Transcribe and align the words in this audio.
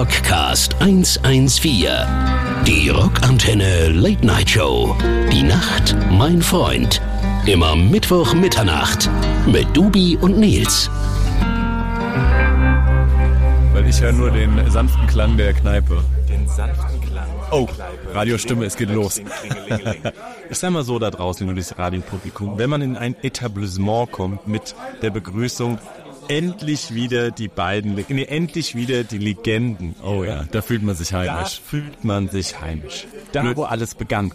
Rockcast 0.00 0.76
114. 0.80 1.88
Die 2.66 2.88
Rockantenne 2.88 3.88
Late 3.88 4.24
Night 4.24 4.50
Show. 4.50 4.96
Die 5.32 5.42
Nacht, 5.42 5.96
mein 6.10 6.40
Freund. 6.40 7.02
Immer 7.46 7.76
Mittwoch 7.76 8.32
Mitternacht 8.34 9.10
mit 9.46 9.66
Dubi 9.76 10.16
und 10.20 10.38
Nils. 10.38 10.90
Weil 13.72 13.88
ich 13.88 14.00
höre 14.00 14.12
nur 14.12 14.30
den 14.30 14.70
sanften 14.70 15.06
Klang 15.06 15.36
der 15.36 15.52
Kneipe. 15.52 16.02
Den 16.28 16.48
sanften 16.48 16.76
Klang. 16.78 16.89
Oh, 17.52 17.66
Radiostimme, 18.12 18.64
es 18.66 18.76
geht 18.76 18.90
los. 18.90 19.20
Ich 20.50 20.58
sag 20.58 20.72
mal 20.72 20.82
so 20.82 20.98
da 20.98 21.10
draußen, 21.12 21.46
nur 21.46 21.54
das 21.54 21.78
Radiopublikum, 21.78 22.58
wenn 22.58 22.68
man 22.68 22.82
in 22.82 22.96
ein 22.96 23.14
Etablissement 23.22 24.10
kommt 24.10 24.48
mit 24.48 24.74
der 25.00 25.10
Begrüßung, 25.10 25.78
endlich 26.26 26.92
wieder 26.92 27.30
die 27.30 27.46
beiden, 27.46 27.94
nee, 28.08 28.24
endlich 28.24 28.74
wieder 28.74 29.04
die 29.04 29.18
Legenden. 29.18 29.94
Oh 30.04 30.24
ja, 30.24 30.44
da 30.50 30.60
fühlt 30.60 30.82
man 30.82 30.96
sich 30.96 31.10
Da 31.10 31.18
heimisch. 31.18 31.60
fühlt 31.64 32.04
man 32.04 32.28
sich 32.28 32.60
heimisch. 32.60 33.06
Da, 33.30 33.42
Blöd. 33.42 33.56
wo 33.58 33.62
alles 33.62 33.94
begann. 33.94 34.32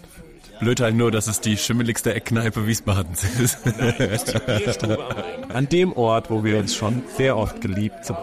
Blöd 0.58 0.80
halt 0.80 0.94
nur, 0.94 1.10
dass 1.10 1.26
es 1.26 1.42
die 1.42 1.58
schimmeligste 1.58 2.14
Eckkneipe 2.14 2.66
Wiesbadens 2.66 3.24
ist. 3.38 3.58
An 5.52 5.68
dem 5.68 5.92
Ort, 5.92 6.30
wo 6.30 6.44
wir 6.44 6.58
uns 6.58 6.74
schon 6.74 7.02
sehr 7.18 7.36
oft 7.36 7.60
geliebt 7.60 8.08
und 8.08 8.16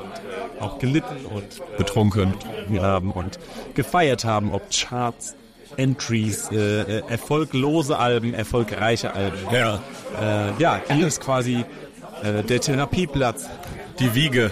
auch 0.64 0.80
gelitten 0.80 1.26
und 1.26 1.62
Betrunken. 1.78 2.34
haben 2.80 3.12
und 3.12 3.40
gefeiert 3.74 4.26
haben, 4.26 4.52
ob 4.52 4.70
Charts, 4.72 5.36
Entries, 5.78 6.50
äh, 6.52 6.82
äh, 6.82 7.04
erfolglose 7.08 7.98
Alben, 7.98 8.34
erfolgreiche 8.34 9.14
Alben. 9.14 9.38
Ja. 9.52 9.82
Äh, 10.22 10.62
ja, 10.62 10.82
hier 10.90 11.08
ist 11.08 11.22
quasi 11.22 11.66
äh, 12.24 12.44
der 12.44 12.62
Therapieplatz. 12.62 13.50
Die 14.00 14.16
Wiege. 14.16 14.50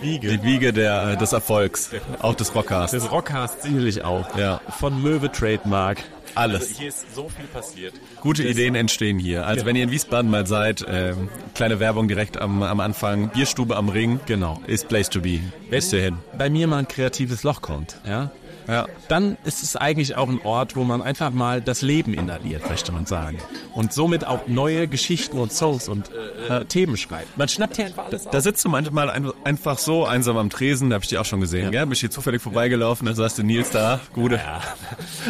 Die 0.00 0.06
Wiege. 0.06 0.28
Die 0.28 0.42
Wiege 0.42 0.72
der, 0.72 1.12
äh, 1.12 1.16
des 1.16 1.32
Erfolgs. 1.32 1.90
Auch 2.20 2.34
des 2.34 2.54
Rockcasts. 2.54 2.92
Das 2.92 3.10
Rockcast 3.10 3.62
sicherlich 3.62 4.04
auch. 4.04 4.36
Ja. 4.36 4.60
Von 4.78 5.02
Möwe 5.02 5.30
Trademark. 5.32 5.98
Alles. 6.34 6.78
Hier 6.78 6.88
ist 6.88 7.14
so 7.14 7.28
viel 7.28 7.46
passiert. 7.46 7.94
Gute 8.20 8.42
Ideen 8.42 8.74
entstehen 8.74 9.18
hier. 9.18 9.46
Also 9.46 9.66
wenn 9.66 9.76
ihr 9.76 9.84
in 9.84 9.90
Wiesbaden 9.90 10.30
mal 10.30 10.46
seid, 10.46 10.84
ähm, 10.88 11.28
kleine 11.54 11.80
Werbung 11.80 12.08
direkt 12.08 12.40
am, 12.40 12.62
am 12.62 12.80
Anfang. 12.80 13.30
Bierstube 13.30 13.76
am 13.76 13.88
Ring. 13.88 14.20
Genau. 14.26 14.60
Ist 14.66 14.88
place 14.88 15.10
to 15.10 15.20
be. 15.20 15.40
Wisst 15.70 15.92
ihr 15.92 16.02
hin. 16.02 16.18
Bei 16.36 16.50
mir 16.50 16.66
mal 16.66 16.78
ein 16.78 16.88
kreatives 16.88 17.42
Loch 17.42 17.62
kommt, 17.62 17.96
ja, 18.06 18.30
Ja. 18.68 18.86
dann 19.08 19.36
ist 19.44 19.62
es 19.62 19.76
eigentlich 19.76 20.16
auch 20.16 20.28
ein 20.28 20.40
Ort, 20.42 20.76
wo 20.76 20.84
man 20.84 21.02
einfach 21.02 21.30
mal 21.30 21.60
das 21.60 21.82
Leben 21.82 22.14
inhaliert, 22.14 22.68
möchte 22.68 22.92
man 22.92 23.06
sagen. 23.06 23.38
Und 23.74 23.92
somit 23.92 24.26
auch 24.26 24.46
neue 24.46 24.88
Geschichten 24.88 25.38
und 25.38 25.52
Songs 25.52 25.88
und 25.88 26.10
äh, 26.48 26.64
Themen 26.66 26.96
schreibt. 26.96 27.36
Man 27.36 27.48
schnappt 27.48 27.76
hier 27.76 27.86
einfach 27.86 28.06
alles 28.06 28.24
Da 28.24 28.40
sitzt 28.40 28.64
du 28.64 28.68
manchmal 28.68 29.10
ein, 29.10 29.30
einfach 29.44 29.78
so 29.78 30.04
einsam 30.04 30.36
am 30.36 30.50
Tresen, 30.50 30.90
da 30.90 30.94
habe 30.94 31.04
ich 31.04 31.08
dich 31.08 31.18
auch 31.18 31.24
schon 31.24 31.40
gesehen. 31.40 31.72
Ja, 31.72 31.84
bist 31.84 32.00
hier 32.00 32.10
zufällig 32.10 32.42
vorbeigelaufen, 32.42 33.06
da 33.06 33.14
saß 33.14 33.36
der 33.36 33.44
Nils 33.44 33.70
da. 33.70 34.00
Gute. 34.12 34.40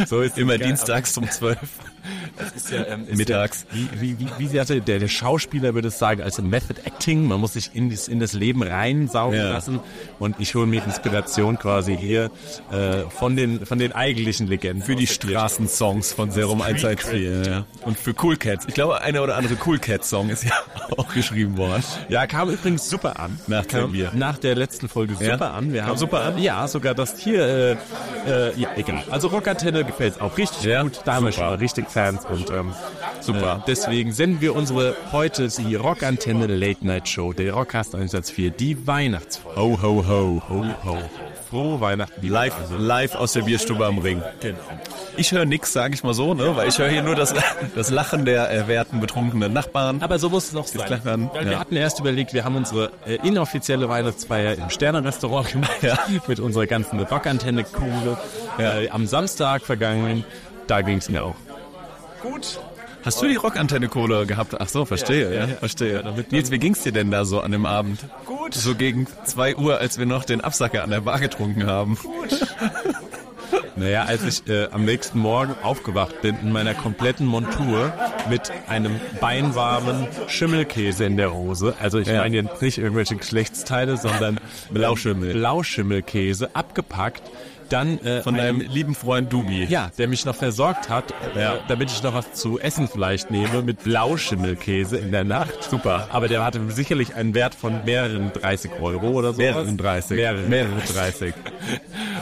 So 0.06 0.20
ist 0.20 0.39
Immer 0.39 0.58
geil. 0.58 0.69
dienstags 0.69 1.17
um 1.17 1.28
12. 1.28 1.58
ist 2.56 2.70
ja, 2.70 2.84
ähm, 2.86 3.06
ist 3.08 3.17
Mittags. 3.17 3.67
Ja, 3.72 3.78
wie, 4.00 4.00
wie, 4.00 4.19
wie, 4.20 4.28
wie 4.39 4.47
sie 4.48 4.61
hatte, 4.61 4.81
der, 4.81 4.98
der 4.98 5.08
Schauspieler 5.08 5.75
würde 5.75 5.89
es 5.89 5.98
sagen, 5.98 6.22
als 6.22 6.41
Method 6.41 6.81
Acting. 6.84 7.27
Man 7.27 7.41
muss 7.41 7.55
sich 7.55 7.70
in, 7.75 7.91
das- 7.91 8.08
in 8.08 8.20
das 8.20 8.33
Leben 8.33 8.62
reinsaugen 8.62 9.39
Ja. 9.39 9.50
lassen. 9.53 9.81
Und 10.19 10.36
ich 10.39 10.55
hole 10.55 10.67
mir 10.67 10.83
Inspiration 10.84 11.58
quasi 11.58 11.97
hier 11.97 12.30
äh, 12.73 13.03
von, 13.11 13.36
den, 13.36 13.64
von 13.67 13.78
den 13.78 13.92
eigentlichen 13.92 14.47
Legenden. 14.48 14.83
Für 14.84 14.97
die 14.97 15.06
Straßensongs 15.06 16.12
von 16.12 16.30
Serum 16.30 16.62
114. 16.62 17.45
Ja. 17.45 17.64
Und 17.84 17.98
für 17.98 18.14
Cool 18.23 18.36
Cats. 18.36 18.67
Ich 18.69 18.75
glaube, 18.75 19.00
eine 19.00 19.23
oder 19.23 19.36
andere 19.36 19.56
Cool 19.67 19.78
Cats 19.78 20.08
Song 20.08 20.28
ist 20.30 20.45
ja 20.45 20.53
auch 20.97 21.12
geschrieben 21.12 21.56
worden. 21.56 21.83
Ja, 22.08 22.27
kam 22.27 22.50
übrigens 22.50 22.89
super 22.89 23.19
an. 23.19 23.39
Nach 23.47 23.67
kam 23.67 23.83
dem 23.83 23.92
Bier. 23.92 24.11
nach 24.14 24.39
der 24.39 24.55
letzten 24.55 24.89
Folge 24.89 25.14
super 25.14 25.27
Ja? 25.27 25.36
an. 25.53 25.73
Wir 25.73 25.80
Kam 25.80 25.91
haben 25.91 25.98
super 25.98 26.23
an? 26.23 26.39
Ja, 26.39 26.67
sogar 26.69 26.95
das 26.95 27.19
hier. 27.19 27.42
Äh, 27.47 27.73
äh, 28.27 28.52
ja, 28.61 28.68
egal. 28.77 29.02
Also 29.11 29.29
Rockantenne 29.29 29.85
gefällt 29.85 30.20
auch 30.20 30.36
richtig 30.39 30.62
Ja? 30.64 30.83
gut. 30.83 31.01
Da 31.05 31.14
haben 31.14 31.24
wir 31.24 31.33
schon 31.33 31.48
richtig 31.55 31.89
Fans 31.92 32.25
und 32.25 32.51
ähm, 32.51 32.73
Super. 33.20 33.58
Äh, 33.61 33.64
deswegen 33.67 34.13
senden 34.13 34.41
wir 34.41 34.57
unsere 34.57 34.97
heute 35.13 35.48
die 35.48 35.75
Rockantenne 35.75 36.47
Late 36.47 36.86
Night 36.86 37.08
Show, 37.08 37.33
der 37.33 37.53
Rockcast 37.53 37.95
114, 37.95 38.55
die 38.58 38.86
Weihnachtsfolge. 38.86 39.61
Ho, 39.61 39.79
ho, 39.83 40.05
ho. 40.08 40.42
Ho, 40.48 40.64
ho. 40.85 40.98
Frohe 41.53 41.80
Weihnachten. 41.83 42.27
Live, 42.27 42.55
Freunde. 42.55 42.83
live 42.83 43.14
aus 43.14 43.35
der 43.35 43.42
Bierstube 43.42 43.85
am 43.85 43.98
Ring. 43.98 44.23
Genau. 44.41 44.57
Ich 45.19 45.33
höre 45.33 45.45
nix, 45.45 45.75
sage 45.75 45.92
ich 45.95 46.03
mal 46.03 46.14
so, 46.14 46.33
ne? 46.33 46.57
weil 46.57 46.67
ich 46.69 46.79
höre 46.79 46.89
hier 46.89 47.03
nur 47.03 47.14
das, 47.14 47.35
das 47.77 47.91
Lachen 47.91 48.24
der 48.24 48.45
erwehrten, 48.45 49.01
betrunkenen 49.01 49.53
Nachbarn. 49.53 50.01
Aber 50.01 50.19
so 50.19 50.30
muss 50.30 50.48
es 50.48 50.57
auch 50.57 50.67
sein. 50.67 51.01
Weil 51.05 51.45
ja. 51.45 51.51
Wir 51.51 51.59
hatten 51.61 51.77
erst 51.77 52.01
überlegt, 52.01 52.33
wir 52.33 52.45
haben 52.45 52.57
unsere 52.57 52.91
äh, 53.07 53.17
inoffizielle 53.17 53.86
Weihnachtsfeier 53.91 54.55
im 54.55 54.70
Sterne-Restaurant 54.70 55.53
gemacht, 55.53 55.83
Ja. 55.83 55.98
mit 56.27 56.41
unserer 56.41 56.67
ganzen 56.67 56.98
Rockantenne-Kuhle. 57.01 58.19
Äh, 58.59 58.89
am 58.89 59.07
Samstag 59.07 59.61
vergangen, 59.63 60.24
da 60.67 60.80
ging 60.80 60.97
es 60.98 61.11
mir 61.11 61.23
auch. 61.23 61.35
Gut. 62.22 62.60
Hast 63.05 63.20
du 63.20 63.27
die 63.27 63.34
Rockantenne-Kohle 63.36 64.27
gehabt? 64.27 64.55
Ach 64.60 64.68
so, 64.68 64.84
verstehe, 64.84 65.28
ja, 65.34 65.40
Ja, 65.42 65.46
ja. 65.48 65.56
verstehe. 65.56 65.94
Ja, 65.94 66.02
damit 66.02 66.30
Nils, 66.30 66.50
wie 66.52 66.58
ging's 66.58 66.83
dir 66.83 66.92
denn 66.92 67.10
da 67.10 67.24
so 67.24 67.40
an 67.40 67.50
dem 67.50 67.66
Abend? 67.66 67.98
Gut. 68.27 68.55
So 68.55 68.74
gegen 68.77 69.08
2 69.24 69.56
Uhr, 69.56 69.78
als 69.78 69.98
wir 69.98 70.06
noch 70.06 70.24
den 70.24 70.40
Absacker 70.40 70.84
an 70.84 70.90
der 70.90 71.00
Bar 71.00 71.18
getrunken 71.20 71.66
haben. 71.66 71.98
Naja, 73.74 74.05
als 74.05 74.22
ich 74.24 74.48
äh, 74.52 74.68
am 74.70 74.84
nächsten 74.84 75.18
Morgen 75.18 75.55
aufgewacht 75.62 76.20
bin 76.20 76.36
in 76.42 76.52
meiner 76.52 76.74
kompletten 76.74 77.27
Montur 77.27 77.92
mit 78.28 78.50
einem 78.68 79.00
beinwarmen 79.20 80.06
Schimmelkäse 80.28 81.05
in 81.06 81.16
der 81.16 81.32
Hose, 81.34 81.74
also 81.80 81.98
ich 81.98 82.06
Ja. 82.08 82.18
meine 82.20 82.36
jetzt 82.36 82.61
nicht 82.61 82.77
irgendwelche 82.78 83.16
Geschlechtsteile, 83.16 83.96
sondern 83.96 84.38
Blauschimmel. 84.70 85.32
Blauschimmelkäse 85.32 86.55
abgepackt, 86.55 87.22
dann 87.72 87.98
äh, 88.00 88.22
Von 88.22 88.34
einem- 88.38 88.58
deinem 88.60 88.70
lieben 88.72 88.94
Freund 88.94 89.33
Dubi. 89.33 89.64
Ja, 89.64 89.90
der 89.98 90.08
mich 90.08 90.24
noch 90.24 90.34
versorgt 90.34 90.88
hat, 90.88 91.14
Ja. 91.36 91.55
äh, 91.55 91.58
damit 91.68 91.90
ich 91.90 92.02
noch 92.02 92.14
was 92.14 92.33
zu 92.34 92.58
essen 92.58 92.88
vielleicht 92.88 93.30
nehme 93.30 93.62
mit 93.62 93.83
Blauschimmelkäse 93.84 94.96
in 94.98 95.12
der 95.12 95.24
Nacht. 95.24 95.64
Super. 95.70 96.08
Aber 96.11 96.28
der 96.28 96.44
hatte 96.44 96.61
sicherlich 96.70 97.14
einen 97.14 97.34
Wert 97.34 97.55
von 97.55 97.84
mehreren 97.84 98.32
30 98.32 98.70
Euro 98.80 99.08
oder 99.11 99.32
so. 99.32 99.38
Mehreren 99.40 99.77
30. 99.77 100.16
Mehrere, 100.16 100.42
mehrere 100.48 100.80
30. 100.94 101.34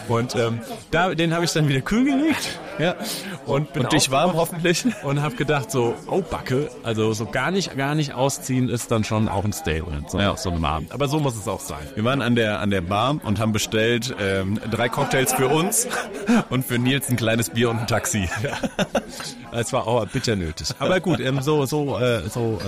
Und 0.09 0.34
ähm, 0.34 0.60
da, 0.91 1.15
den 1.15 1.34
habe 1.34 1.44
ich 1.44 1.53
dann 1.53 1.69
wieder 1.69 1.81
kühl 1.81 2.05
gelegt. 2.05 2.59
Ja. 2.78 2.94
Und, 3.47 3.72
bin 3.72 3.83
Und 3.84 3.93
dich 3.93 4.10
warm 4.10 4.33
hoffentlich? 4.34 4.84
und 5.03 5.21
habe 5.22 5.34
gedacht 5.37 5.71
so, 5.71 5.94
oh 6.06 6.22
Backe, 6.22 6.71
also 6.83 7.12
so 7.12 7.27
gar 7.27 7.50
nicht, 7.50 7.77
gar 7.77 7.94
nicht 7.94 8.15
ausziehen 8.15 8.69
ist 8.69 8.91
dann 8.91 9.05
schon 9.05 9.28
auch 9.28 9.44
ein 9.44 9.53
Statement, 9.53 10.10
so, 10.10 10.19
Ja. 10.19 10.37
so 10.37 10.50
einem 10.50 10.65
Abend. 10.65 10.93
Aber 10.93 11.09
so 11.09 11.19
muss 11.21 11.37
es 11.37 11.47
auch 11.47 11.60
sein. 11.60 11.78
Wir 11.94 12.05
waren 12.05 12.22
an 12.22 12.34
der, 12.37 12.60
an 12.60 12.71
der 12.71 12.81
Bar 12.81 13.16
und 13.22 13.39
haben 13.39 13.53
bestellt 13.53 14.15
ähm, 14.21 14.59
drei 14.71 14.89
Cocktails 14.89 15.34
für 15.41 15.49
uns 15.49 15.87
und 16.51 16.67
für 16.67 16.78
Nils 16.78 17.09
ein 17.09 17.17
kleines 17.17 17.51
Bier 17.51 17.71
und 17.71 17.78
ein 17.78 17.87
Taxi. 17.87 18.28
Es 19.53 19.73
war 19.73 19.89
auch 19.89 20.06
bitter 20.06 20.37
nötig. 20.37 20.69
Aber 20.78 21.01
gut, 21.01 21.19
ähm, 21.19 21.43
so, 21.43 21.67
so, 21.67 21.99
äh, 21.99 22.28
so, 22.28 22.61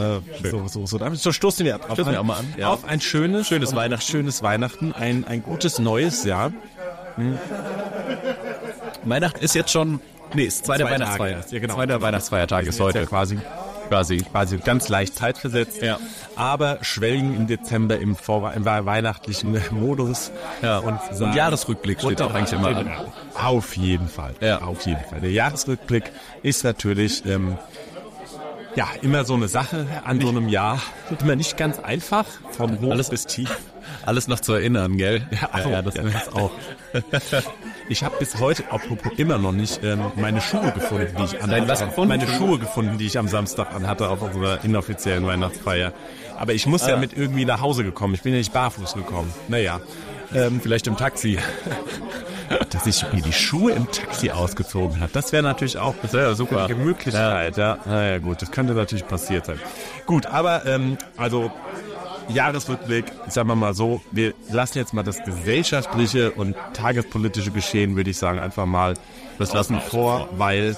äh, 0.42 0.48
so, 0.50 0.66
so, 0.66 0.84
so, 0.84 0.98
damit- 0.98 1.20
so 1.20 1.30
stoßen 1.30 1.64
wir 1.64 1.78
drauf 1.78 1.92
Stoßen 1.94 2.10
wir 2.12 2.20
auch 2.20 2.24
mal 2.24 2.38
an, 2.38 2.54
ja. 2.56 2.70
Auf 2.70 2.84
ein 2.84 3.00
schönes, 3.00 3.46
schönes 3.46 3.76
Weihnachten, 3.76 4.02
schönes 4.10 4.42
Weihnachten, 4.42 4.92
ein, 4.92 5.24
ein 5.24 5.44
gutes 5.44 5.78
neues 5.78 6.24
Jahr. 6.24 6.52
Weihnachten 9.04 9.38
ist 9.44 9.54
jetzt 9.54 9.70
schon, 9.70 10.00
nee, 10.34 10.42
ist 10.44 10.64
zweiter 10.66 10.86
Zwei 10.86 10.90
Weihnachtsfeier. 10.92 11.40
Tage, 11.42 11.54
ja, 11.54 11.60
genau. 11.60 11.74
Zweiter 11.74 12.02
Weihnachtsfeiertag 12.02 12.66
ist 12.66 12.78
Ja 12.80 12.84
heute. 12.86 13.06
quasi, 13.06 13.38
quasi, 13.92 14.16
quasi 14.16 14.56
ganz 14.56 14.88
leicht 14.88 15.14
zeitversetzt. 15.16 15.82
Ja. 15.82 15.98
Aber 16.34 16.78
schwelgen 16.80 17.36
im 17.36 17.46
Dezember 17.46 17.98
im, 17.98 18.16
vor, 18.16 18.50
im 18.54 18.64
weihnachtlichen 18.64 19.60
Modus. 19.70 20.32
Ja, 20.62 20.78
und, 20.78 20.98
und 21.10 21.14
sagen, 21.14 21.36
Jahresrückblick 21.36 22.00
steht 22.00 22.22
auch 22.22 22.32
eigentlich 22.32 22.58
immer 22.58 22.74
an. 22.74 22.90
Auf 23.34 23.76
jeden 23.76 24.08
Fall. 24.08 24.34
Ja. 24.40 24.62
Auf 24.62 24.86
jeden 24.86 25.04
Fall. 25.04 25.20
Der 25.20 25.30
Jahresrückblick 25.30 26.10
ist 26.42 26.64
natürlich, 26.64 27.26
ähm, 27.26 27.58
ja, 28.76 28.88
immer 29.02 29.26
so 29.26 29.34
eine 29.34 29.48
Sache 29.48 29.86
an 30.04 30.22
so 30.22 30.30
einem 30.30 30.48
Jahr. 30.48 30.80
Immer 31.20 31.36
nicht 31.36 31.58
ganz 31.58 31.78
einfach, 31.78 32.24
von 32.52 32.80
hoch 32.80 32.92
Alles- 32.92 33.10
bis 33.10 33.26
tief. 33.26 33.54
Alles 34.06 34.26
noch 34.26 34.40
zu 34.40 34.54
erinnern, 34.54 34.96
gell? 34.96 35.26
Ja, 35.30 35.50
ach, 35.52 35.66
ja, 35.66 35.82
das, 35.82 35.94
das 35.94 36.32
auch. 36.32 36.50
Ich 37.88 38.02
habe 38.04 38.16
bis 38.18 38.38
heute, 38.38 38.64
apropos 38.70 39.12
immer 39.16 39.38
noch 39.38 39.52
nicht, 39.52 39.82
ähm, 39.82 40.12
meine 40.16 40.40
Schuhe 40.40 40.72
gefunden, 40.72 41.14
die 41.18 41.24
ich 41.24 41.42
an 41.42 41.50
Dein 41.50 41.68
was 41.68 41.80
gefunden? 41.80 42.08
Meine 42.08 42.28
Schuhe 42.28 42.58
gefunden, 42.58 42.98
die 42.98 43.06
ich 43.06 43.18
am 43.18 43.28
Samstag 43.28 43.74
anhatte 43.74 44.08
auf 44.08 44.22
unserer 44.22 44.64
inoffiziellen 44.64 45.26
Weihnachtsfeier. 45.26 45.92
Aber 46.38 46.54
ich 46.54 46.66
muss 46.66 46.86
ja 46.86 46.96
mit 46.96 47.16
irgendwie 47.16 47.44
nach 47.44 47.60
Hause 47.60 47.84
gekommen. 47.84 48.14
Ich 48.14 48.22
bin 48.22 48.32
ja 48.32 48.38
nicht 48.38 48.52
barfuß 48.52 48.94
gekommen. 48.94 49.32
Naja, 49.48 49.80
ähm, 50.34 50.60
Vielleicht 50.60 50.86
im 50.86 50.96
Taxi. 50.96 51.38
dass 52.70 52.86
ich 52.86 53.04
mir 53.12 53.22
die 53.22 53.32
Schuhe 53.32 53.72
im 53.72 53.90
Taxi 53.90 54.30
ausgezogen 54.30 55.00
habe. 55.00 55.10
Das 55.12 55.32
wäre 55.32 55.42
natürlich 55.42 55.78
auch 55.78 55.94
wäre 56.10 56.34
super. 56.34 56.68
Gemütlichkeit, 56.68 57.56
ja. 57.56 57.78
Naja, 57.86 58.18
gut, 58.18 58.42
das 58.42 58.50
könnte 58.50 58.74
natürlich 58.74 59.06
passiert 59.06 59.46
sein. 59.46 59.58
Gut, 60.06 60.26
aber 60.26 60.66
ähm, 60.66 60.98
also 61.16 61.50
Jahresrückblick, 62.34 63.04
sagen 63.28 63.48
wir 63.48 63.54
mal 63.56 63.74
so, 63.74 64.00
wir 64.10 64.34
lassen 64.50 64.78
jetzt 64.78 64.92
mal 64.94 65.02
das 65.02 65.22
gesellschaftliche 65.24 66.32
und 66.32 66.54
tagespolitische 66.74 67.50
Geschehen, 67.50 67.96
würde 67.96 68.10
ich 68.10 68.18
sagen, 68.18 68.38
einfach 68.38 68.66
mal 68.66 68.94
das 69.38 69.52
lassen 69.52 69.80
vor, 69.80 70.28
weil 70.36 70.76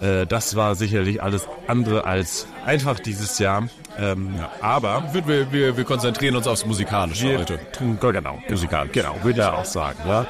Äh, 0.00 0.26
das 0.26 0.56
war 0.56 0.74
sicherlich 0.74 1.22
alles 1.22 1.46
andere 1.68 2.04
als 2.04 2.48
einfach 2.66 2.98
dieses 2.98 3.38
Jahr. 3.38 3.68
Ähm, 3.96 4.34
Aber 4.60 5.04
Wir, 5.12 5.52
wir, 5.52 5.76
wir, 5.76 5.84
konzentrieren 5.84 6.34
uns 6.34 6.48
aufs 6.48 6.66
Musikalische 6.66 7.28
wir 7.30 7.38
heute. 7.38 7.60
tun- 7.72 7.96
genau, 8.00 8.40
musikal, 8.50 8.88
genau, 8.88 9.14
würde 9.22 9.40
ich 9.40 9.46
auch 9.46 9.64
sagen. 9.64 10.00
Ja. 10.08 10.26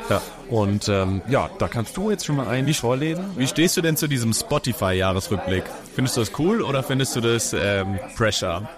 Und 0.51 0.87
ähm, 0.91 1.23
ja, 1.29 1.49
da 1.59 1.67
kannst 1.67 1.97
du 1.97 2.11
jetzt 2.11 2.27
schon 2.27 2.37
mal 2.37 2.47
einen 2.47 2.75
vorlesen. 2.75 3.25
Wie 3.37 3.47
stehst 3.47 3.75
du 3.79 3.81
denn 3.81 3.97
zu 3.97 4.07
diesem 4.07 4.35
Spotify-Jahresrückblick? 4.35 5.65
Findest 5.95 6.19
du 6.19 6.21
das 6.21 6.33
cool 6.39 6.61
oder 6.61 6.83
findest 6.83 7.17
du 7.17 7.23
das 7.23 7.55
ähm, 7.59 7.99
Pressure? 8.19 8.69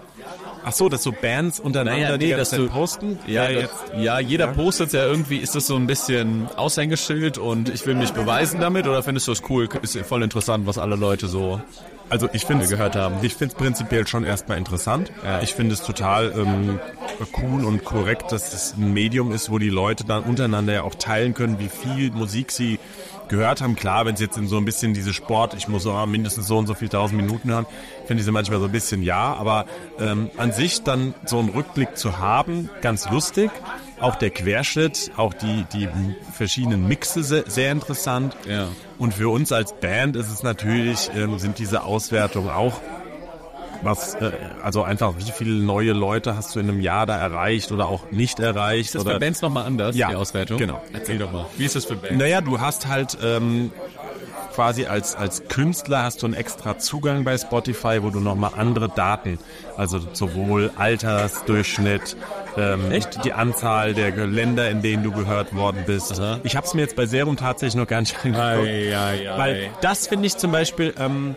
Ach 0.68 0.72
so, 0.72 0.88
dass 0.88 1.04
so 1.04 1.12
Bands 1.12 1.60
untereinander 1.60 2.00
Naja, 2.02 2.18
die 2.18 2.24
nee, 2.24 2.30
ganze 2.32 2.40
dass 2.40 2.50
du- 2.58 2.66
Zeit 2.66 2.74
posten? 2.74 3.18
Ja, 3.28 3.44
Äh, 3.44 3.60
jetzt, 3.60 3.74
ja 3.96 4.18
jeder 4.18 4.48
postet 4.48 4.92
ja 4.92 5.04
irgendwie. 5.06 5.36
Ist 5.36 5.54
das 5.54 5.68
so 5.68 5.76
ein 5.76 5.86
bisschen 5.86 6.48
Aushängeschild 6.56 7.38
und 7.38 7.68
ich 7.68 7.86
will 7.86 7.94
mich 7.94 8.12
beweisen 8.12 8.58
damit? 8.60 8.88
Oder 8.88 9.02
findest 9.04 9.28
du 9.28 9.32
es 9.32 9.42
cool? 9.48 9.68
Ist 9.82 9.96
voll 10.00 10.24
interessant, 10.24 10.66
was 10.66 10.76
alle 10.78 10.96
Leute 10.96 11.28
so 11.28 11.60
Also 12.08 12.28
ich 12.32 12.44
finde 12.46 12.66
gehört 12.66 12.94
haben. 12.96 13.16
Ich 13.22 13.34
finde 13.34 13.52
es 13.54 13.58
prinzipiell 13.58 14.06
schon 14.08 14.24
erstmal 14.24 14.58
interessant. 14.58 15.10
Ich 15.42 15.54
finde 15.54 15.74
es 15.74 15.82
total 15.82 16.32
ähm, 16.36 16.78
cool 17.42 17.64
und 17.64 17.84
korrekt, 17.84 18.30
dass 18.32 18.52
es 18.52 18.74
ein 18.76 18.92
Medium 18.92 19.32
ist, 19.32 19.50
wo 19.50 19.58
die 19.58 19.70
Leute 19.70 20.04
dann 20.04 20.22
untereinander 20.24 20.72
ja 20.72 20.82
auch 20.82 20.94
teilen 20.96 21.32
können, 21.34 21.58
wie 21.60 21.68
viel 21.68 22.10
Musik 22.12 22.50
sie 22.52 22.78
gehört 23.28 23.60
haben. 23.60 23.76
Klar, 23.76 24.06
wenn 24.06 24.14
es 24.14 24.20
jetzt 24.20 24.36
in 24.36 24.48
so 24.48 24.56
ein 24.56 24.64
bisschen 24.64 24.94
diese 24.94 25.12
Sport, 25.12 25.54
ich 25.54 25.68
muss 25.68 25.82
so 25.82 25.94
mindestens 26.06 26.46
so 26.46 26.58
und 26.58 26.66
so 26.66 26.74
viel 26.74 26.88
tausend 26.88 27.20
Minuten 27.20 27.50
hören, 27.50 27.66
finde 28.06 28.20
ich 28.20 28.24
sie 28.24 28.32
manchmal 28.32 28.60
so 28.60 28.66
ein 28.66 28.72
bisschen 28.72 29.02
ja, 29.02 29.34
aber 29.34 29.66
ähm, 29.98 30.30
an 30.36 30.52
sich 30.52 30.82
dann 30.82 31.14
so 31.24 31.38
einen 31.38 31.50
Rückblick 31.50 31.96
zu 31.96 32.18
haben, 32.18 32.70
ganz 32.80 33.10
lustig. 33.10 33.50
Auch 33.98 34.16
der 34.16 34.30
Querschnitt, 34.30 35.10
auch 35.16 35.32
die, 35.32 35.64
die 35.72 35.88
verschiedenen 36.32 36.86
Mixe 36.86 37.24
sehr, 37.24 37.44
sehr 37.48 37.72
interessant. 37.72 38.36
Ja. 38.46 38.68
Und 38.98 39.14
für 39.14 39.30
uns 39.30 39.52
als 39.52 39.72
Band 39.72 40.16
ist 40.16 40.30
es 40.30 40.42
natürlich, 40.42 41.10
ähm, 41.16 41.38
sind 41.38 41.58
diese 41.58 41.82
Auswertungen 41.82 42.50
auch 42.50 42.80
was, 43.82 44.14
äh, 44.16 44.32
also 44.62 44.82
einfach, 44.82 45.14
wie 45.18 45.30
viele 45.30 45.62
neue 45.62 45.92
Leute 45.92 46.36
hast 46.36 46.54
du 46.54 46.60
in 46.60 46.68
einem 46.68 46.80
Jahr 46.80 47.06
da 47.06 47.16
erreicht 47.16 47.72
oder 47.72 47.88
auch 47.88 48.10
nicht 48.10 48.38
erreicht? 48.40 48.86
Ist 48.86 48.94
das 48.96 49.02
oder, 49.02 49.14
bei 49.14 49.18
Bands 49.20 49.42
nochmal 49.42 49.66
anders, 49.66 49.96
Ja, 49.96 50.08
die 50.10 50.16
Auswertung? 50.16 50.58
genau. 50.58 50.82
Erzähl 50.92 51.18
doch 51.18 51.32
mal. 51.32 51.46
Wie 51.56 51.64
ist 51.64 51.76
das 51.76 51.84
für 51.84 51.96
Bands? 51.96 52.16
Naja, 52.16 52.40
du 52.40 52.60
hast 52.60 52.86
halt 52.86 53.16
ähm, 53.22 53.72
quasi 54.54 54.86
als, 54.86 55.14
als 55.14 55.48
Künstler 55.48 56.02
hast 56.02 56.22
du 56.22 56.26
einen 56.26 56.34
extra 56.34 56.78
Zugang 56.78 57.24
bei 57.24 57.36
Spotify, 57.36 58.02
wo 58.02 58.10
du 58.10 58.20
nochmal 58.20 58.52
andere 58.56 58.88
Daten, 58.88 59.38
also 59.76 60.00
sowohl 60.14 60.70
Altersdurchschnitt, 60.76 62.16
ähm, 62.56 62.90
Echt? 62.90 63.22
die 63.24 63.32
Anzahl 63.32 63.92
der 63.94 64.10
Länder, 64.26 64.70
in 64.70 64.80
denen 64.82 65.02
du 65.02 65.12
gehört 65.12 65.54
worden 65.54 65.84
bist. 65.86 66.18
Aha. 66.18 66.40
Ich 66.42 66.56
habe 66.56 66.66
es 66.66 66.74
mir 66.74 66.82
jetzt 66.82 66.96
bei 66.96 67.06
Serum 67.06 67.36
tatsächlich 67.36 67.74
noch 67.76 67.86
gar 67.86 68.00
nicht 68.00 68.16
angeguckt. 68.16 68.40
Ei, 68.40 68.96
ei, 68.96 69.30
ei. 69.30 69.38
Weil 69.38 69.70
das 69.82 70.06
finde 70.06 70.26
ich 70.26 70.36
zum 70.38 70.52
Beispiel, 70.52 70.94
ähm, 70.98 71.34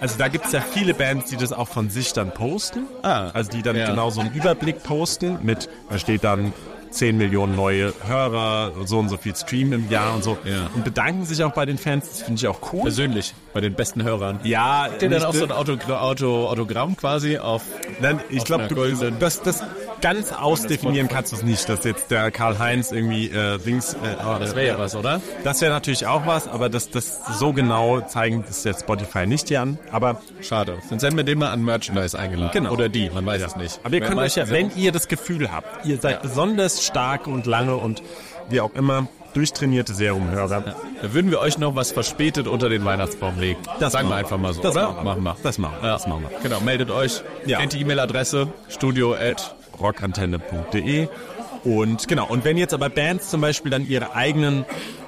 also 0.00 0.18
da 0.18 0.28
gibt 0.28 0.46
es 0.46 0.52
ja 0.52 0.60
viele 0.60 0.94
Bands, 0.94 1.30
die 1.30 1.36
das 1.36 1.52
auch 1.52 1.68
von 1.68 1.90
sich 1.90 2.12
dann 2.12 2.32
posten. 2.32 2.86
Ah, 3.02 3.30
also 3.32 3.50
die 3.50 3.62
dann 3.62 3.76
ja. 3.76 3.90
genau 3.90 4.10
so 4.10 4.20
einen 4.20 4.32
Überblick 4.32 4.82
posten 4.82 5.38
mit, 5.42 5.68
da 5.88 5.98
steht 5.98 6.24
dann 6.24 6.52
10 6.90 7.18
Millionen 7.18 7.56
neue 7.56 7.92
Hörer, 8.06 8.72
so 8.86 8.98
und 8.98 9.08
so 9.08 9.16
viel 9.16 9.36
Stream 9.36 9.72
im 9.72 9.90
Jahr 9.90 10.14
und 10.14 10.24
so. 10.24 10.38
Ja. 10.44 10.70
Und 10.74 10.84
bedanken 10.84 11.24
sich 11.24 11.42
auch 11.44 11.52
bei 11.52 11.66
den 11.66 11.78
Fans, 11.78 12.08
das 12.08 12.22
finde 12.22 12.40
ich 12.40 12.48
auch 12.48 12.72
cool. 12.72 12.82
Persönlich, 12.82 13.34
bei 13.52 13.60
den 13.60 13.74
besten 13.74 14.02
Hörern. 14.02 14.40
ja, 14.44 14.84
Habt 14.84 15.02
ihr 15.02 15.10
dann 15.10 15.24
auch 15.24 15.34
so 15.34 15.44
ein 15.44 15.52
Auto, 15.52 15.76
Auto, 15.94 16.48
Autogramm 16.48 16.96
quasi 16.96 17.38
auf... 17.38 17.62
Nein, 18.00 18.20
ich 18.30 18.44
glaube, 18.44 18.68
das, 19.18 19.42
das 19.42 19.62
ganz 20.00 20.32
ausdefinieren 20.32 21.08
kannst 21.08 21.32
du 21.32 21.36
es 21.36 21.42
nicht, 21.42 21.68
dass 21.68 21.84
jetzt 21.84 22.10
der 22.10 22.30
Karl-Heinz 22.30 22.92
irgendwie 22.92 23.28
äh, 23.28 23.58
Dings... 23.58 23.94
Äh, 23.94 24.16
Das 24.40 24.54
wäre 24.54 24.66
ja 24.66 24.78
was, 24.78 24.94
oder? 24.94 25.20
Das 25.44 25.60
wäre 25.60 25.72
natürlich 25.72 26.06
auch 26.06 26.26
was, 26.26 26.48
aber 26.48 26.68
das, 26.68 26.90
das 26.90 27.20
so 27.38 27.52
genau 27.52 28.00
zeigen 28.00 28.44
das 28.46 28.64
jetzt 28.64 28.80
Spotify 28.82 29.26
nicht 29.26 29.48
hier 29.48 29.62
an. 29.62 29.78
Aber 29.90 30.20
Schade. 30.40 30.78
Dann 30.90 30.98
senden 30.98 31.16
wir 31.16 31.24
den 31.24 31.38
mal 31.38 31.50
an 31.50 31.64
Merchandise 31.64 32.18
eingeladen. 32.18 32.50
Genau. 32.52 32.72
Oder 32.72 32.88
die, 32.88 33.10
man 33.10 33.24
weiß 33.26 33.42
es 33.42 33.56
nicht. 33.56 33.80
Aber 33.82 33.94
ihr 33.94 34.00
Wer 34.00 34.08
könnt 34.08 34.20
euch 34.20 34.36
ja, 34.36 34.48
wenn 34.48 34.70
ihr 34.76 34.92
das 34.92 35.08
Gefühl 35.08 35.50
habt, 35.52 35.86
ihr 35.86 35.98
seid 35.98 36.22
besonders 36.22 36.84
stark 36.84 37.26
und 37.26 37.46
lange 37.46 37.76
und 37.76 38.02
wie 38.48 38.60
auch 38.60 38.74
immer 38.74 39.08
durchtrainierte 39.34 39.92
Serumhörer. 39.92 40.62
Da 41.02 41.12
würden 41.12 41.30
wir 41.30 41.40
euch 41.40 41.58
noch 41.58 41.74
was 41.74 41.92
verspätet 41.92 42.46
unter 42.46 42.70
den 42.70 42.84
Weihnachtsbaum 42.84 43.38
legen. 43.38 43.60
Das 43.80 43.92
sagen 43.92 44.08
wir. 44.08 44.16
einfach 44.16 44.38
mal 44.38 44.54
so. 44.54 44.62
Das 44.62 44.74
oder? 44.74 44.92
machen 44.92 44.96
wir. 44.96 45.04
Machen 45.04 45.22
wir. 45.24 45.36
Das 45.42 45.58
machen 45.58 45.76
wir. 45.80 45.88
Ja. 45.88 45.92
Das 45.94 46.06
machen 46.06 46.26
wir. 46.30 46.38
Genau, 46.42 46.60
meldet 46.60 46.90
euch. 46.90 47.22
Ja. 47.44 47.58
Kennt 47.58 47.74
die 47.74 47.80
E-Mail-Adresse 47.80 48.48
studio 48.68 49.14
at 49.14 49.54
rockantenne.de 49.80 51.08
und 51.66 52.06
genau, 52.06 52.28
und 52.28 52.44
wenn 52.44 52.56
jetzt 52.56 52.74
aber 52.74 52.88
Bands 52.88 53.28
zum 53.28 53.40
Beispiel 53.40 53.72
dann 53.72 53.88
ihre 53.88 54.14
eigenen 54.14 54.64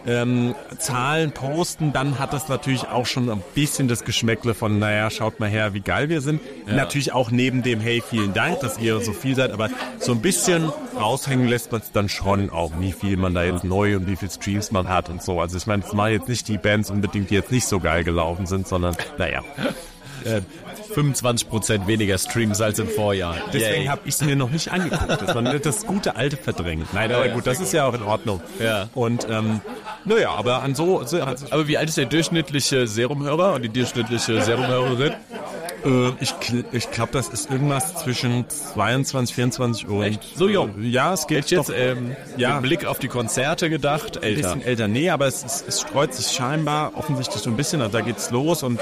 ähm, 0.09 0.57
Zahlen 0.79 1.31
posten, 1.31 1.93
dann 1.93 2.19
hat 2.19 2.33
das 2.33 2.49
natürlich 2.49 2.89
auch 2.89 3.07
schon 3.07 3.31
ein 3.31 3.45
bisschen 3.55 3.87
das 3.87 4.03
Geschmäckle 4.05 4.55
von, 4.55 4.81
naja, 4.81 5.09
schaut 5.09 5.39
mal 5.39 5.49
her, 5.49 5.73
wie 5.73 5.81
geil 5.81 6.09
wir 6.09 6.21
sind. 6.21 6.41
Natürlich 6.67 7.13
auch 7.13 7.31
neben 7.31 7.63
dem, 7.63 7.79
hey, 7.79 8.03
vielen 8.05 8.33
Dank, 8.33 8.59
dass 8.59 8.77
ihr 8.77 8.99
so 8.99 9.13
viel 9.13 9.37
seid, 9.37 9.53
aber 9.53 9.71
so 10.01 10.11
ein 10.11 10.21
bisschen 10.21 10.73
raushängen 10.99 11.47
lässt 11.47 11.71
man 11.71 11.81
es 11.81 11.93
dann 11.93 12.09
schon 12.09 12.51
auch, 12.51 12.73
wie 12.81 12.91
viel 12.91 13.17
man 13.17 13.35
da 13.35 13.45
jetzt 13.45 13.63
neu 13.63 13.95
und 13.95 14.09
wie 14.09 14.17
viel 14.17 14.31
Streams 14.31 14.73
man 14.73 14.89
hat 14.89 15.11
und 15.11 15.23
so. 15.23 15.41
Also 15.41 15.57
ich 15.57 15.67
meine, 15.69 15.85
es 15.85 15.93
machen 15.93 16.11
jetzt 16.11 16.29
nicht 16.29 16.49
die 16.49 16.59
Bands 16.59 16.91
unbedingt, 16.91 17.31
die 17.31 17.35
jetzt 17.35 17.53
nicht 17.53 17.69
so 17.69 17.79
geil 17.79 18.03
gelaufen 18.03 18.47
sind, 18.47 18.67
sondern 18.67 18.97
naja. 19.17 19.45
äh, 20.25 20.41
25% 20.95 21.87
weniger 21.87 22.19
Streams 22.19 22.61
als 22.61 22.79
im 22.79 22.89
Vorjahr. 22.89 23.37
Deswegen 23.53 23.83
Yay. 23.83 23.87
habe 23.87 24.01
ich 24.05 24.15
es 24.15 24.25
mir 24.25 24.37
noch 24.37 24.51
nicht 24.51 24.71
angeguckt. 24.71 25.23
Das, 25.23 25.35
man 25.35 25.61
das 25.61 25.87
gute 25.87 26.17
Alte 26.17 26.37
verdrängt. 26.37 26.93
Nein, 26.93 27.13
aber 27.13 27.29
gut, 27.29 27.47
das 27.47 27.61
ist 27.61 27.73
ja 27.73 27.87
auch 27.87 27.95
in 27.95 28.03
Ordnung. 28.03 28.41
Ja. 28.61 28.89
Und 28.95 29.27
ähm, 29.31 29.61
naja, 30.05 30.31
aber 30.31 30.63
an 30.63 30.75
so, 30.75 31.05
so 31.05 31.23
also, 31.23 31.47
Aber 31.51 31.69
wie 31.69 31.77
alt 31.77 31.89
ist 31.89 31.99
der 31.99 32.07
durchschnittliche 32.07 32.87
Serumhörer 32.87 33.55
und 33.55 33.63
die 33.63 33.69
durchschnittliche 33.69 34.43
Serumhörerin? 34.43 35.15
Äh, 35.85 36.11
ich, 36.21 36.35
ich 36.73 36.91
glaube, 36.91 37.13
das 37.13 37.29
ist 37.29 37.51
irgendwas 37.51 37.95
zwischen 37.97 38.49
22, 38.49 39.35
24 39.35 39.89
und 39.89 40.03
Echt? 40.03 40.37
So 40.37 40.49
jung? 40.49 40.75
Ja, 40.83 41.13
es 41.15 41.27
geht 41.27 41.51
Jetzt 41.51 41.69
doch 41.69 41.75
ähm, 41.75 42.17
Ja. 42.37 42.55
mit 42.55 42.63
Blick 42.63 42.87
auf 42.87 42.99
die 42.99 43.09
Konzerte 43.09 43.71
gedacht, 43.71 44.19
ein 44.19 44.23
älter. 44.23 44.43
bisschen 44.55 44.63
älter. 44.63 44.89
Nee, 44.89 45.11
aber 45.11 45.27
es, 45.27 45.45
es, 45.45 45.65
es 45.67 45.81
streut 45.83 46.15
sich 46.15 46.27
scheinbar 46.35 46.93
offensichtlich 46.97 47.43
so 47.43 47.51
ein 47.51 47.57
bisschen. 47.57 47.81
Also 47.81 47.99
da 47.99 48.05
geht's 48.05 48.31
los 48.31 48.63
und 48.63 48.81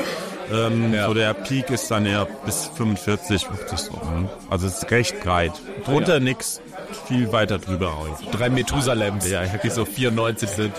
ähm, 0.52 0.92
Ja. 0.94 1.06
so 1.08 1.14
der 1.14 1.34
Peak 1.34 1.70
ist 1.70 1.90
dann 1.90 2.06
eher 2.06 2.26
bis 2.44 2.70
45, 2.76 3.46
50 3.46 3.78
so. 3.78 3.92
ne? 3.92 4.28
Also 4.50 4.66
es 4.66 4.78
ist 4.78 4.90
recht 4.90 5.20
breit. 5.22 5.52
Drunter 5.84 6.20
nix, 6.20 6.60
viel 7.06 7.32
weiter 7.32 7.58
drüber 7.58 7.88
auch. 7.94 8.30
Drei 8.32 8.50
Methusalems, 8.50 9.28
ja, 9.30 9.42
die 9.44 9.70
so 9.70 9.84
94 9.84 10.48
sind. 10.48 10.74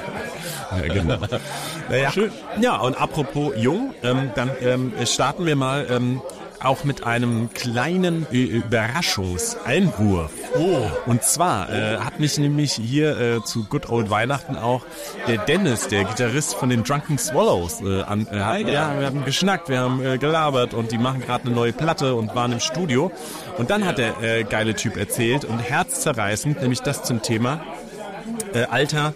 Ja, 0.72 0.94
genau. 0.94 1.18
naja, 1.90 2.12
ja, 2.60 2.78
und 2.78 3.00
apropos 3.00 3.54
jung, 3.58 3.94
ähm, 4.04 4.32
dann 4.36 4.52
ähm, 4.62 4.94
starten 5.06 5.46
wir 5.46 5.56
mal 5.56 5.88
ähm, 5.90 6.22
auch 6.62 6.84
mit 6.84 7.06
einem 7.06 7.54
kleinen 7.54 8.26
äh, 8.32 8.44
Überraschungseinwurf. 8.44 10.32
Oh. 10.60 10.90
Und 11.06 11.24
zwar 11.24 11.70
äh, 11.70 11.98
hat 11.98 12.20
mich 12.20 12.38
nämlich 12.38 12.74
hier 12.74 13.20
äh, 13.20 13.44
zu 13.44 13.66
Good 13.66 13.90
Old 13.90 14.10
Weihnachten 14.10 14.56
auch 14.56 14.86
der 15.28 15.38
Dennis, 15.38 15.88
der 15.88 16.04
Gitarrist 16.04 16.56
von 16.56 16.70
den 16.70 16.84
Drunken 16.84 17.18
Swallows, 17.18 17.82
äh, 17.82 18.02
an, 18.02 18.28
äh, 18.32 18.40
hat, 18.40 18.60
ja, 18.68 19.00
wir 19.00 19.08
haben 19.08 19.26
geschnackt, 19.26 19.70
wir 19.70 19.80
haben 19.80 20.04
äh, 20.04 20.18
gelabert 20.18 20.74
und 20.74 20.92
die 20.92 20.98
machen 20.98 21.22
gerade 21.22 21.46
eine 21.46 21.56
neue 21.56 21.74
Platte 21.74 22.16
und 22.16 22.36
waren 22.36 22.52
im 22.52 22.60
Studio. 22.60 23.12
Und 23.58 23.70
dann 23.70 23.86
hat 23.86 23.98
der 23.98 24.22
äh, 24.22 24.44
geile 24.44 24.76
Typ 24.76 24.98
erzählt 24.98 25.46
und 25.46 25.60
herzzerreißend, 25.60 26.62
nämlich 26.62 26.82
das 26.82 27.04
zum 27.04 27.22
Thema 27.22 27.62
äh, 28.54 28.66
Alter 28.66 29.14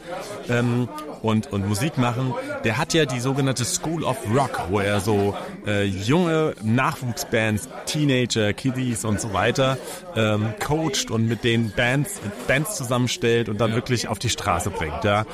ähm, 0.49 0.87
und, 1.21 1.51
und 1.51 1.67
Musik 1.67 1.97
machen, 1.97 2.33
der 2.63 2.77
hat 2.77 2.93
ja 2.93 3.05
die 3.05 3.19
sogenannte 3.19 3.65
School 3.65 4.03
of 4.03 4.17
Rock, 4.33 4.67
wo 4.69 4.79
er 4.79 4.99
so 4.99 5.35
äh, 5.65 5.83
junge 5.83 6.53
Nachwuchsbands, 6.63 7.69
Teenager, 7.85 8.53
Kiddies 8.53 9.05
und 9.05 9.19
so 9.19 9.33
weiter 9.33 9.77
ähm, 10.15 10.53
coacht 10.59 11.11
und 11.11 11.27
mit 11.27 11.43
denen 11.43 11.71
Bands, 11.75 12.19
Bands 12.47 12.75
zusammenstellt 12.75 13.49
und 13.49 13.59
dann 13.59 13.73
wirklich 13.73 14.07
auf 14.07 14.19
die 14.19 14.29
Straße 14.29 14.69
bringt. 14.69 15.03
Ja. 15.03 15.25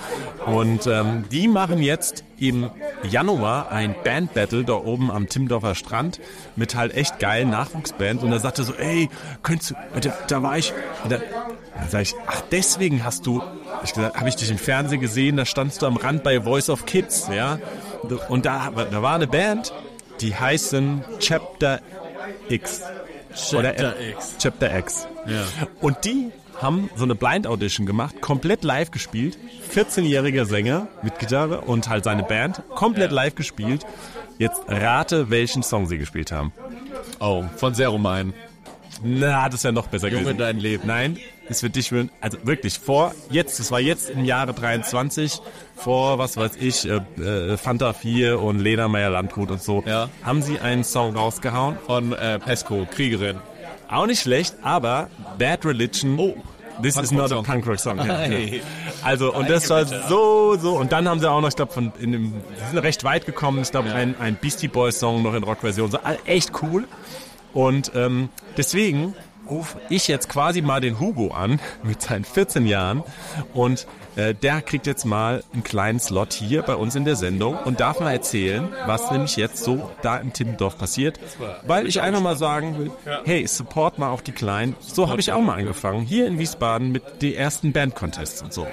Und 0.46 0.88
ähm, 0.88 1.26
die 1.32 1.48
machen 1.48 1.82
jetzt 1.82 2.24
im 2.40 2.70
Januar 3.04 3.72
ein 3.72 3.96
Bandbattle 4.04 4.64
da 4.64 4.74
oben 4.74 5.12
am 5.12 5.28
Timmendorfer 5.28 5.76
Strand 5.76 6.20
mit 6.56 6.76
halt 6.76 6.96
echt 6.96 7.20
geilen 7.20 7.50
Nachwuchsbands 7.50 8.24
und 8.24 8.32
er 8.32 8.40
sagte 8.40 8.64
so, 8.64 8.74
ey, 8.74 9.10
könntest 9.44 9.72
du, 9.72 9.76
da, 10.02 10.14
da 10.28 10.44
war 10.44 10.58
ich, 10.58 10.74
da, 11.10 11.20
dann 11.78 11.90
sag 11.90 12.02
ich, 12.02 12.16
ach, 12.26 12.42
deswegen 12.52 13.04
hast 13.04 13.26
du, 13.26 13.42
ich 13.84 13.94
gesagt, 13.94 14.18
habe 14.18 14.30
ich 14.30 14.36
dich 14.36 14.50
im 14.50 14.58
Fernsehen 14.58 15.02
gesehen, 15.02 15.38
da 15.38 15.46
standst 15.46 15.82
du 15.82 15.86
am 15.86 15.98
Rand 15.98 16.24
bei 16.24 16.42
Voice 16.42 16.70
of 16.70 16.86
Kids, 16.86 17.28
ja. 17.34 17.60
Und 18.30 18.46
da, 18.46 18.72
da 18.72 19.02
war 19.02 19.16
eine 19.16 19.28
Band, 19.28 19.74
die 20.22 20.36
heißen 20.36 21.04
Chapter 21.20 21.82
X. 22.50 22.82
Chapter 23.36 24.00
X. 24.00 24.36
Chapter 24.40 24.78
X. 24.78 25.08
Ja. 25.28 25.44
Und 25.82 26.06
die 26.06 26.32
haben 26.62 26.90
so 26.96 27.04
eine 27.04 27.16
Blind 27.16 27.46
Audition 27.46 27.86
gemacht, 27.86 28.22
komplett 28.22 28.64
live 28.64 28.92
gespielt. 28.92 29.38
14-jähriger 29.74 30.46
Sänger 30.46 30.88
mit 31.04 31.20
Gitarre 31.20 31.62
und 31.62 31.88
halt 31.88 32.04
seine 32.04 32.24
Band, 32.24 32.64
komplett 32.76 33.12
live 33.12 33.36
gespielt. 33.36 33.86
Jetzt 34.40 34.62
rate, 34.68 35.30
welchen 35.30 35.64
Song 35.64 35.88
sie 35.88 35.98
gespielt 35.98 36.32
haben. 36.32 36.54
Oh, 37.20 37.44
von 37.58 37.74
Serumein. 37.74 38.34
Na, 39.04 39.48
das 39.50 39.64
wäre 39.64 39.74
noch 39.74 39.88
besser 39.88 40.08
Junge, 40.08 40.24
gewesen. 40.24 40.38
dein 40.38 40.60
Leben. 40.60 40.88
Nein, 40.88 41.18
es 41.50 41.62
wird 41.64 41.76
dich 41.76 41.92
also 42.22 42.38
wirklich 42.44 42.80
vor 42.80 43.14
jetzt, 43.30 43.60
das 43.60 43.72
war 43.72 43.80
jetzt 43.80 44.10
im 44.10 44.26
Jahre 44.26 44.54
23, 44.54 45.40
vor, 45.76 46.18
was 46.18 46.38
weiß 46.38 46.54
ich, 46.60 46.88
äh, 46.90 47.02
äh, 47.22 47.58
Fanta 47.58 47.94
4 47.94 48.40
und 48.42 48.60
Lena 48.60 48.88
Meyer 48.88 49.10
Landrut 49.12 49.52
und 49.52 49.62
so, 49.62 49.84
Ja. 49.86 50.10
haben 50.24 50.42
sie 50.42 50.60
einen 50.60 50.84
Song 50.84 51.16
rausgehauen. 51.16 51.78
Von 51.86 52.14
äh, 52.14 52.40
Pesco, 52.40 52.88
Kriegerin. 52.90 53.38
Auch 53.90 54.06
nicht 54.08 54.22
schlecht, 54.22 54.56
aber 54.64 55.10
Bad 55.38 55.66
Religion. 55.66 56.18
Oh. 56.20 56.36
This 56.82 56.96
is 56.98 57.12
not 57.12 57.32
a 57.32 57.42
Punkrock-Song. 57.42 57.98
Punkrock-Song. 57.98 57.98
Ja, 58.08 58.18
Hey. 58.18 58.58
ja. 58.58 58.64
Also, 59.04 59.34
und 59.34 59.50
das 59.50 59.68
war 59.72 59.86
so, 59.86 60.58
so. 60.60 60.76
Und 60.78 60.92
dann 60.92 61.08
haben 61.10 61.20
sie 61.20 61.28
auch 61.28 61.42
noch, 61.42 61.48
ich 61.50 61.56
glaube, 61.56 61.74
von 61.74 61.92
in 62.00 62.12
dem, 62.12 62.34
sie 62.60 62.70
sind 62.70 62.78
recht 62.80 63.04
weit 63.04 63.26
gekommen. 63.26 63.62
Ich 63.64 63.72
glaube, 63.72 63.92
ein, 63.94 64.14
ein 64.20 64.36
Beastie 64.36 64.68
Boys 64.68 65.00
Song 65.00 65.24
noch 65.24 65.34
in 65.34 65.42
Rockversion. 65.44 65.90
So, 65.90 65.98
echt 66.26 66.52
cool. 66.62 66.84
Und 67.58 67.94
ähm, 67.96 68.30
deswegen 68.56 69.16
rufe 69.50 69.80
ich 69.90 70.08
jetzt 70.08 70.30
quasi 70.30 70.62
mal 70.62 70.80
den 70.80 71.00
Hugo 71.00 71.30
an 71.32 71.60
mit 71.82 72.04
seinen 72.04 72.24
14 72.24 72.68
Jahren 72.68 73.02
und 73.56 73.88
äh, 74.16 74.36
der 74.36 74.62
kriegt 74.62 74.86
jetzt 74.86 75.06
mal 75.06 75.44
einen 75.54 75.64
kleinen 75.64 76.00
Slot 76.00 76.34
hier 76.34 76.62
bei 76.62 76.76
uns 76.76 76.94
in 76.94 77.04
der 77.04 77.16
Sendung 77.16 77.58
und 77.66 77.80
darf 77.80 78.00
mal 78.00 78.12
erzählen, 78.12 78.70
was 78.86 79.10
nämlich 79.10 79.38
jetzt 79.38 79.64
so 79.64 79.90
da 80.04 80.18
in 80.18 80.34
Timmendorf 80.34 80.78
passiert, 80.78 81.20
weil 81.66 81.88
ich 81.88 82.00
einfach 82.00 82.22
mal 82.22 82.38
sagen 82.38 82.78
will, 82.78 82.92
hey, 83.26 83.48
support 83.48 83.98
mal 83.98 84.12
auch 84.12 84.22
die 84.22 84.34
Kleinen. 84.34 84.76
So 84.80 85.10
habe 85.10 85.20
ich 85.20 85.32
auch 85.32 85.42
mal 85.42 85.58
angefangen, 85.58 86.02
hier 86.02 86.28
in 86.28 86.38
Wiesbaden 86.38 86.92
mit 86.92 87.24
den 87.24 87.34
ersten 87.34 87.74
Band-Contests 87.74 88.44
und 88.44 88.54
so. 88.54 88.68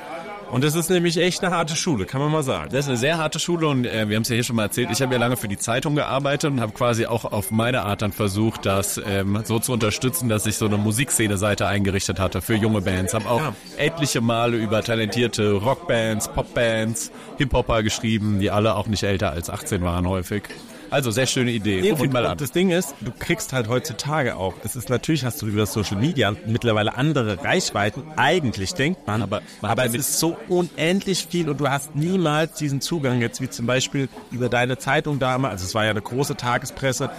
Und 0.54 0.62
das 0.62 0.76
ist 0.76 0.88
nämlich 0.88 1.16
echt 1.16 1.42
eine 1.42 1.52
harte 1.52 1.74
Schule, 1.74 2.04
kann 2.06 2.20
man 2.20 2.30
mal 2.30 2.44
sagen. 2.44 2.68
Das 2.70 2.84
ist 2.84 2.88
eine 2.88 2.96
sehr 2.96 3.18
harte 3.18 3.40
Schule 3.40 3.66
und 3.66 3.86
äh, 3.86 4.08
wir 4.08 4.14
haben 4.14 4.22
es 4.22 4.28
ja 4.28 4.34
hier 4.34 4.44
schon 4.44 4.54
mal 4.54 4.62
erzählt. 4.62 4.88
Ich 4.92 5.02
habe 5.02 5.12
ja 5.12 5.18
lange 5.18 5.36
für 5.36 5.48
die 5.48 5.58
Zeitung 5.58 5.96
gearbeitet 5.96 6.52
und 6.52 6.60
habe 6.60 6.70
quasi 6.72 7.06
auch 7.06 7.24
auf 7.24 7.50
meine 7.50 7.82
Art 7.82 8.02
dann 8.02 8.12
versucht, 8.12 8.64
das 8.64 9.00
ähm, 9.04 9.40
so 9.44 9.58
zu 9.58 9.72
unterstützen, 9.72 10.28
dass 10.28 10.46
ich 10.46 10.54
so 10.56 10.66
eine 10.66 10.76
Musikszene-Seite 10.76 11.66
eingerichtet 11.66 12.20
hatte 12.20 12.40
für 12.40 12.54
junge 12.54 12.82
Bands. 12.82 13.14
Habe 13.14 13.28
auch 13.28 13.40
Ja. 13.40 13.54
etliche 13.78 14.20
Male 14.20 14.56
über 14.56 14.80
talentierte 14.84 15.50
Rockbands, 15.54 16.28
Popbands, 16.28 17.10
Hip-Hopper 17.38 17.82
geschrieben, 17.82 18.38
die 18.38 18.52
alle 18.52 18.76
auch 18.76 18.86
nicht 18.86 19.02
älter 19.02 19.32
als 19.32 19.50
18 19.50 19.82
waren 19.82 20.06
häufig. 20.08 20.44
Also 20.90 21.10
sehr 21.10 21.26
schöne 21.26 21.50
Idee. 21.50 21.80
Nee, 21.80 21.92
und, 21.92 22.12
mal 22.12 22.26
an. 22.26 22.38
das 22.38 22.52
Ding 22.52 22.70
ist, 22.70 22.94
du 23.00 23.10
kriegst 23.18 23.52
halt 23.52 23.68
heutzutage 23.68 24.36
auch, 24.36 24.54
es 24.64 24.76
ist 24.76 24.88
natürlich 24.88 25.24
hast 25.24 25.42
du 25.42 25.46
über 25.46 25.66
Social 25.66 25.96
Media 25.96 26.34
mittlerweile 26.46 26.96
andere 26.96 27.42
Reichweiten, 27.42 28.02
eigentlich 28.16 28.74
denkt 28.74 29.06
man, 29.06 29.22
Aber 29.22 29.42
aber, 29.62 29.82
man 29.82 29.86
es 29.86 29.94
ist 29.94 30.18
so 30.18 30.36
unendlich 30.48 31.26
viel 31.28 31.48
und 31.48 31.60
du 31.60 31.68
hast 31.68 31.94
niemals 31.94 32.54
diesen 32.54 32.80
Zugang 32.80 33.20
jetzt 33.20 33.40
wie 33.40 33.48
zum 33.48 33.66
Beispiel 33.66 34.08
über 34.30 34.48
deine 34.48 34.78
Zeitung 34.78 35.18
damals, 35.18 35.52
also 35.52 35.64
es 35.66 35.74
war 35.74 35.84
ja 35.84 35.90
eine 35.90 36.02
große 36.02 36.36
Tagespresse 36.36 37.10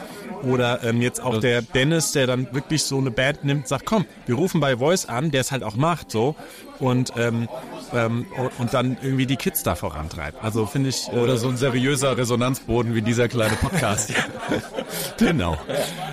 oder 0.44 0.84
ähm, 0.84 1.02
jetzt 1.02 1.22
auch 1.22 1.40
der 1.40 1.62
Dennis, 1.62 2.12
der 2.12 2.28
dann 2.28 2.54
wirklich 2.54 2.84
so 2.84 2.98
eine 2.98 3.12
Band 3.12 3.44
nimmt, 3.44 3.68
sagt, 3.68 3.86
komm, 3.86 4.06
wir 4.26 4.36
rufen 4.36 4.62
bei 4.62 4.78
Voice 4.78 5.06
an, 5.06 5.32
der 5.32 5.42
es 5.42 5.52
halt 5.52 5.64
auch 5.64 5.76
macht 5.76 6.12
so 6.12 6.36
und 6.80 7.14
ähm, 7.18 7.48
ähm, 7.94 8.26
und, 8.58 8.74
dann 8.74 8.98
irgendwie 9.02 9.26
die 9.26 9.36
Kids 9.36 9.64
da 9.64 9.76
vorantreibt. 9.76 10.44
Also 10.44 10.66
finde 10.66 10.90
ich 10.90 11.08
äh, 11.10 11.18
Oder 11.18 11.38
so 11.38 11.48
ein 11.50 11.58
seriöser 11.58 12.18
Resonanzboden 12.18 12.96
wie 12.96 13.02
dieser 13.02 13.28
kleine 13.28 13.56
Podcast. 13.56 14.14
Genau. 15.18 15.58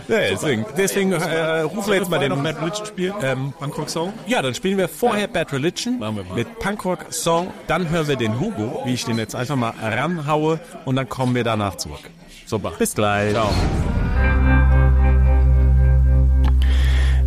Ja, 0.09 0.19
deswegen 0.31 0.65
deswegen 0.77 1.13
äh, 1.13 1.61
rufen 1.61 1.93
wir 1.93 1.99
jetzt 1.99 2.11
mal 2.11 2.19
den 2.19 2.31
noch 2.31 2.43
Bad 2.43 2.61
Religion 2.61 2.87
spielen? 2.87 3.15
Ähm, 3.23 3.53
Punkrock-Song? 3.59 4.13
ja, 4.27 4.43
dann 4.43 4.55
spielen 4.55 4.79
wir 4.79 4.89
vorher 4.89 5.29
Bad 5.29 5.53
Religion 5.53 5.99
Machen 5.99 6.17
wir 6.17 6.25
mal. 6.25 6.35
mit 6.35 6.59
Punkrock 6.59 7.07
Song, 7.11 7.53
dann 7.67 7.89
hören 7.91 8.09
wir 8.09 8.17
den 8.17 8.41
Hugo, 8.41 8.83
wie 8.85 8.95
ich 8.95 9.05
den 9.05 9.19
jetzt 9.19 9.35
einfach 9.35 9.57
mal 9.57 9.73
ranhaue 9.81 10.61
und 10.85 10.97
dann 10.97 11.09
kommen 11.09 11.35
wir 11.35 11.45
danach 11.45 11.77
zurück. 11.77 12.01
Super. 12.47 12.73
Bis 12.79 12.95
gleich. 12.95 13.33
Ciao. 13.33 13.51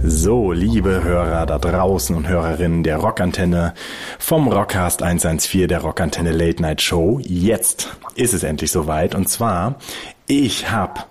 So, 0.08 0.52
liebe 0.52 1.04
Hörer 1.04 1.48
da 1.48 1.58
draußen 1.58 2.16
und 2.16 2.28
Hörerinnen 2.28 2.84
der 2.84 2.98
Rockantenne 2.98 3.74
vom 4.20 4.48
Rockcast 4.48 5.02
114 5.02 5.68
der 5.68 5.80
Rockantenne 5.80 6.32
Late 6.32 6.62
Night 6.62 6.84
Show. 6.84 7.20
Jetzt 7.24 7.98
ist 8.14 8.36
es 8.36 8.44
endlich 8.44 8.72
soweit 8.72 9.16
und 9.16 9.28
zwar, 9.30 9.80
ich 10.28 10.70
habe 10.70 11.02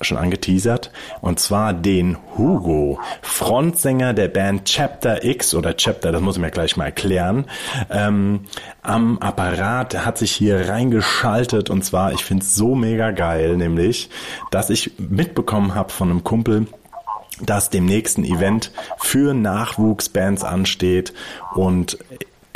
schon 0.00 0.16
angeteasert 0.16 0.92
und 1.20 1.40
zwar 1.40 1.72
den 1.72 2.18
Hugo, 2.38 3.00
Frontsänger 3.20 4.14
der 4.14 4.28
Band 4.28 4.66
Chapter 4.66 5.24
X 5.24 5.52
oder 5.52 5.76
Chapter, 5.76 6.12
das 6.12 6.20
muss 6.20 6.36
ich 6.36 6.42
mir 6.42 6.52
gleich 6.52 6.76
mal 6.76 6.84
erklären, 6.84 7.46
ähm, 7.90 8.42
am 8.82 9.18
Apparat 9.18 10.06
hat 10.06 10.18
sich 10.18 10.30
hier 10.30 10.68
reingeschaltet 10.68 11.68
und 11.68 11.84
zwar, 11.84 12.12
ich 12.12 12.24
find's 12.24 12.54
so 12.54 12.76
mega 12.76 13.10
geil, 13.10 13.56
nämlich, 13.56 14.08
dass 14.52 14.70
ich 14.70 14.92
mitbekommen 14.98 15.74
habe 15.74 15.90
von 15.90 16.10
einem 16.10 16.22
Kumpel, 16.22 16.66
dass 17.40 17.70
demnächst 17.70 18.18
ein 18.18 18.24
Event 18.24 18.72
für 18.98 19.34
Nachwuchsbands 19.34 20.44
ansteht. 20.44 21.12
Und 21.54 21.98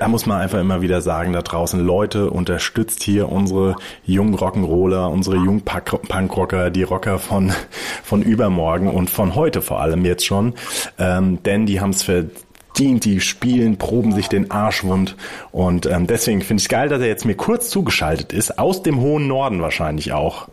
da 0.00 0.08
muss 0.08 0.24
man 0.24 0.40
einfach 0.40 0.58
immer 0.58 0.80
wieder 0.80 1.02
sagen, 1.02 1.34
da 1.34 1.42
draußen 1.42 1.78
Leute, 1.78 2.30
unterstützt 2.30 3.02
hier 3.02 3.30
unsere 3.30 3.76
jungen 4.06 4.34
Rock'n'Roller, 4.34 5.10
unsere 5.10 5.36
jungen 5.36 5.60
Punk- 5.60 6.08
Punkrocker, 6.08 6.70
die 6.70 6.84
Rocker 6.84 7.18
von, 7.18 7.52
von 8.02 8.22
übermorgen 8.22 8.88
und 8.88 9.10
von 9.10 9.34
heute 9.34 9.60
vor 9.60 9.80
allem 9.80 10.06
jetzt 10.06 10.24
schon, 10.24 10.54
ähm, 10.98 11.42
denn 11.42 11.66
die 11.66 11.82
haben 11.82 11.90
es 11.90 12.02
verdient, 12.02 13.04
die 13.04 13.20
spielen, 13.20 13.76
proben 13.76 14.12
sich 14.12 14.28
den 14.28 14.50
Arsch 14.50 14.84
wund. 14.84 15.16
Und 15.52 15.84
ähm, 15.84 16.06
deswegen 16.06 16.40
finde 16.40 16.62
ich 16.62 16.70
geil, 16.70 16.88
dass 16.88 17.02
er 17.02 17.08
jetzt 17.08 17.26
mir 17.26 17.34
kurz 17.34 17.68
zugeschaltet 17.68 18.32
ist, 18.32 18.58
aus 18.58 18.82
dem 18.82 19.00
hohen 19.00 19.28
Norden 19.28 19.60
wahrscheinlich 19.60 20.14
auch. 20.14 20.48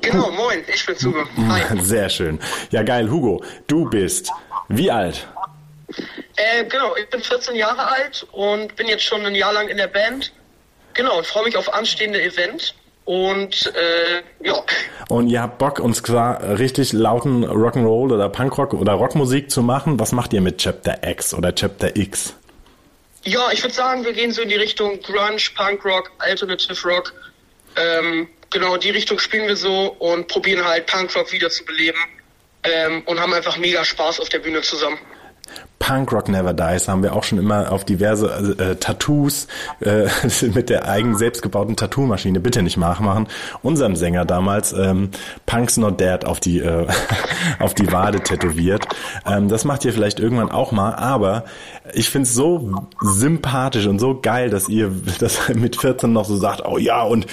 Genau, 0.00 0.30
moin, 0.30 0.64
ich 0.72 0.84
bin 0.86 0.96
Zuge. 0.96 1.26
Hi. 1.48 1.62
Sehr 1.82 2.08
schön. 2.08 2.38
Ja, 2.70 2.82
geil, 2.82 3.10
Hugo, 3.10 3.42
du 3.66 3.88
bist 3.88 4.30
wie 4.68 4.90
alt? 4.90 5.26
Äh, 6.36 6.64
genau, 6.64 6.94
ich 6.96 7.08
bin 7.10 7.20
14 7.20 7.56
Jahre 7.56 7.86
alt 7.86 8.26
und 8.32 8.76
bin 8.76 8.86
jetzt 8.88 9.02
schon 9.02 9.24
ein 9.26 9.34
Jahr 9.34 9.52
lang 9.52 9.68
in 9.68 9.76
der 9.76 9.88
Band. 9.88 10.32
Genau, 10.94 11.18
und 11.18 11.26
freue 11.26 11.44
mich 11.44 11.56
auf 11.56 11.72
anstehende 11.72 12.22
Event. 12.22 12.74
Und 13.04 13.72
äh, 13.74 14.22
ja, 14.46 14.54
Und 15.08 15.28
ihr 15.28 15.42
habt 15.42 15.58
Bock, 15.58 15.80
uns 15.80 16.02
zwar 16.02 16.58
richtig 16.58 16.92
lauten 16.92 17.44
Rock'n'Roll 17.44 18.12
oder 18.12 18.28
Punkrock 18.28 18.72
oder 18.74 18.92
Rockmusik 18.92 19.50
zu 19.50 19.62
machen. 19.62 19.98
Was 19.98 20.12
macht 20.12 20.32
ihr 20.32 20.40
mit 20.40 20.58
Chapter 20.58 20.98
X 21.02 21.34
oder 21.34 21.54
Chapter 21.54 21.96
X? 21.96 22.34
ja, 23.24 23.50
ich 23.52 23.62
würde 23.62 23.74
sagen, 23.74 24.04
wir 24.04 24.12
gehen 24.12 24.32
so 24.32 24.42
in 24.42 24.48
die 24.48 24.54
Richtung 24.56 25.00
Grunge, 25.02 25.42
Punkrock, 25.54 26.10
Alternative 26.18 26.88
Rock. 26.88 27.12
Ähm, 27.76 28.28
genau, 28.50 28.76
die 28.76 28.90
Richtung 28.90 29.18
spielen 29.18 29.48
wir 29.48 29.56
so 29.56 29.94
und 29.98 30.28
probieren 30.28 30.64
halt 30.64 30.86
Punkrock 30.86 31.32
wieder 31.32 31.50
zu 31.50 31.64
beleben. 31.64 31.98
Ähm, 32.62 33.02
und 33.06 33.18
haben 33.18 33.32
einfach 33.32 33.56
mega 33.56 33.82
Spaß 33.84 34.20
auf 34.20 34.28
der 34.28 34.40
Bühne 34.40 34.60
zusammen. 34.60 34.98
Punkrock 35.80 36.28
Never 36.28 36.52
Dies 36.52 36.88
haben 36.88 37.02
wir 37.02 37.16
auch 37.16 37.24
schon 37.24 37.38
immer 37.38 37.72
auf 37.72 37.84
diverse 37.84 38.54
äh, 38.58 38.76
Tattoos 38.76 39.48
äh, 39.80 40.08
mit 40.54 40.68
der 40.68 40.86
eigen 40.88 41.16
selbstgebauten 41.16 41.74
Tattoo-Maschine 41.74 42.38
bitte 42.38 42.62
nicht 42.62 42.76
nachmachen. 42.76 43.26
Unserem 43.62 43.96
Sänger 43.96 44.26
damals 44.26 44.72
ähm, 44.72 45.10
Punks 45.46 45.78
Not 45.78 45.98
Dead 45.98 46.26
auf 46.26 46.38
die 46.38 46.60
äh, 46.60 46.86
auf 47.58 47.74
die 47.74 47.90
Wade 47.90 48.20
tätowiert. 48.20 48.86
Ähm, 49.26 49.48
das 49.48 49.64
macht 49.64 49.84
ihr 49.86 49.94
vielleicht 49.94 50.20
irgendwann 50.20 50.50
auch 50.50 50.70
mal, 50.70 50.94
aber 50.94 51.44
ich 51.94 52.10
find's 52.10 52.34
so 52.34 52.86
sympathisch 53.00 53.86
und 53.86 53.98
so 53.98 54.20
geil, 54.20 54.50
dass 54.50 54.68
ihr 54.68 54.92
das 55.18 55.48
mit 55.48 55.76
14 55.76 56.12
noch 56.12 56.26
so 56.26 56.36
sagt, 56.36 56.62
oh 56.66 56.76
ja 56.76 57.02
und 57.02 57.26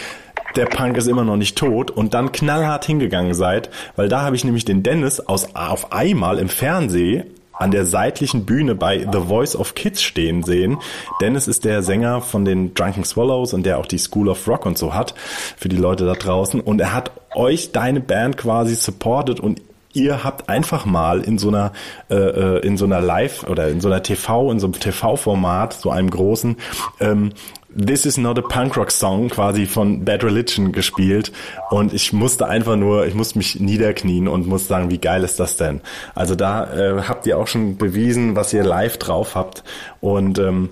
der 0.55 0.65
Punk 0.65 0.97
ist 0.97 1.07
immer 1.07 1.23
noch 1.23 1.37
nicht 1.37 1.57
tot 1.57 1.91
und 1.91 2.13
dann 2.13 2.31
knallhart 2.31 2.85
hingegangen 2.85 3.33
seid, 3.33 3.69
weil 3.95 4.09
da 4.09 4.21
habe 4.21 4.35
ich 4.35 4.43
nämlich 4.43 4.65
den 4.65 4.83
Dennis 4.83 5.19
aus 5.19 5.55
auf 5.55 5.91
einmal 5.91 6.39
im 6.39 6.49
Fernsehen 6.49 7.25
an 7.53 7.71
der 7.71 7.85
seitlichen 7.85 8.45
Bühne 8.45 8.75
bei 8.75 8.99
The 9.11 9.19
Voice 9.19 9.55
of 9.55 9.75
Kids 9.75 10.03
stehen 10.03 10.43
sehen. 10.43 10.77
Dennis 11.21 11.47
ist 11.47 11.65
der 11.65 11.81
Sänger 11.81 12.21
von 12.21 12.45
den 12.45 12.73
Drunken 12.73 13.03
Swallows 13.03 13.53
und 13.53 13.65
der 13.65 13.79
auch 13.79 13.87
die 13.87 13.97
School 13.97 14.29
of 14.29 14.47
Rock 14.47 14.65
und 14.65 14.77
so 14.77 14.93
hat 14.93 15.15
für 15.57 15.69
die 15.69 15.77
Leute 15.77 16.05
da 16.05 16.13
draußen 16.13 16.59
und 16.59 16.79
er 16.79 16.93
hat 16.93 17.11
euch 17.35 17.71
deine 17.71 17.99
Band 17.99 18.37
quasi 18.37 18.75
supported 18.75 19.39
und 19.39 19.61
ihr 19.93 20.23
habt 20.23 20.49
einfach 20.49 20.85
mal 20.85 21.21
in 21.21 21.37
so 21.37 21.47
einer 21.47 21.71
äh, 22.09 22.15
äh, 22.15 22.59
in 22.59 22.77
so 22.77 22.85
einer 22.85 23.01
Live 23.01 23.43
oder 23.43 23.69
in 23.69 23.81
so 23.81 23.87
einer 23.87 24.03
TV 24.03 24.51
in 24.51 24.59
so 24.59 24.67
einem 24.67 24.79
TV-Format 24.79 25.73
so 25.73 25.89
einem 25.89 26.09
großen 26.09 26.57
ähm, 26.99 27.31
This 27.69 28.05
is 28.05 28.17
not 28.17 28.39
a 28.39 28.41
punk 28.41 28.77
rock 28.77 28.91
song 28.91 29.29
quasi 29.29 29.65
von 29.65 30.05
Bad 30.05 30.23
Religion 30.23 30.71
gespielt 30.71 31.33
und 31.69 31.93
ich 31.93 32.13
musste 32.13 32.47
einfach 32.47 32.77
nur, 32.77 33.05
ich 33.05 33.13
musste 33.13 33.37
mich 33.37 33.59
niederknien 33.59 34.29
und 34.29 34.47
muss 34.47 34.67
sagen, 34.67 34.89
wie 34.89 34.99
geil 34.99 35.23
ist 35.23 35.39
das 35.39 35.57
denn? 35.57 35.81
Also 36.15 36.35
da 36.35 36.73
äh, 36.73 37.03
habt 37.03 37.27
ihr 37.27 37.37
auch 37.37 37.47
schon 37.47 37.77
bewiesen, 37.77 38.37
was 38.37 38.53
ihr 38.53 38.63
live 38.63 38.97
drauf 38.97 39.35
habt 39.35 39.63
und 39.99 40.39
ähm, 40.39 40.69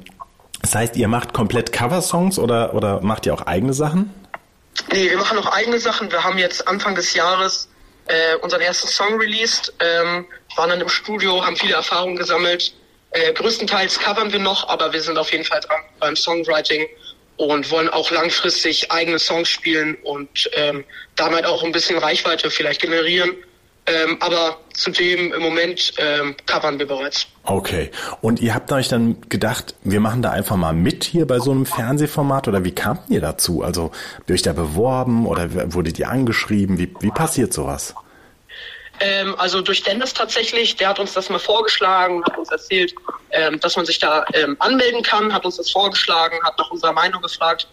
das 0.61 0.73
heißt, 0.73 0.95
ihr 0.95 1.09
macht 1.09 1.33
komplett 1.33 1.73
Coversongs 1.73 2.39
oder 2.39 2.73
oder 2.73 3.01
macht 3.01 3.25
ihr 3.25 3.33
auch 3.33 3.41
eigene 3.41 3.73
Sachen? 3.73 4.09
Nee, 4.91 5.09
wir 5.09 5.17
machen 5.17 5.35
noch 5.35 5.51
eigene 5.51 5.79
Sachen. 5.79 6.11
Wir 6.11 6.23
haben 6.23 6.37
jetzt 6.37 6.67
Anfang 6.67 6.95
des 6.95 7.13
Jahres 7.13 7.69
äh, 8.07 8.35
unseren 8.37 8.61
ersten 8.61 8.87
Song 8.87 9.19
released, 9.19 9.73
ähm, 9.79 10.25
waren 10.55 10.69
dann 10.69 10.81
im 10.81 10.89
Studio, 10.89 11.45
haben 11.45 11.55
viele 11.55 11.73
Erfahrungen 11.73 12.15
gesammelt. 12.15 12.73
Äh, 13.15 13.31
größtenteils 13.31 13.97
covern 13.99 14.33
wir 14.33 14.39
noch, 14.39 14.67
aber 14.67 14.91
wir 14.91 15.01
sind 15.01 15.17
auf 15.17 15.31
jeden 15.31 15.45
Fall 15.45 15.61
dran 15.61 15.79
beim 16.01 16.17
Songwriting 16.17 16.85
und 17.37 17.71
wollen 17.71 17.87
auch 17.87 18.11
langfristig 18.11 18.91
eigene 18.91 19.19
Songs 19.19 19.47
spielen 19.47 19.95
und 20.03 20.49
ähm, 20.53 20.83
damit 21.15 21.45
auch 21.45 21.63
ein 21.63 21.71
bisschen 21.71 21.97
Reichweite 21.97 22.49
vielleicht 22.49 22.81
generieren. 22.81 23.31
Ähm, 23.87 24.17
aber 24.19 24.57
zudem 24.73 25.31
im 25.31 25.41
Moment 25.41 25.93
ähm, 25.97 26.35
covern 26.45 26.77
wir 26.77 26.87
bereits. 26.87 27.27
Okay. 27.43 27.89
Und 28.19 28.41
ihr 28.41 28.53
habt 28.53 28.69
euch 28.73 28.89
dann 28.89 29.21
gedacht, 29.29 29.75
wir 29.83 30.01
machen 30.01 30.21
da 30.21 30.31
einfach 30.31 30.57
mal 30.57 30.73
mit 30.73 31.05
hier 31.05 31.25
bei 31.25 31.39
so 31.39 31.51
einem 31.51 31.65
Fernsehformat 31.65 32.49
oder 32.49 32.65
wie 32.65 32.73
kamt 32.73 33.03
ihr 33.09 33.21
dazu? 33.21 33.61
Also 33.61 33.91
habt 34.17 34.29
ihr 34.29 34.33
euch 34.33 34.41
da 34.41 34.51
beworben 34.51 35.25
oder 35.25 35.73
wurdet 35.73 35.99
ihr 35.99 36.09
angeschrieben? 36.09 36.79
Wie, 36.79 36.93
wie 36.99 37.11
passiert 37.11 37.53
sowas? 37.53 37.95
Ähm, 38.99 39.35
also 39.37 39.61
durch 39.61 39.83
Dennis 39.83 40.13
tatsächlich, 40.13 40.75
der 40.75 40.89
hat 40.89 40.99
uns 40.99 41.13
das 41.13 41.29
mal 41.29 41.39
vorgeschlagen, 41.39 42.23
hat 42.23 42.37
uns 42.37 42.49
erzählt, 42.49 42.93
ähm, 43.31 43.59
dass 43.59 43.75
man 43.75 43.85
sich 43.85 43.99
da 43.99 44.25
ähm, 44.33 44.55
anmelden 44.59 45.03
kann, 45.03 45.33
hat 45.33 45.45
uns 45.45 45.57
das 45.57 45.71
vorgeschlagen, 45.71 46.37
hat 46.43 46.57
nach 46.57 46.71
unserer 46.71 46.93
Meinung 46.93 47.21
gefragt. 47.21 47.67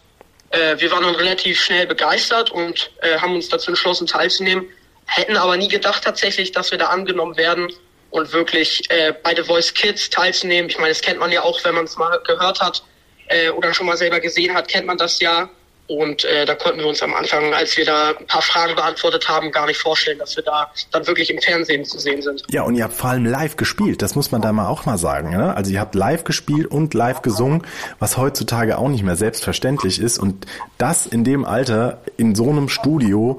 Äh, 0.51 0.79
wir 0.79 0.91
waren 0.91 1.05
dann 1.05 1.15
relativ 1.15 1.61
schnell 1.61 1.87
begeistert 1.87 2.51
und 2.51 2.91
äh, 3.01 3.19
haben 3.19 3.35
uns 3.35 3.49
dazu 3.49 3.71
entschlossen 3.71 4.07
teilzunehmen, 4.07 4.69
hätten 5.07 5.37
aber 5.37 5.57
nie 5.57 5.69
gedacht 5.69 6.03
tatsächlich, 6.05 6.53
dass 6.53 6.71
wir 6.71 6.79
da 6.79 6.87
angenommen 6.87 7.37
werden 7.37 7.73
und 8.11 8.33
wirklich 8.33 8.91
äh, 8.91 9.15
bei 9.23 9.35
The 9.35 9.43
Voice 9.43 9.73
Kids 9.73 10.11
teilzunehmen. 10.11 10.69
Ich 10.69 10.77
meine, 10.77 10.91
das 10.91 11.01
kennt 11.01 11.19
man 11.19 11.33
ja 11.33 11.43
auch, 11.43 11.63
wenn 11.65 11.75
man 11.75 11.85
es 11.85 11.97
mal 11.97 12.21
gehört 12.27 12.61
hat 12.61 12.83
äh, 13.29 13.51
oder 13.51 13.73
schon 13.73 13.87
mal 13.87 13.97
selber 13.97 14.21
gesehen 14.21 14.55
hat, 14.55 14.69
kennt 14.69 14.87
man 14.87 14.99
das 14.99 15.21
ja. 15.21 15.49
Und 15.93 16.25
äh, 16.25 16.47
da 16.47 16.55
konnten 16.55 16.79
wir 16.79 16.87
uns 16.87 17.03
am 17.03 17.13
Anfang, 17.13 17.53
als 17.53 17.77
wir 17.77 17.85
da 17.85 18.15
ein 18.19 18.27
paar 18.27 18.41
Fragen 18.41 18.75
beantwortet 18.75 19.29
haben, 19.29 19.51
gar 19.53 19.67
nicht 19.67 19.77
vorstellen, 19.77 20.19
dass 20.19 20.37
wir 20.37 20.43
da 20.43 20.71
dann 20.91 21.07
wirklich 21.07 21.29
im 21.29 21.39
Fernsehen 21.39 21.85
zu 21.85 21.99
sehen 21.99 22.23
sind. 22.23 22.45
Ja, 22.51 22.63
und 22.63 22.77
ihr 22.77 22.85
habt 22.85 22.95
vor 22.95 23.11
allem 23.11 23.27
live 23.27 23.59
gespielt, 23.59 24.01
das 24.01 24.15
muss 24.15 24.33
man 24.33 24.41
da 24.41 24.53
mal 24.53 24.69
auch 24.69 24.87
mal 24.87 24.97
sagen. 24.97 25.37
Ne? 25.37 25.55
Also 25.55 25.71
ihr 25.71 25.81
habt 25.81 25.95
live 25.95 26.25
gespielt 26.25 26.67
und 26.67 26.95
live 26.95 27.21
gesungen, 27.21 27.67
was 27.99 28.17
heutzutage 28.17 28.79
auch 28.79 28.89
nicht 28.89 29.03
mehr 29.03 29.17
selbstverständlich 29.17 30.01
ist. 30.01 30.19
Und 30.19 30.47
das 30.79 31.05
in 31.07 31.25
dem 31.25 31.45
Alter, 31.45 32.01
in 32.17 32.35
so 32.35 32.49
einem 32.49 32.71
Studio 32.71 33.37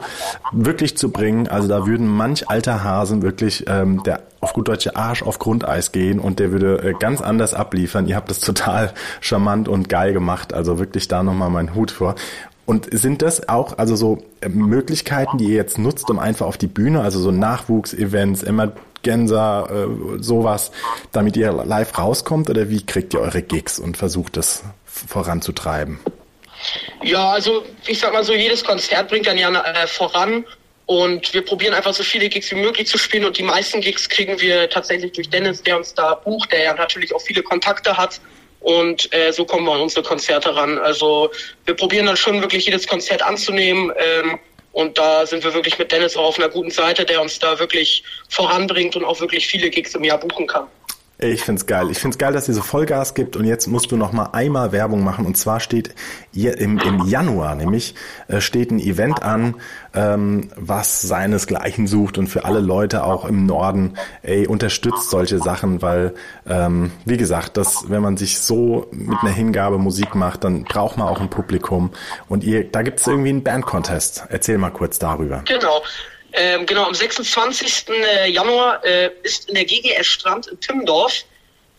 wirklich 0.52 0.96
zu 0.96 1.12
bringen, 1.12 1.48
also 1.48 1.68
da 1.68 1.88
würden 1.88 2.06
manch 2.06 2.50
alter 2.50 2.84
Hasen 2.84 3.24
wirklich 3.24 3.66
ähm, 3.68 4.04
der 4.04 4.22
auf 4.44 4.54
gut 4.54 4.68
deutsche 4.68 4.96
Arsch 4.96 5.24
auf 5.24 5.40
Grundeis 5.40 5.92
gehen 5.92 6.20
und 6.20 6.40
der 6.40 6.52
würde 6.52 6.84
äh, 6.84 6.94
ganz 6.94 7.22
anders 7.22 7.54
abliefern. 7.54 8.08
Ihr 8.08 8.16
habt 8.16 8.30
das 8.30 8.40
total 8.40 8.94
charmant 9.22 9.68
und 9.68 9.90
geil 9.90 10.14
gemacht. 10.14 10.54
Also 10.54 10.80
wirklich 10.80 11.08
da 11.08 11.24
nochmal 11.24 11.50
mein 11.50 11.74
Hut 11.74 11.92
vor. 11.92 12.16
Und 12.66 12.88
sind 12.92 13.22
das 13.22 13.50
auch 13.50 13.78
also 13.78 13.96
so 13.96 14.24
äh, 14.42 14.50
Möglichkeiten, 14.50 15.38
die 15.38 15.46
ihr 15.46 15.56
jetzt 15.56 15.78
nutzt, 15.78 16.10
um 16.10 16.20
einfach 16.20 16.46
auf 16.46 16.58
die 16.58 16.68
Bühne, 16.68 17.02
also 17.02 17.20
so 17.20 17.32
Nachwuchsevents, 17.32 18.44
Emergenza, 18.44 19.68
äh, 19.70 20.22
sowas, 20.22 20.72
damit 21.12 21.36
ihr 21.36 21.52
live 21.52 21.98
rauskommt 21.98 22.50
oder 22.50 22.70
wie 22.70 22.86
kriegt 22.86 23.14
ihr 23.14 23.20
eure 23.20 23.42
Gigs 23.42 23.80
und 23.80 23.98
versucht 23.98 24.38
das 24.38 24.64
voranzutreiben? 24.86 26.00
Ja, 27.02 27.32
also 27.32 27.64
ich 27.86 28.00
sag 28.00 28.14
mal 28.14 28.24
so, 28.24 28.34
jedes 28.34 28.64
Konzert 28.64 29.10
bringt 29.10 29.28
dann 29.28 29.38
ja 29.38 29.50
äh, 29.50 29.88
voran 29.88 30.46
und 30.86 31.34
wir 31.34 31.44
probieren 31.44 31.74
einfach 31.74 31.94
so 31.94 32.04
viele 32.04 32.30
Gigs 32.30 32.52
wie 32.52 32.56
möglich 32.56 32.88
zu 32.88 32.98
spielen 32.98 33.26
und 33.26 33.38
die 33.38 33.44
meisten 33.44 33.82
Gigs 33.82 34.10
kriegen 34.10 34.40
wir 34.40 34.70
tatsächlich 34.70 35.14
durch 35.14 35.30
Dennis, 35.30 35.64
der 35.64 35.78
uns 35.78 35.94
da 35.94 36.16
bucht, 36.16 36.52
der 36.52 36.64
ja 36.64 36.74
natürlich 36.74 37.14
auch 37.16 37.22
viele 37.22 37.42
Kontakte 37.42 37.96
hat 37.96 38.20
und 38.64 39.14
äh, 39.14 39.32
so 39.32 39.46
kommen 39.46 39.66
wir 39.66 39.74
an 39.74 39.82
unsere 39.82 40.04
Konzerte 40.04 40.56
ran. 40.56 40.80
Also 40.80 41.30
wir 41.66 41.76
probieren 41.76 42.06
dann 42.06 42.18
schon 42.18 42.42
wirklich 42.42 42.66
jedes 42.66 42.88
Konzert 42.88 43.22
anzunehmen. 43.22 43.92
Ähm, 43.98 44.40
und 44.72 44.98
da 44.98 45.26
sind 45.26 45.44
wir 45.44 45.54
wirklich 45.54 45.78
mit 45.78 45.92
Dennis 45.92 46.16
auch 46.16 46.26
auf 46.26 46.40
einer 46.40 46.50
guten 46.50 46.72
Seite, 46.72 47.06
der 47.06 47.22
uns 47.22 47.38
da 47.38 47.60
wirklich 47.60 48.04
voranbringt 48.30 48.96
und 48.96 49.04
auch 49.04 49.20
wirklich 49.20 49.46
viele 49.46 49.70
Gigs 49.70 49.94
im 49.94 50.04
Jahr 50.04 50.18
buchen 50.18 50.48
kann. 50.48 50.68
Ich 51.24 51.44
find's 51.44 51.66
geil. 51.66 51.90
Ich 51.90 52.00
find's 52.00 52.18
geil, 52.18 52.34
dass 52.34 52.50
ihr 52.50 52.54
so 52.54 52.62
Vollgas 52.62 53.14
gibt 53.14 53.38
und 53.38 53.46
jetzt 53.46 53.68
musst 53.68 53.92
du 53.92 53.96
noch 53.96 54.12
mal 54.12 54.30
einmal 54.34 54.74
Werbung 54.74 55.04
machen 55.04 55.26
und 55.26 55.38
zwar 55.38 55.62
steht 55.62 55.96
im, 56.34 56.80
im 56.80 57.06
Januar 57.08 57.56
nämlich 57.56 57.96
äh, 58.28 58.42
steht 58.42 58.72
ein 58.72 58.80
Event 58.80 59.24
an, 59.24 59.56
ähm, 59.94 60.50
was 60.58 61.02
seinesgleichen 61.02 61.88
sucht 61.88 62.18
und 62.18 62.28
für 62.28 62.44
alle 62.44 62.60
Leute 62.60 63.06
auch 63.06 63.24
im 63.24 63.46
Norden, 63.46 63.94
ey, 64.22 64.48
unterstützt 64.48 65.10
solche 65.10 65.40
Sachen, 65.40 65.82
weil 65.82 66.14
ähm, 66.46 66.92
wie 67.06 67.18
gesagt, 67.18 67.56
das, 67.56 67.86
wenn 67.90 68.02
man 68.02 68.18
sich 68.18 68.40
so 68.40 68.88
mit 68.92 69.18
einer 69.22 69.32
Hingabe 69.32 69.78
Musik 69.78 70.16
macht, 70.16 70.44
dann 70.44 70.66
braucht 70.66 70.98
man 70.98 71.08
auch 71.08 71.22
ein 71.22 71.30
Publikum 71.30 71.92
und 72.28 72.44
ihr, 72.44 72.70
da 72.70 72.82
gibt's 72.82 73.08
irgendwie 73.08 73.30
einen 73.30 73.44
Bandcontest. 73.44 74.26
Erzähl 74.30 74.58
mal 74.58 74.72
kurz 74.72 75.00
darüber. 75.00 75.44
Genau. 75.46 75.82
Ähm, 76.34 76.66
genau, 76.66 76.86
am 76.86 76.96
26. 76.96 77.90
Äh, 77.90 78.30
Januar 78.30 78.84
äh, 78.84 79.12
ist 79.24 79.50
in 79.50 79.56
der 79.56 79.66
GGS 79.66 80.08
Strand 80.08 80.48
in 80.48 80.60
Timmendorf 80.60 81.26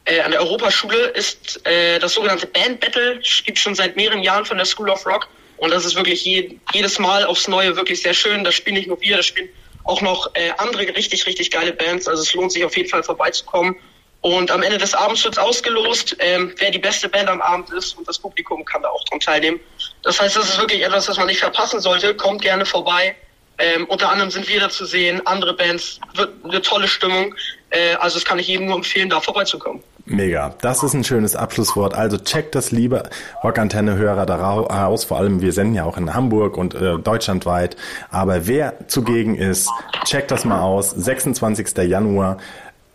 äh, 0.07 0.21
an 0.21 0.33
der 0.33 0.40
Europaschule 0.40 1.07
ist 1.09 1.67
äh, 1.67 1.99
das 1.99 2.12
sogenannte 2.14 2.47
Band 2.47 2.81
Battle, 2.81 3.21
gibt 3.45 3.59
schon 3.59 3.75
seit 3.75 3.97
mehreren 3.97 4.23
Jahren 4.23 4.45
von 4.45 4.59
der 4.59 4.67
School 4.67 4.90
of 4.90 5.07
Rock 5.07 5.29
und 5.57 5.71
das 5.71 5.85
ist 5.85 5.97
wirklich 5.97 6.25
je, 6.25 6.59
jedes 6.73 6.99
Mal 6.99 7.25
aufs 7.25 7.49
Neue 7.49 7.75
wirklich 7.77 8.03
sehr 8.03 8.12
schön. 8.12 8.45
Da 8.45 8.53
spielen 8.53 8.77
nicht 8.77 8.88
nur 8.88 9.01
wir, 9.01 9.17
da 9.17 9.23
spielen 9.23 9.49
auch 9.85 10.03
noch 10.03 10.31
äh, 10.35 10.51
andere 10.59 10.83
richtig, 10.95 11.27
richtig 11.27 11.51
geile 11.51 11.73
Bands. 11.73 12.07
Also 12.07 12.23
es 12.23 12.35
lohnt 12.35 12.53
sich 12.53 12.64
auf 12.64 12.77
jeden 12.77 12.88
Fall 12.88 13.03
vorbeizukommen. 13.03 13.77
Und 14.21 14.51
am 14.51 14.62
Ende 14.62 14.79
des 14.79 14.95
Abends 14.95 15.25
wird 15.25 15.38
ausgelost, 15.38 16.17
ähm, 16.19 16.55
wer 16.59 16.71
die 16.71 16.79
beste 16.79 17.09
Band 17.09 17.29
am 17.29 17.43
Abend 17.43 17.71
ist 17.71 17.97
und 17.97 18.09
das 18.09 18.19
Publikum 18.19 18.64
kann 18.64 18.83
da 18.83 18.88
auch 18.88 19.05
dran 19.05 19.21
teilnehmen. 19.21 19.61
Das 20.03 20.21
heißt, 20.21 20.37
das 20.37 20.51
ist 20.51 20.59
wirklich 20.59 20.83
etwas, 20.83 21.09
was 21.09 21.19
man 21.19 21.27
nicht 21.27 21.40
verpassen 21.40 21.81
sollte. 21.81 22.14
Kommt 22.14 22.43
gerne 22.43 22.64
vorbei. 22.64 23.17
Ähm, 23.59 23.87
unter 23.87 24.11
anderem 24.11 24.31
sind 24.31 24.49
wir 24.49 24.61
da 24.61 24.69
zu 24.69 24.85
sehen, 24.85 25.25
andere 25.27 25.55
Bands, 25.55 26.01
wird 26.14 26.33
eine 26.45 26.61
tolle 26.61 26.88
Stimmung. 26.88 27.35
Äh, 27.71 27.95
also 27.95 28.17
das 28.17 28.25
kann 28.25 28.38
ich 28.38 28.49
jedem 28.49 28.67
nur 28.67 28.77
empfehlen, 28.77 29.09
da 29.09 29.21
vorbeizukommen. 29.21 29.83
Mega. 30.07 30.55
Das 30.61 30.83
ist 30.83 30.93
ein 30.93 31.03
schönes 31.03 31.35
Abschlusswort. 31.35 31.95
Also 31.95 32.19
checkt 32.19 32.55
das 32.55 32.73
liebe 32.73 33.05
Rockantenne-Hörer 33.43 34.27
da 34.27 34.51
aus. 34.51 35.05
Vor 35.05 35.17
allem, 35.17 35.40
wir 35.40 35.53
senden 35.53 35.75
ja 35.75 35.85
auch 35.85 35.97
in 35.97 36.12
Hamburg 36.12 36.59
und 36.59 36.75
äh, 36.75 36.99
deutschlandweit. 36.99 37.77
Aber 38.11 38.47
wer 38.47 38.87
zugegen 38.88 39.35
ist, 39.35 39.71
checkt 40.05 40.31
das 40.31 40.45
mal 40.45 40.61
aus. 40.61 40.90
26. 40.90 41.77
Januar 41.88 42.37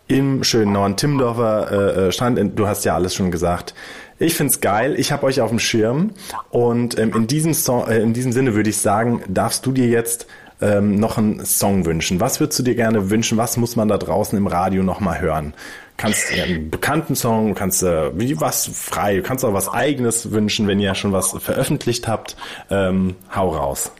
im 0.06 0.44
schönen 0.44 0.72
Norden 0.72 0.96
Timmendorfer 0.96 1.70
äh, 1.70 2.08
äh, 2.08 2.12
Strand. 2.12 2.58
Du 2.58 2.68
hast 2.68 2.84
ja 2.84 2.94
alles 2.94 3.14
schon 3.14 3.32
gesagt. 3.32 3.74
Ich 4.20 4.34
find's 4.34 4.60
geil. 4.60 4.94
Ich 4.98 5.10
habe 5.10 5.26
euch 5.26 5.40
auf 5.40 5.50
dem 5.50 5.58
Schirm. 5.58 6.12
Und 6.50 6.96
ähm, 6.98 7.12
in, 7.14 7.26
diesem 7.26 7.54
so 7.54 7.86
äh, 7.86 8.02
in 8.02 8.12
diesem 8.12 8.30
Sinne 8.30 8.54
würde 8.54 8.70
ich 8.70 8.78
sagen, 8.78 9.22
darfst 9.26 9.66
du 9.66 9.72
dir 9.72 9.86
jetzt 9.86 10.26
ähm, 10.60 10.96
noch 10.96 11.18
einen 11.18 11.44
Song 11.44 11.84
wünschen? 11.86 12.20
Was 12.20 12.40
würdest 12.40 12.58
du 12.58 12.62
dir 12.62 12.74
gerne 12.74 13.10
wünschen? 13.10 13.38
Was 13.38 13.56
muss 13.56 13.76
man 13.76 13.88
da 13.88 13.98
draußen 13.98 14.36
im 14.36 14.46
Radio 14.46 14.82
noch 14.82 15.00
mal 15.00 15.20
hören? 15.20 15.54
Kannst 15.96 16.30
dir 16.30 16.44
einen 16.44 16.70
bekannten 16.70 17.14
Song, 17.14 17.54
kannst 17.54 17.82
du 17.82 18.12
wie 18.14 18.40
was 18.40 18.70
frei, 18.72 19.20
kannst 19.20 19.44
auch 19.44 19.52
was 19.52 19.68
eigenes 19.68 20.32
wünschen, 20.32 20.66
wenn 20.66 20.80
ihr 20.80 20.94
schon 20.94 21.12
was 21.12 21.36
veröffentlicht 21.38 22.08
habt. 22.08 22.36
Ähm, 22.70 23.16
hau 23.34 23.50
raus. 23.50 23.92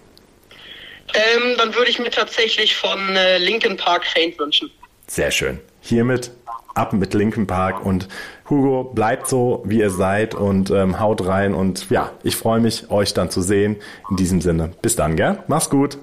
Ähm, 1.12 1.57
dann 1.59 1.75
würde 1.75 1.90
ich 1.90 1.99
mir 1.99 2.11
tatsächlich 2.11 2.77
von 2.77 3.16
äh, 3.16 3.38
Linkin 3.38 3.77
Park 3.77 4.07
Faint 4.07 4.38
wünschen. 4.38 4.70
Sehr 5.07 5.31
schön. 5.31 5.61
Hiermit 5.81 6.31
ab 6.75 6.92
mit 6.92 7.14
Linkin 7.14 7.46
Park 7.46 7.85
und 7.85 8.09
Hugo, 8.49 8.85
bleibt 8.85 9.29
so, 9.29 9.62
wie 9.64 9.81
ihr 9.81 9.90
seid 9.90 10.35
und 10.35 10.70
ähm, 10.70 11.01
haut 11.01 11.27
rein 11.27 11.55
und 11.55 11.90
ja, 11.90 12.12
ich 12.23 12.37
freue 12.37 12.61
mich, 12.61 12.90
euch 12.90 13.14
dann 13.14 13.31
zu 13.31 13.42
sehen. 13.42 13.77
In 14.09 14.16
diesem 14.16 14.40
Sinne, 14.40 14.73
bis 14.83 14.96
dann, 14.96 15.16
gell? 15.16 15.42
Mach's 15.46 15.70
gut. 15.70 15.99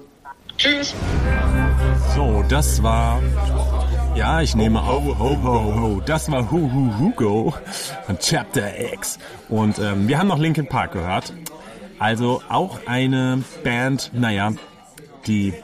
Tschüss. 0.58 0.92
So, 2.16 2.44
das 2.48 2.82
war. 2.82 3.22
Ja, 4.16 4.40
ich 4.40 4.56
nehme 4.56 4.82
auf. 4.82 5.04
Ho, 5.20 5.38
ho, 5.40 5.80
ho. 5.80 6.02
Das 6.04 6.30
war 6.32 6.50
Hu 6.50 6.68
Hu 6.72 6.98
Hugo 6.98 7.54
von 8.06 8.18
Chapter 8.18 8.92
X. 8.92 9.20
Und 9.48 9.78
ähm, 9.78 10.08
wir 10.08 10.18
haben 10.18 10.26
noch 10.26 10.38
Linkin 10.38 10.66
Park 10.66 10.92
gehört. 10.92 11.32
Also 12.00 12.42
auch 12.48 12.80
eine 12.86 13.44
Band, 13.62 14.10
naja, 14.14 14.52
die 15.28 15.54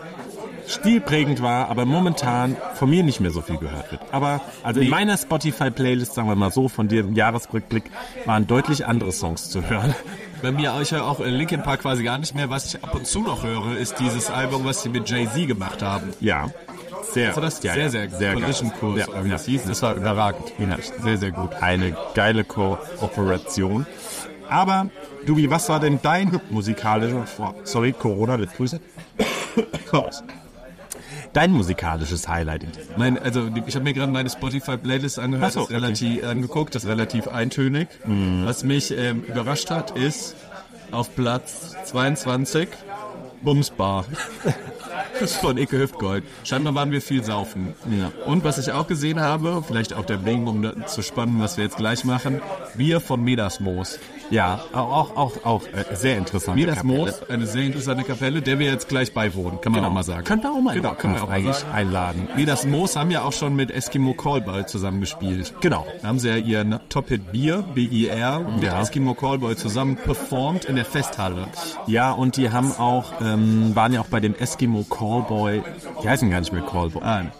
stilprägend 0.68 1.42
war, 1.42 1.68
aber 1.68 1.87
momentan 1.87 2.57
von 2.74 2.88
mir 2.88 3.02
nicht 3.02 3.20
mehr 3.20 3.33
so 3.33 3.40
viel 3.40 3.59
gehört 3.59 3.90
wird. 3.90 4.00
Aber 4.12 4.40
also 4.62 4.80
in 4.80 4.90
meiner 4.90 5.16
Spotify-Playlist, 5.16 6.14
sagen 6.14 6.28
wir 6.28 6.37
mal 6.37 6.52
so, 6.52 6.68
von 6.68 6.87
dem 6.87 7.14
Jahresrückblick, 7.14 7.85
waren 8.26 8.46
deutlich 8.46 8.87
andere 8.87 9.11
Songs 9.12 9.50
zu 9.50 9.68
hören. 9.68 9.94
Bei 10.44 10.52
mir 10.52 10.74
euch 10.74 10.90
ja 10.90 11.04
auch 11.04 11.20
in 11.20 11.33
Linkin 11.33 11.62
Park 11.62 11.80
quasi 11.80 12.04
gar 12.04 12.18
nicht 12.18 12.35
mehr. 12.35 12.50
Was 12.50 12.66
ich 12.66 12.85
ab 12.85 12.94
und 12.94 13.07
zu 13.07 13.22
noch 13.22 13.44
höre, 13.44 13.78
ist 13.78 13.98
dieses 13.98 14.28
Album, 14.28 14.66
was 14.66 14.83
sie 14.83 14.90
mit 14.90 15.09
Jay-Z 15.09 15.48
gemacht 15.48 15.80
haben. 15.80 16.12
Ja. 16.20 16.50
Sehr, 17.12 17.28
Also 17.28 17.40
das 17.40 17.62
ja, 17.62 17.72
sehr, 17.72 17.88
sehr, 17.88 18.11
sehr 18.11 18.35
Collision. 18.35 18.70
Kurs, 18.78 18.98
Ja, 18.98 19.07
das 19.07 19.46
ja. 19.46 19.52
hieß. 19.52 19.64
Das 19.64 19.80
war 19.80 19.94
überragend. 19.94 20.52
Ja. 20.59 20.76
Sehr, 21.02 21.16
sehr 21.16 21.30
gut. 21.30 21.54
Eine 21.62 21.96
geile 22.14 22.44
Kooperation. 22.44 23.87
Aber, 24.46 24.90
Dubi, 25.24 25.48
was 25.48 25.66
war 25.70 25.80
denn 25.80 25.98
dein 26.02 26.38
musikalisches, 26.50 27.16
oh, 27.38 27.54
sorry, 27.62 27.94
Corona, 27.94 28.37
das 28.37 28.52
Grüße. 28.52 28.80
Dein 31.34 31.52
musikalisches 31.52 32.28
Highlight 32.28 32.62
in 32.62 32.72
diesem 32.72 32.94
Mein, 32.96 33.18
also 33.18 33.50
ich 33.66 33.74
habe 33.74 33.84
mir 33.84 33.92
gerade 33.92 34.12
meine 34.12 34.30
Spotify-Playlist 34.30 35.18
angehört, 35.18 35.52
so, 35.52 35.60
das 35.60 35.68
ist 35.68 35.74
relativ 35.74 36.24
angeguckt, 36.24 36.74
das 36.74 36.84
ist 36.84 36.88
relativ 36.88 37.28
eintönig. 37.28 37.88
Was 38.44 38.64
mich 38.64 38.96
ähm, 38.96 39.22
überrascht 39.24 39.70
hat, 39.70 39.90
ist 39.90 40.36
auf 40.92 41.14
Platz 41.14 41.74
22 41.84 42.68
Bumsbar. 43.42 44.06
Das 45.20 45.30
ist 45.30 45.36
von 45.36 45.56
Icke 45.58 45.78
Hüftgold. 45.78 46.24
Scheinbar 46.42 46.74
waren 46.74 46.90
wir 46.90 47.00
viel 47.00 47.22
saufen. 47.22 47.74
Ja. 47.88 48.10
Und 48.26 48.42
was 48.42 48.58
ich 48.58 48.72
auch 48.72 48.88
gesehen 48.88 49.20
habe, 49.20 49.62
vielleicht 49.64 49.94
auch 49.94 50.04
der 50.04 50.24
Wegen, 50.24 50.48
um 50.48 50.86
zu 50.88 51.02
spannen, 51.02 51.40
was 51.40 51.56
wir 51.56 51.64
jetzt 51.64 51.76
gleich 51.76 52.04
machen, 52.04 52.40
Bier 52.76 53.00
von 53.00 53.22
Medasmoos. 53.22 54.00
Ja, 54.30 54.60
auch, 54.72 55.16
auch, 55.16 55.32
auch 55.44 55.62
äh, 55.66 55.94
sehr 55.94 56.16
interessant. 56.16 56.56
Midas 56.56 56.82
Moos, 56.82 57.22
eine 57.28 57.46
sehr 57.46 57.62
interessante 57.64 58.04
Kapelle, 58.04 58.42
der 58.42 58.58
wir 58.58 58.66
jetzt 58.70 58.88
gleich 58.88 59.12
beiwohnen, 59.12 59.60
kann 59.60 59.72
man 59.72 59.80
Genau. 59.80 59.90
auch 59.90 59.94
mal 59.94 60.02
sagen. 60.02 60.24
Können 60.24 60.42
wir 60.42 60.50
auch 60.52 60.60
mal 60.60 60.74
Genau, 60.74 60.94
können 60.94 61.14
wir 61.14 61.24
auch 61.24 61.28
eigentlich 61.30 61.56
sagen. 61.56 61.72
einladen. 61.74 62.28
Midas 62.37 62.66
Moos 62.66 62.96
haben 62.96 63.10
ja 63.10 63.22
auch 63.22 63.32
schon 63.32 63.54
mit 63.54 63.70
Eskimo 63.70 64.14
Callboy 64.14 64.66
zusammengespielt. 64.66 65.54
Genau. 65.60 65.87
Da 66.02 66.08
haben 66.08 66.18
sie 66.18 66.28
ja 66.30 66.37
ihren 66.37 66.78
Top-Hit 66.88 67.32
Bier, 67.32 67.64
BIR, 67.74 68.40
mit 68.54 68.62
Ja. 68.64 68.80
Eskimo 68.80 69.14
Callboy 69.14 69.56
zusammen 69.56 69.96
performt 69.96 70.64
in 70.64 70.76
der 70.76 70.84
Festhalle. 70.84 71.48
Ja, 71.87 72.12
und 72.12 72.37
die 72.37 72.50
haben 72.50 72.72
auch, 72.72 73.12
ähm, 73.20 73.74
waren 73.76 73.92
ja 73.92 74.00
auch 74.00 74.06
bei 74.08 74.20
dem 74.20 74.34
Eskimo 74.34 74.84
Callboy, 74.84 75.62
die 76.02 76.08
heißen 76.08 76.30
gar 76.30 76.40
nicht 76.40 76.52
mehr 76.52 76.62
Callboy. 76.62 77.02
Nein. 77.02 77.32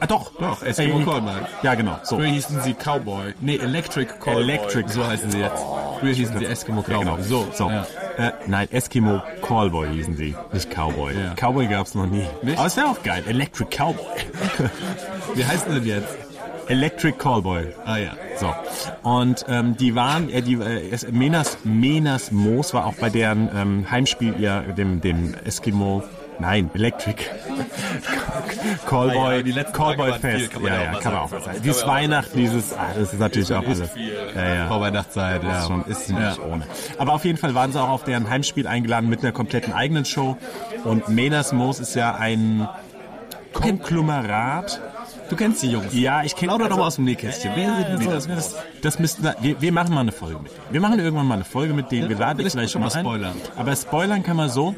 Ah, 0.00 0.06
doch, 0.06 0.30
Doch, 0.38 0.62
Eskimo 0.62 1.00
Äh, 1.00 1.04
Callboy. 1.04 1.34
Ja, 1.62 1.74
genau, 1.74 1.98
so. 2.04 2.16
Früher 2.16 2.28
hießen 2.28 2.60
sie 2.62 2.74
Cowboy. 2.74 3.34
Nee, 3.40 3.56
Electric 3.56 4.06
Callboy. 4.20 4.42
Electric. 4.42 4.88
So 4.92 5.04
heißen 5.06 5.30
sie 5.30 5.40
jetzt. 5.40 5.62
Früher 5.98 6.14
hießen 6.14 6.38
sie 6.38 6.44
Eskimo 6.46 6.84
Ja, 6.86 6.94
Cowboy. 6.98 7.16
genau. 7.16 7.18
So, 7.22 7.46
so. 7.52 7.68
Ja. 7.68 7.84
Äh, 8.16 8.32
nein, 8.46 8.68
Eskimo 8.70 9.20
Callboy 9.46 9.88
hießen 9.88 10.16
sie, 10.16 10.36
nicht 10.52 10.70
Cowboy. 10.70 11.14
Ja. 11.14 11.34
Cowboy 11.34 11.66
gab's 11.66 11.94
noch 11.96 12.06
nie. 12.06 12.26
Nicht? 12.42 12.58
Aber 12.58 12.66
es 12.68 12.76
wäre 12.76 12.86
auch 12.88 13.02
geil. 13.02 13.24
Electric 13.26 13.70
Cowboy. 13.76 14.04
Wie 15.34 15.44
heißen 15.44 15.72
sie 15.72 15.80
denn 15.80 15.88
jetzt? 15.88 16.16
Electric 16.68 17.16
Callboy. 17.18 17.66
Ah 17.84 17.96
ja. 17.96 18.12
So. 18.38 18.54
Und 19.02 19.46
ähm, 19.48 19.76
die 19.76 19.94
waren, 19.94 20.28
äh, 20.30 20.42
die, 20.42 20.54
äh, 20.54 20.96
Menas, 21.10 21.58
Menas 21.64 22.30
Moos 22.30 22.74
war 22.74 22.86
auch 22.86 22.94
bei 22.94 23.08
deren 23.10 23.48
ähm, 23.56 23.90
Heimspiel 23.90 24.34
ihr, 24.38 24.60
dem, 24.76 25.00
dem 25.00 25.34
Eskimo, 25.44 26.04
nein, 26.38 26.70
Electric 26.74 27.24
Callboy, 28.86 29.42
Ah 29.42 29.46
ja, 29.46 29.64
Callboy 29.64 30.12
viel, 30.12 30.20
Fest. 30.20 30.54
man 30.54 30.64
ja, 30.64 30.82
ja 30.82 30.98
kann 30.98 31.12
man 31.12 31.22
auch. 31.22 31.30
Kann 31.30 31.42
Dieses 31.62 31.82
man 31.82 31.90
auch 31.90 31.94
Weihnacht, 31.94 32.34
dieses, 32.34 32.72
ah, 32.72 32.86
das 32.98 33.12
ist 33.12 33.20
natürlich 33.20 33.52
auch 33.52 33.64
alles. 33.64 33.90
Ja, 34.34 34.54
ja. 34.54 34.68
Vorweihnachtszeit, 34.68 35.42
ja. 35.42 35.66
Schon, 35.66 35.84
ist 35.86 36.08
nicht 36.10 36.40
ohne. 36.40 36.64
Aber 36.98 37.14
auf 37.14 37.24
jeden 37.24 37.38
Fall 37.38 37.54
waren 37.54 37.72
sie 37.72 37.80
auch 37.80 37.88
auf 37.88 38.04
deren 38.04 38.28
Heimspiel 38.28 38.66
eingeladen 38.66 39.08
mit 39.08 39.22
einer 39.22 39.32
kompletten 39.32 39.72
eigenen 39.72 40.04
Show. 40.04 40.36
Und 40.84 41.08
Menas 41.08 41.52
Moos 41.52 41.80
ist 41.80 41.94
ja 41.94 42.14
ein 42.14 42.68
Konglomerat. 43.52 44.80
Du 45.28 45.36
kennst 45.36 45.62
die 45.62 45.70
Jungs. 45.70 45.92
Ja, 45.92 46.22
ich 46.22 46.34
kenne 46.36 46.52
Plauder 46.52 46.70
doch 46.70 46.78
mal 46.78 46.86
aus 46.86 46.96
dem 46.96 47.04
Nähkästchen. 47.04 47.52
Wer 47.54 47.76
sind 47.76 48.00
die? 48.00 48.06
das, 48.06 48.26
das, 48.26 48.56
das 48.80 48.98
müssten 48.98 49.24
wir, 49.24 49.60
wir, 49.60 49.72
machen 49.72 49.92
mal 49.94 50.00
eine 50.00 50.12
Folge 50.12 50.38
mit 50.38 50.52
denen. 50.52 50.62
Wir 50.70 50.80
machen 50.80 50.98
irgendwann 50.98 51.26
mal 51.26 51.34
eine 51.34 51.44
Folge 51.44 51.74
mit 51.74 51.90
denen. 51.90 52.08
Wir 52.08 52.16
laden 52.16 52.38
vielleicht 52.38 52.52
vielleicht 52.52 52.72
schon 52.72 52.80
mal 52.80 52.88
mal 52.88 52.96
ein. 52.96 53.04
spoilern. 53.04 53.36
Aber 53.56 53.76
spoilern 53.76 54.22
kann 54.22 54.36
man 54.36 54.48
so. 54.48 54.74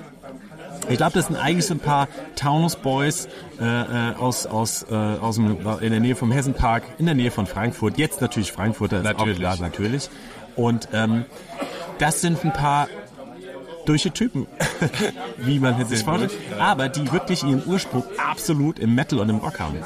Ich 0.88 0.96
glaube, 0.96 1.12
das 1.12 1.26
sind 1.26 1.36
eigentlich 1.36 1.66
so 1.66 1.74
ein 1.74 1.80
paar 1.80 2.08
Taunus 2.36 2.76
Boys 2.76 3.28
äh, 3.60 3.64
äh, 3.64 4.14
aus, 4.16 4.46
aus, 4.46 4.84
äh, 4.90 4.94
aus 4.94 5.36
dem, 5.36 5.58
in 5.80 5.90
der 5.90 6.00
Nähe 6.00 6.16
vom 6.16 6.32
Hessenpark, 6.32 6.82
in 6.98 7.06
der 7.06 7.14
Nähe 7.14 7.30
von 7.30 7.46
Frankfurt. 7.46 7.98
Jetzt 7.98 8.20
natürlich 8.20 8.52
Frankfurter, 8.52 9.02
Natürlich. 9.02 9.38
klar, 9.38 9.56
natürlich. 9.60 10.08
Und 10.56 10.88
ähm, 10.92 11.24
das 11.98 12.20
sind 12.20 12.44
ein 12.44 12.52
paar 12.52 12.88
durche 13.86 14.10
Typen, 14.10 14.46
wie 15.38 15.58
man 15.58 15.86
sich 15.86 16.02
vorstellt, 16.02 16.32
aber 16.58 16.88
die 16.88 17.10
wirklich 17.12 17.42
ihren 17.42 17.62
Ursprung 17.66 18.04
absolut 18.18 18.78
im 18.78 18.94
Metal 18.94 19.18
und 19.18 19.28
im 19.28 19.36
Rock 19.36 19.60
haben. 19.60 19.78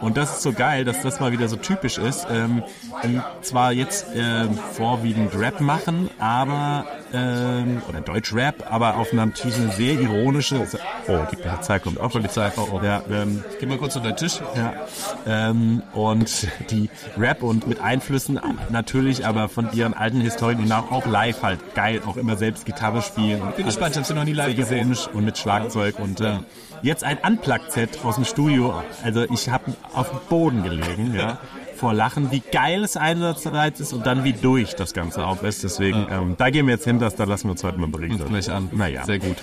Und 0.00 0.16
das 0.16 0.32
ist 0.36 0.42
so 0.42 0.52
geil, 0.52 0.84
dass 0.84 1.02
das 1.02 1.20
mal 1.20 1.32
wieder 1.32 1.48
so 1.48 1.56
typisch 1.56 1.98
ist. 1.98 2.26
Ähm, 2.30 2.62
ähm, 3.02 3.22
zwar 3.42 3.72
jetzt 3.72 4.06
ähm, 4.14 4.58
vorwiegend 4.74 5.34
Rap 5.38 5.60
machen, 5.60 6.10
aber 6.18 6.84
ähm, 7.12 7.82
oder 7.88 8.00
Deutsch-Rap, 8.00 8.66
aber 8.70 8.96
auf 8.96 9.12
einer 9.12 9.26
natürlich 9.26 9.56
eine 9.56 9.70
sehr 9.72 9.94
ironische. 9.94 10.66
Oh, 11.08 11.18
die 11.30 11.36
Polizei 11.36 11.78
kommt 11.78 11.98
auch. 12.00 12.10
Polizei. 12.10 12.50
Oh, 12.56 12.68
oh. 12.72 12.80
Ja, 12.82 13.02
ähm, 13.10 13.42
Geh 13.58 13.66
mal 13.66 13.78
kurz 13.78 13.96
unter 13.96 14.10
den 14.12 14.16
Tisch. 14.16 14.40
ja. 14.54 14.72
Ähm, 15.26 15.82
und 15.94 16.46
die 16.70 16.90
Rap 17.16 17.42
und 17.42 17.66
mit 17.66 17.80
Einflüssen 17.80 18.38
natürlich, 18.70 19.26
aber 19.26 19.48
von 19.48 19.72
ihren 19.72 19.94
alten 19.94 20.20
Historien 20.20 20.60
und 20.60 20.72
auch, 20.72 20.90
auch 20.92 21.06
live 21.06 21.42
halt 21.42 21.74
geil, 21.74 22.02
auch 22.06 22.16
immer 22.16 22.36
selbst 22.36 22.66
Gitarre 22.66 23.02
spielen. 23.02 23.40
Und 23.40 23.56
Bin 23.56 23.66
gespannt, 23.66 23.92
ich 23.92 23.98
hab's 23.98 24.10
noch 24.10 24.24
nie 24.24 24.32
live 24.32 24.54
gesehen. 24.56 24.96
und 25.12 25.24
mit 25.24 25.38
Schlagzeug 25.38 25.98
und 25.98 26.20
äh, 26.20 26.38
jetzt 26.82 27.04
ein 27.04 27.18
Unplugged-Set 27.18 28.04
aus 28.04 28.16
dem 28.16 28.24
Studio. 28.24 28.82
Also 29.02 29.24
ich 29.30 29.48
habe 29.48 29.72
auf 29.94 30.10
dem 30.10 30.18
Boden 30.28 30.62
gelegen, 30.62 31.14
ja. 31.14 31.38
Vor 31.76 31.92
Lachen, 31.92 32.30
wie 32.32 32.40
geil 32.40 32.84
es 32.84 32.96
Einsatzreiz 32.96 33.80
ist 33.80 33.92
und 33.92 34.06
dann 34.06 34.24
wie 34.24 34.32
durch 34.32 34.74
das 34.74 34.94
Ganze 34.94 35.26
auf 35.26 35.42
ist. 35.42 35.62
Deswegen, 35.62 36.06
ähm, 36.10 36.34
da 36.38 36.50
gehen 36.50 36.66
wir 36.66 36.74
jetzt 36.74 36.84
hin, 36.84 36.98
das, 36.98 37.16
da 37.16 37.24
lassen 37.24 37.48
wir 37.48 37.52
uns 37.52 37.64
heute 37.64 37.78
mal 37.78 37.88
berichten. 37.88 38.24
Gleich 38.26 38.50
an. 38.50 38.70
Naja. 38.72 39.04
Sehr 39.04 39.18
gut. 39.18 39.36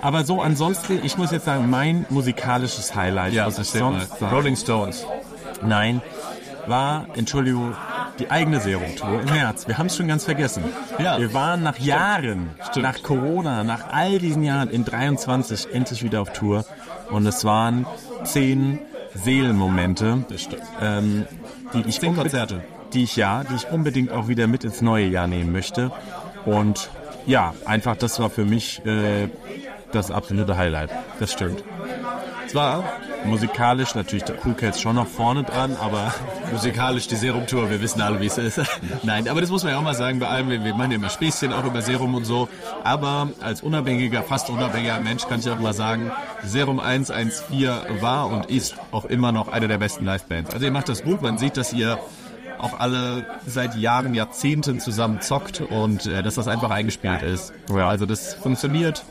Aber 0.00 0.24
so 0.24 0.42
ansonsten, 0.42 1.00
ich 1.02 1.16
muss 1.16 1.30
jetzt 1.30 1.46
sagen, 1.46 1.70
mein 1.70 2.06
musikalisches 2.10 2.94
Highlight, 2.94 3.32
Ja, 3.32 3.46
was 3.46 3.58
ich 3.58 3.68
sonst 3.68 4.18
sage, 4.18 4.34
Rolling 4.34 4.56
Stones. 4.56 5.06
Nein, 5.62 6.02
war, 6.66 7.06
Entschuldigung, 7.14 7.74
die 8.18 8.30
eigene 8.30 8.60
Serum-Tour 8.60 9.22
im 9.22 9.26
März. 9.26 9.66
Wir 9.66 9.78
haben 9.78 9.86
es 9.86 9.96
schon 9.96 10.08
ganz 10.08 10.24
vergessen. 10.24 10.64
Ja. 10.98 11.18
Wir 11.18 11.32
waren 11.34 11.62
nach 11.62 11.78
Jahren, 11.78 12.50
nach 12.76 13.02
Corona, 13.02 13.64
nach 13.64 13.92
all 13.92 14.18
diesen 14.18 14.42
Jahren 14.42 14.68
in 14.70 14.84
23 14.84 15.72
endlich 15.72 16.02
wieder 16.02 16.20
auf 16.20 16.32
Tour. 16.32 16.64
Und 17.10 17.26
es 17.26 17.44
waren 17.44 17.86
zehn 18.24 18.78
Seelenmomente, 19.24 20.24
ähm, 20.80 21.26
die 21.74 21.88
ich 21.88 22.00
Konzerte. 22.00 22.62
die 22.92 23.04
ich 23.04 23.16
ja, 23.16 23.44
die 23.44 23.54
ich 23.54 23.70
unbedingt 23.70 24.12
auch 24.12 24.28
wieder 24.28 24.46
mit 24.46 24.64
ins 24.64 24.80
neue 24.80 25.06
Jahr 25.06 25.26
nehmen 25.26 25.52
möchte. 25.52 25.90
Und 26.44 26.90
ja, 27.26 27.54
einfach 27.64 27.96
das 27.96 28.20
war 28.20 28.30
für 28.30 28.44
mich 28.44 28.84
äh, 28.86 29.28
das 29.92 30.10
absolute 30.10 30.56
Highlight. 30.56 30.90
Das 31.20 31.32
stimmt. 31.32 31.62
Zwar 32.48 32.84
Musikalisch 33.24 33.94
natürlich 33.94 34.24
der 34.24 34.36
Cool 34.44 34.54
Cats 34.54 34.80
schon 34.80 34.96
noch 34.96 35.06
vorne 35.06 35.42
dran, 35.42 35.76
aber 35.80 36.14
musikalisch 36.52 37.08
die 37.08 37.16
Serum-Tour, 37.16 37.68
wir 37.70 37.80
wissen 37.80 38.00
alle, 38.00 38.20
wie 38.20 38.26
es 38.26 38.38
ist. 38.38 38.60
Nein, 39.02 39.28
aber 39.28 39.40
das 39.40 39.50
muss 39.50 39.64
man 39.64 39.72
ja 39.72 39.78
auch 39.78 39.82
mal 39.82 39.94
sagen, 39.94 40.18
bei 40.18 40.28
allem, 40.28 40.48
wir, 40.48 40.62
wir 40.64 40.74
machen 40.74 40.92
ja 40.92 40.96
immer 40.96 41.10
Späßchen 41.10 41.52
auch 41.52 41.64
über 41.64 41.82
Serum 41.82 42.14
und 42.14 42.24
so, 42.24 42.48
aber 42.84 43.28
als 43.40 43.62
unabhängiger, 43.62 44.22
fast 44.22 44.50
unabhängiger 44.50 45.00
Mensch 45.00 45.26
kann 45.26 45.40
ich 45.40 45.50
auch 45.50 45.58
mal 45.58 45.74
sagen, 45.74 46.10
Serum 46.44 46.80
114 46.80 48.00
war 48.00 48.28
und 48.28 48.46
ist 48.46 48.76
auch 48.92 49.04
immer 49.04 49.32
noch 49.32 49.48
eine 49.48 49.68
der 49.68 49.78
besten 49.78 50.04
Livebands. 50.04 50.52
Also 50.52 50.64
ihr 50.64 50.72
macht 50.72 50.88
das 50.88 51.02
gut, 51.02 51.20
man 51.20 51.38
sieht, 51.38 51.56
dass 51.56 51.72
ihr 51.72 51.98
auch 52.58 52.78
alle 52.80 53.24
seit 53.46 53.76
Jahren, 53.76 54.14
Jahrzehnten 54.14 54.80
zusammen 54.80 55.20
zockt 55.20 55.60
und 55.60 56.06
äh, 56.06 56.22
dass 56.22 56.34
das 56.34 56.48
einfach 56.48 56.70
eingespielt 56.70 57.22
ist. 57.22 57.52
Ja, 57.68 57.88
also 57.88 58.06
das 58.06 58.34
funktioniert. 58.34 59.04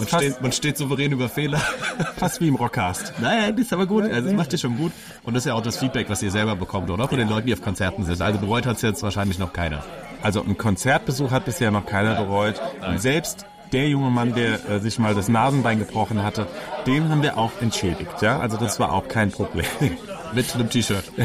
Man 0.00 0.20
steht, 0.20 0.42
man 0.42 0.52
steht 0.52 0.76
souverän 0.76 1.12
über 1.12 1.28
Fehler. 1.28 1.58
fast 2.16 2.40
wie 2.40 2.48
im 2.48 2.56
Rockcast. 2.56 3.14
Nein, 3.20 3.56
das 3.56 3.66
ist 3.66 3.72
aber 3.72 3.86
gut. 3.86 4.04
Also, 4.04 4.28
das 4.28 4.32
macht 4.32 4.52
ihr 4.52 4.58
schon 4.58 4.76
gut. 4.76 4.92
Und 5.24 5.34
das 5.34 5.42
ist 5.42 5.48
ja 5.48 5.54
auch 5.54 5.62
das 5.62 5.76
Feedback, 5.76 6.08
was 6.08 6.22
ihr 6.22 6.30
selber 6.30 6.56
bekommt, 6.56 6.90
oder? 6.90 7.08
Von 7.08 7.18
den 7.18 7.28
Leuten, 7.28 7.46
die 7.46 7.52
auf 7.52 7.62
Konzerten 7.62 8.04
sind. 8.04 8.20
Also, 8.20 8.38
bereut 8.38 8.66
hat's 8.66 8.82
jetzt 8.82 9.02
wahrscheinlich 9.02 9.38
noch 9.38 9.52
keiner. 9.52 9.82
Also 10.22 10.42
ein 10.42 10.58
Konzertbesuch 10.58 11.30
hat 11.30 11.44
bisher 11.44 11.70
noch 11.70 11.86
keiner 11.86 12.14
bereut. 12.22 12.60
Und 12.86 13.00
selbst 13.00 13.46
der 13.72 13.88
junge 13.88 14.10
Mann, 14.10 14.34
der 14.34 14.68
äh, 14.68 14.80
sich 14.80 14.98
mal 14.98 15.14
das 15.14 15.28
Nasenbein 15.28 15.78
gebrochen 15.78 16.22
hatte, 16.22 16.46
dem 16.86 17.08
haben 17.08 17.22
wir 17.22 17.38
auch 17.38 17.52
entschädigt. 17.60 18.20
Ja, 18.20 18.38
also 18.38 18.56
das 18.56 18.80
war 18.80 18.92
auch 18.92 19.08
kein 19.08 19.30
Problem. 19.30 19.66
Mit 20.34 20.54
einem 20.54 20.68
T-Shirt. 20.68 21.04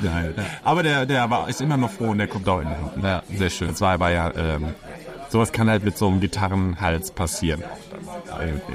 Nein. 0.00 0.34
Aber 0.64 0.82
der, 0.82 1.06
der 1.06 1.30
war, 1.30 1.48
ist 1.48 1.60
immer 1.60 1.76
noch 1.76 1.90
froh 1.90 2.08
und 2.08 2.18
der 2.18 2.28
kommt 2.28 2.48
auch 2.48 2.60
in 2.60 2.68
den 2.68 3.02
Ja, 3.02 3.22
sehr 3.32 3.50
schön. 3.50 3.68
Das 3.68 3.80
war 3.80 3.92
aber 3.94 4.10
ja, 4.10 4.32
ähm, 4.34 4.74
sowas 5.28 5.52
kann 5.52 5.68
halt 5.68 5.84
mit 5.84 5.96
so 5.98 6.08
einem 6.08 6.20
Gitarrenhals 6.20 7.10
passieren. 7.10 7.62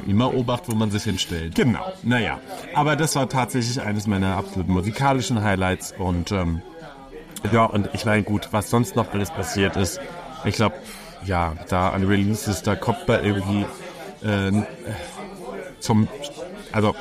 Immer 0.08 0.34
Obacht, 0.34 0.64
wo 0.68 0.76
man 0.76 0.92
sich 0.92 1.04
hinstellt. 1.04 1.56
Genau, 1.56 1.92
naja. 2.04 2.40
Aber 2.74 2.96
das 2.96 3.16
war 3.16 3.30
tatsächlich 3.30 3.82
eines 3.82 4.08
meiner 4.08 4.36
absoluten 4.36 4.74
musikalischen 4.74 5.44
Highlights 5.44 5.94
und 5.98 6.32
ähm, 6.32 6.62
ja, 7.52 7.66
und 7.66 7.90
ich 7.94 8.06
meine, 8.06 8.24
gut, 8.24 8.50
was 8.52 8.70
sonst 8.70 8.96
noch 8.96 9.12
alles 9.14 9.32
passiert 9.32 9.76
ist, 9.76 10.00
ich 10.46 10.56
glaube, 10.56 10.76
ja, 11.26 11.54
da 11.70 11.90
an 11.90 12.04
Releases, 12.04 12.64
da 12.64 12.76
kommt 12.76 13.08
man 13.08 13.24
irgendwie 13.24 13.66
ähm, 14.24 14.66
zum, 15.80 16.08
also 16.72 16.96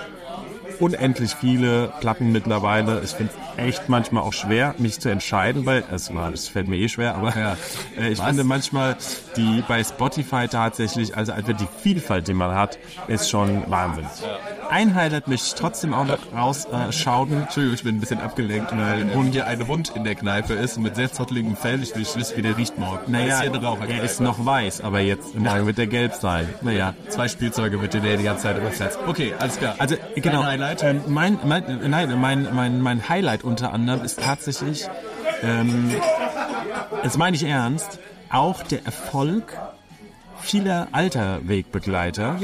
unendlich 0.80 1.34
viele 1.34 1.92
Platten 2.00 2.32
mittlerweile. 2.32 3.00
Ich 3.04 3.10
finde 3.10 3.32
es 3.58 3.64
echt 3.64 3.88
manchmal 3.88 4.22
auch 4.22 4.32
schwer, 4.32 4.74
mich 4.78 4.98
zu 5.00 5.08
entscheiden, 5.08 5.66
weil 5.66 5.84
es 5.92 6.14
war, 6.14 6.30
das 6.30 6.48
fällt 6.48 6.68
mir 6.68 6.76
eh 6.76 6.88
schwer, 6.88 7.14
aber 7.14 7.36
Ja. 7.38 7.56
äh, 7.98 8.08
ich 8.10 8.18
Was? 8.18 8.26
finde 8.26 8.44
manchmal 8.44 8.96
die 9.36 9.62
bei 9.68 9.82
Spotify 9.84 10.48
tatsächlich, 10.48 11.16
also 11.16 11.32
einfach 11.32 11.56
die 11.56 11.68
Vielfalt, 11.82 12.28
die 12.28 12.34
man 12.34 12.54
hat, 12.54 12.78
ist 13.08 13.30
schon 13.30 13.68
Wahnsinn. 13.70 14.04
Ein 14.04 14.59
Highlight 14.94 15.28
möchte 15.28 15.46
ich 15.48 15.54
trotzdem 15.54 15.92
auch 15.94 16.04
noch 16.04 16.18
rausschauen. 16.34 17.32
Äh. 17.32 17.42
Entschuldigung, 17.42 17.74
ich 17.74 17.82
bin 17.82 17.96
ein 17.96 18.00
bisschen 18.00 18.20
abgelenkt, 18.20 18.70
weil 18.76 19.04
nun 19.04 19.26
hier 19.32 19.46
ein 19.46 19.66
Hund 19.66 19.92
in 19.94 20.04
der 20.04 20.14
Kneipe 20.14 20.54
ist 20.54 20.78
mit 20.78 20.96
sehr 20.96 21.12
zotteligem 21.12 21.56
Fell. 21.56 21.82
Ich 21.82 21.92
will 21.94 22.00
nicht 22.00 22.16
wissen, 22.16 22.36
wie 22.36 22.42
der 22.42 22.56
riecht 22.56 22.78
morgen. 22.78 23.10
naja, 23.10 23.42
Er 23.42 23.52
ist 23.54 23.88
er 23.90 24.02
ist 24.04 24.20
noch 24.20 24.44
weiß, 24.44 24.80
aber 24.80 25.00
jetzt 25.00 25.34
morgen 25.34 25.66
wird 25.66 25.78
er 25.78 25.86
gelb 25.86 26.14
sein. 26.14 26.48
Naja, 26.62 26.94
Zwei 27.08 27.28
Spielzeuge 27.28 27.78
mit 27.78 27.94
denen 27.94 28.06
er 28.06 28.16
die 28.16 28.24
ganze 28.24 28.44
Zeit 28.44 28.56
übersetzt. 28.58 28.98
Okay, 29.06 29.34
alles 29.38 29.58
klar. 29.58 29.74
Also 29.78 29.96
genau, 30.14 30.42
Dein 30.42 30.50
Highlight? 30.50 30.82
Ähm, 30.82 31.02
mein, 31.08 31.38
mein, 31.44 31.90
nein, 31.90 32.20
mein, 32.20 32.48
mein, 32.54 32.80
mein 32.80 33.08
Highlight 33.08 33.44
unter 33.44 33.72
anderem 33.72 34.04
ist 34.04 34.20
tatsächlich, 34.20 34.88
ähm, 35.42 35.90
das 37.02 37.16
meine 37.16 37.36
ich 37.36 37.44
ernst, 37.44 37.98
auch 38.30 38.62
der 38.62 38.84
Erfolg 38.86 39.56
vieler 40.42 40.88
alter 40.92 41.40
Wegbegleiter, 41.46 42.36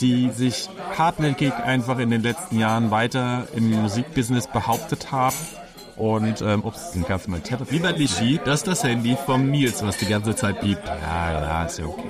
die 0.00 0.30
sich 0.30 0.68
hartnäckig 0.96 1.52
einfach 1.54 1.98
in 1.98 2.10
den 2.10 2.22
letzten 2.22 2.58
Jahren 2.58 2.90
weiter 2.90 3.46
im 3.54 3.70
Musikbusiness 3.70 4.46
behauptet 4.46 5.12
haben 5.12 5.36
Und, 5.96 6.40
ähm, 6.40 6.64
ups, 6.64 6.92
den 6.92 7.04
kannst 7.04 7.26
du 7.26 7.30
mal 7.30 7.40
Tablet. 7.40 7.70
Lieber 7.70 7.92
Lishi, 7.92 8.40
das 8.44 8.60
ist 8.60 8.66
das 8.66 8.84
Handy 8.84 9.16
vom 9.26 9.50
Nils, 9.50 9.84
was 9.84 9.98
die 9.98 10.06
ganze 10.06 10.34
Zeit 10.34 10.60
biebt. 10.60 10.82
Ja, 10.86 11.32
ja, 11.32 11.64
ist 11.64 11.78
ja 11.78 11.84
okay. 11.84 12.08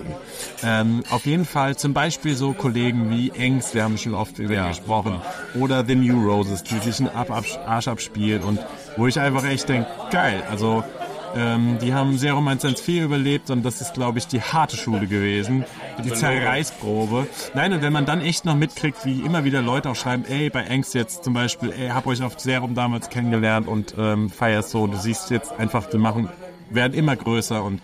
Ähm, 0.63 1.03
auf 1.11 1.27
jeden 1.27 1.45
Fall 1.45 1.77
zum 1.77 1.93
Beispiel 1.93 2.37
so 2.37 2.53
Kollegen 2.53 3.11
wie 3.11 3.31
Engs, 3.31 3.75
wir 3.75 3.83
haben 3.83 3.99
schon 3.99 4.15
oft 4.15 4.39
über 4.39 4.55
ja. 4.55 4.69
gesprochen, 4.69 5.21
oder 5.55 5.85
The 5.85 5.97
New 5.97 6.27
Roses, 6.27 6.63
die 6.63 6.79
sich 6.79 7.01
einen 7.01 7.15
Ab 7.15 7.31
Arsch 7.67 7.89
abspielen 7.89 8.43
und 8.43 8.61
wo 8.97 9.07
ich 9.09 9.19
einfach 9.19 9.45
echt 9.45 9.69
denke, 9.69 9.89
geil, 10.11 10.43
also 10.49 10.85
ähm, 11.35 11.79
die 11.81 11.95
haben 11.95 12.19
Zero 12.19 12.43
Sense 12.59 12.83
4 12.83 13.05
überlebt 13.05 13.51
und 13.51 13.63
das 13.65 13.81
ist, 13.81 13.95
glaube 13.95 14.19
ich, 14.19 14.27
die 14.27 14.41
harte 14.41 14.77
Schule 14.77 15.07
gewesen. 15.07 15.65
Die 16.05 16.13
Zerreißprobe. 16.13 17.27
Nein, 17.55 17.73
und 17.73 17.83
wenn 17.83 17.93
man 17.93 18.07
dann 18.07 18.21
echt 18.21 18.45
noch 18.45 18.55
mitkriegt, 18.55 19.05
wie 19.05 19.21
immer 19.21 19.45
wieder 19.45 19.63
Leute 19.63 19.91
auch 19.91 19.97
schreiben, 19.97 20.25
ey, 20.29 20.51
bei 20.51 20.69
Angst 20.69 20.95
jetzt 20.95 21.25
zum 21.25 21.35
Beispiel, 21.35 21.73
ey, 21.73 21.89
hab 21.89 22.07
euch 22.07 22.23
auf 22.23 22.39
Serum 22.39 22.75
damals 22.75 23.09
kennengelernt 23.09 23.67
und 23.67 23.95
ähm, 23.99 24.31
feierst 24.31 24.71
so, 24.71 24.87
du 24.87 24.97
siehst 24.97 25.31
jetzt 25.31 25.53
einfach, 25.53 25.87
die 25.87 25.99
machen, 25.99 26.29
werden 26.71 26.95
immer 26.95 27.17
größer 27.17 27.63
und 27.63 27.81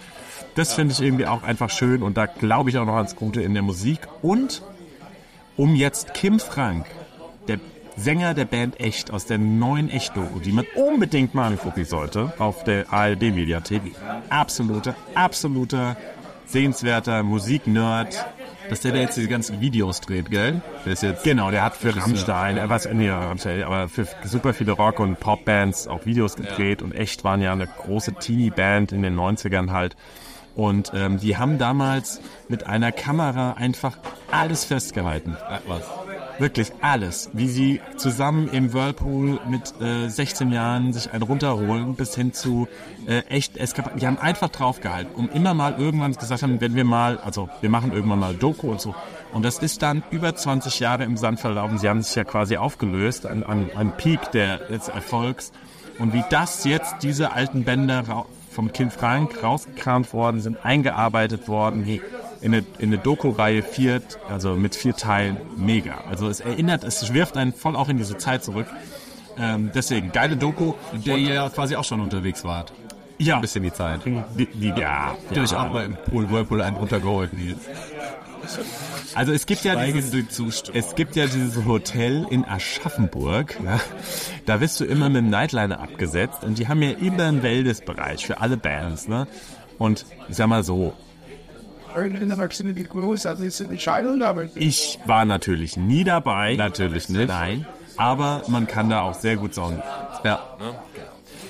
das 0.55 0.75
finde 0.75 0.93
ich 0.93 1.01
irgendwie 1.01 1.27
auch 1.27 1.43
einfach 1.43 1.71
schön 1.71 2.03
und 2.03 2.17
da 2.17 2.27
glaube 2.27 2.71
ich 2.71 2.79
auch 2.79 2.87
noch 2.87 2.97
ans 2.97 3.15
Gute 3.15 3.43
in 3.43 3.55
der 3.55 3.63
Musik. 3.63 4.01
Und 4.23 4.63
um 5.57 5.75
jetzt 5.75 6.15
Kim 6.15 6.41
Frank, 6.41 6.87
Sänger 7.99 8.33
der 8.33 8.45
Band 8.45 8.79
Echt 8.81 9.11
aus 9.11 9.27
der 9.27 9.39
neuen 9.39 9.91
Echt-Doku, 9.91 10.39
die 10.39 10.53
man 10.53 10.65
unbedingt 10.77 11.35
mal 11.35 11.49
angucken 11.49 11.85
sollte 11.85 12.33
auf 12.39 12.63
der 12.63 12.93
ARD-Mediathek. 12.93 13.83
Absoluter, 14.29 14.95
absoluter, 15.15 15.97
sehenswerter 16.47 17.23
Musik-Nerd. 17.23 18.25
Dass 18.71 18.81
der, 18.83 18.93
der 18.93 19.01
jetzt 19.01 19.17
diese 19.17 19.29
ganzen 19.29 19.63
Videos 19.63 20.03
dreht, 20.03 20.31
gell? 20.31 20.61
Der 20.85 20.93
ist 20.93 21.03
jetzt 21.03 21.25
genau, 21.25 21.51
der 21.51 21.65
hat 21.65 21.75
für 21.75 21.97
Rammstein, 21.97 22.59
er 22.59 22.69
was, 22.69 22.87
nee, 22.93 23.09
Rammstein, 23.09 23.63
aber 23.63 23.89
für 23.89 24.07
super 24.25 24.53
viele 24.53 24.73
Rock- 24.73 25.01
und 25.01 25.19
Pop-Bands 25.19 25.89
auch 25.89 26.05
Videos 26.05 26.37
gedreht 26.37 26.81
ja. 26.81 26.85
und 26.85 26.93
echt 26.93 27.25
waren 27.25 27.41
ja 27.41 27.53
eine 27.53 27.67
große 27.67 28.13
Teenie-Band 28.15 28.93
in 28.93 29.03
den 29.03 29.17
90ern 29.17 29.71
halt. 29.71 29.97
Und 30.55 30.93
ähm, 30.95 31.19
die 31.19 31.37
haben 31.37 31.57
damals 31.57 32.21
mit 32.49 32.67
einer 32.67 32.93
Kamera 32.93 33.53
einfach 33.53 33.97
alles 34.31 34.65
festgehalten. 34.65 35.37
Was? 35.67 35.85
Wirklich 36.39 36.73
alles. 36.81 37.31
Wie 37.33 37.49
sie 37.49 37.81
zusammen 37.97 38.49
im 38.49 38.73
Whirlpool 38.73 39.41
mit 39.49 39.75
äh, 39.81 40.09
16 40.09 40.53
Jahren 40.53 40.93
sich 40.93 41.13
einen 41.13 41.23
runterholen, 41.23 41.95
bis 41.95 42.15
hin 42.15 42.33
zu 42.33 42.69
äh, 43.07 43.21
echt 43.29 43.57
Eskapaden. 43.57 43.99
Die 43.99 44.07
haben 44.07 44.19
einfach 44.19 44.49
draufgehalten, 44.49 45.15
um 45.15 45.29
immer 45.31 45.55
mal 45.55 45.75
irgendwann 45.79 46.13
gesagt 46.13 46.43
haben, 46.43 46.61
wenn 46.61 46.77
wir 46.77 46.85
mal, 46.85 47.19
also 47.19 47.49
wir 47.61 47.71
machen 47.71 47.93
irgendwann 47.93 48.21
mal 48.21 48.35
Doku 48.35 48.71
und 48.71 48.81
so. 48.81 48.95
Und 49.33 49.45
das 49.45 49.59
ist 49.59 49.83
dann 49.83 50.05
über 50.11 50.35
20 50.35 50.79
Jahre 50.79 51.05
im 51.05 51.17
Sand 51.17 51.41
verlaufen. 51.41 51.79
Sie 51.79 51.89
haben 51.89 52.03
sich 52.03 52.15
ja 52.15 52.25
quasi 52.25 52.57
aufgelöst 52.57 53.27
an, 53.27 53.43
an, 53.43 53.71
an 53.75 53.97
Peak 53.97 54.31
der, 54.31 54.59
des 54.59 54.89
Erfolgs. 54.89 55.53
Und 55.99 56.13
wie 56.13 56.25
das 56.31 56.65
jetzt 56.65 57.03
diese 57.03 57.33
alten 57.33 57.65
Bänder 57.65 58.27
vom 58.51 58.73
Kind 58.73 58.93
Frank 58.93 59.43
rausgekramt 59.43 60.13
worden 60.13 60.41
sind, 60.41 60.65
eingearbeitet 60.65 61.49
worden, 61.49 61.85
wie 61.87 62.01
in 62.41 62.55
eine, 62.55 62.65
in 62.79 62.93
eine 62.93 62.99
Doku-Reihe 62.99 63.63
vier, 63.63 64.03
also 64.29 64.55
mit 64.55 64.75
vier 64.75 64.95
Teilen, 64.95 65.39
mega. 65.57 66.05
Also 66.09 66.29
es 66.29 66.41
erinnert, 66.41 66.85
es 66.85 67.13
wirft 67.13 67.37
einen 67.37 67.53
voll 67.53 67.77
auch 67.77 67.89
in 67.89 67.99
diese 67.99 68.17
Zeit 68.17 68.45
zurück. 68.45 68.67
Ähm, 69.39 69.71
deswegen, 69.75 70.13
geile 70.13 70.37
Doku. 70.37 70.75
Der 70.93 71.17
ihr 71.17 71.35
ja 71.35 71.49
quasi 71.49 71.77
auch 71.77 71.85
schon 71.85 72.01
unterwegs 72.01 72.45
wart. 72.45 72.73
Ja. 73.19 73.37
Ein 73.37 73.41
bisschen 73.41 73.63
die 73.65 73.73
Zeit. 73.73 74.01
Die, 74.05 74.47
die, 74.47 74.69
ja. 74.69 75.17
ja. 75.31 75.43
Ich 75.43 75.55
auch 75.55 75.73
mal 75.73 75.85
im 75.85 75.97
Pool, 75.97 76.31
Whirlpool 76.31 76.63
einen 76.63 76.77
runtergeholt, 76.77 77.33
Nils. 77.33 77.59
Also 79.15 79.33
es 79.33 79.47
gibt 79.47 79.65
ja 79.65 79.85
dieses, 79.85 80.13
es 80.73 80.95
gibt 80.95 81.17
ja 81.17 81.27
dieses 81.27 81.65
Hotel 81.67 82.27
in 82.31 82.45
Aschaffenburg. 82.45 83.61
Ne? 83.61 83.81
Da 84.47 84.61
wirst 84.61 84.81
du 84.81 84.85
immer 84.85 85.09
mit 85.09 85.19
dem 85.19 85.31
Nightliner 85.31 85.81
abgesetzt 85.81 86.45
und 86.45 86.59
die 86.59 86.69
haben 86.69 86.83
ja 86.83 86.91
immer 86.91 87.25
einen 87.25 87.43
Wellnessbereich 87.43 88.27
für 88.27 88.41
alle 88.41 88.57
Bands. 88.57 89.09
Ne? 89.09 89.27
Und 89.79 90.07
ich 90.29 90.37
sag 90.37 90.47
mal 90.47 90.63
so, 90.63 90.95
ich 94.55 94.99
war 95.07 95.25
natürlich 95.25 95.77
nie 95.77 96.05
dabei. 96.05 96.57
Natürlich 96.57 97.09
nicht. 97.09 97.29
Nein. 97.29 97.67
Aber 97.97 98.43
man 98.49 98.67
kann 98.67 98.89
da 98.91 99.03
auch 99.03 99.15
sehr 99.15 99.37
gut 99.37 99.55
saunieren. 99.55 99.83
Ja. 100.25 100.41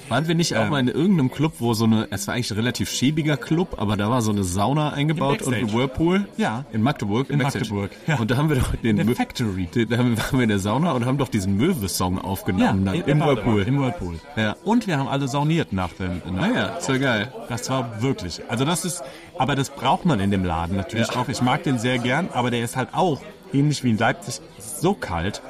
Waren 0.08 0.28
wir 0.28 0.34
nicht 0.34 0.56
auch 0.56 0.68
mal 0.68 0.80
in 0.80 0.88
irgendeinem 0.88 1.30
Club, 1.30 1.54
wo 1.58 1.74
so 1.74 1.84
eine, 1.84 2.08
es 2.10 2.26
war 2.26 2.34
eigentlich 2.34 2.50
ein 2.50 2.56
relativ 2.56 2.90
schäbiger 2.90 3.36
Club, 3.36 3.76
aber 3.78 3.96
da 3.96 4.10
war 4.10 4.22
so 4.22 4.30
eine 4.30 4.44
Sauna 4.44 4.90
eingebaut 4.90 5.42
und 5.42 5.54
ein 5.54 5.72
Whirlpool? 5.72 6.26
Ja. 6.36 6.64
In 6.72 6.82
Magdeburg? 6.82 7.28
In, 7.28 7.34
in 7.34 7.42
Magdeburg. 7.42 7.90
Ja. 8.06 8.16
Und 8.16 8.30
da 8.30 8.36
haben 8.36 8.48
wir 8.48 8.56
doch 8.56 8.74
den 8.74 8.98
in 8.98 9.06
der 9.06 9.16
Factory. 9.16 9.66
Den, 9.66 9.88
da 9.88 9.98
waren 9.98 10.16
wir 10.32 10.42
in 10.42 10.48
der 10.48 10.58
Sauna 10.58 10.92
und 10.92 11.04
haben 11.04 11.18
doch 11.18 11.28
diesen 11.28 11.56
Möwe-Song 11.56 12.18
aufgenommen 12.18 12.86
ja, 12.86 12.92
dann, 12.92 13.02
im 13.02 13.20
Whirlpool. 13.20 13.62
Im 13.62 13.80
Whirlpool. 13.80 14.18
Ja. 14.36 14.56
Und 14.64 14.86
wir 14.86 14.98
haben 14.98 15.08
alle 15.08 15.28
sauniert 15.28 15.72
nach 15.72 15.92
dem. 15.92 16.22
Naja, 16.32 16.72
das 16.76 16.88
war 16.88 16.98
geil. 16.98 17.32
Das 17.48 17.68
war 17.70 18.02
wirklich. 18.02 18.40
Also 18.48 18.64
das 18.64 18.84
ist, 18.84 19.02
aber 19.38 19.54
das 19.56 19.70
braucht 19.70 20.04
man 20.04 20.20
in 20.20 20.30
dem 20.30 20.44
Laden 20.44 20.76
natürlich 20.76 21.08
ja. 21.08 21.16
auch. 21.20 21.28
Ich 21.28 21.42
mag 21.42 21.62
den 21.62 21.78
sehr 21.78 21.98
gern, 21.98 22.28
aber 22.32 22.50
der 22.50 22.64
ist 22.64 22.76
halt 22.76 22.90
auch, 22.92 23.20
ähnlich 23.52 23.84
wie 23.84 23.90
in 23.90 23.98
Leipzig, 23.98 24.40
so 24.58 24.94
kalt, 24.94 25.42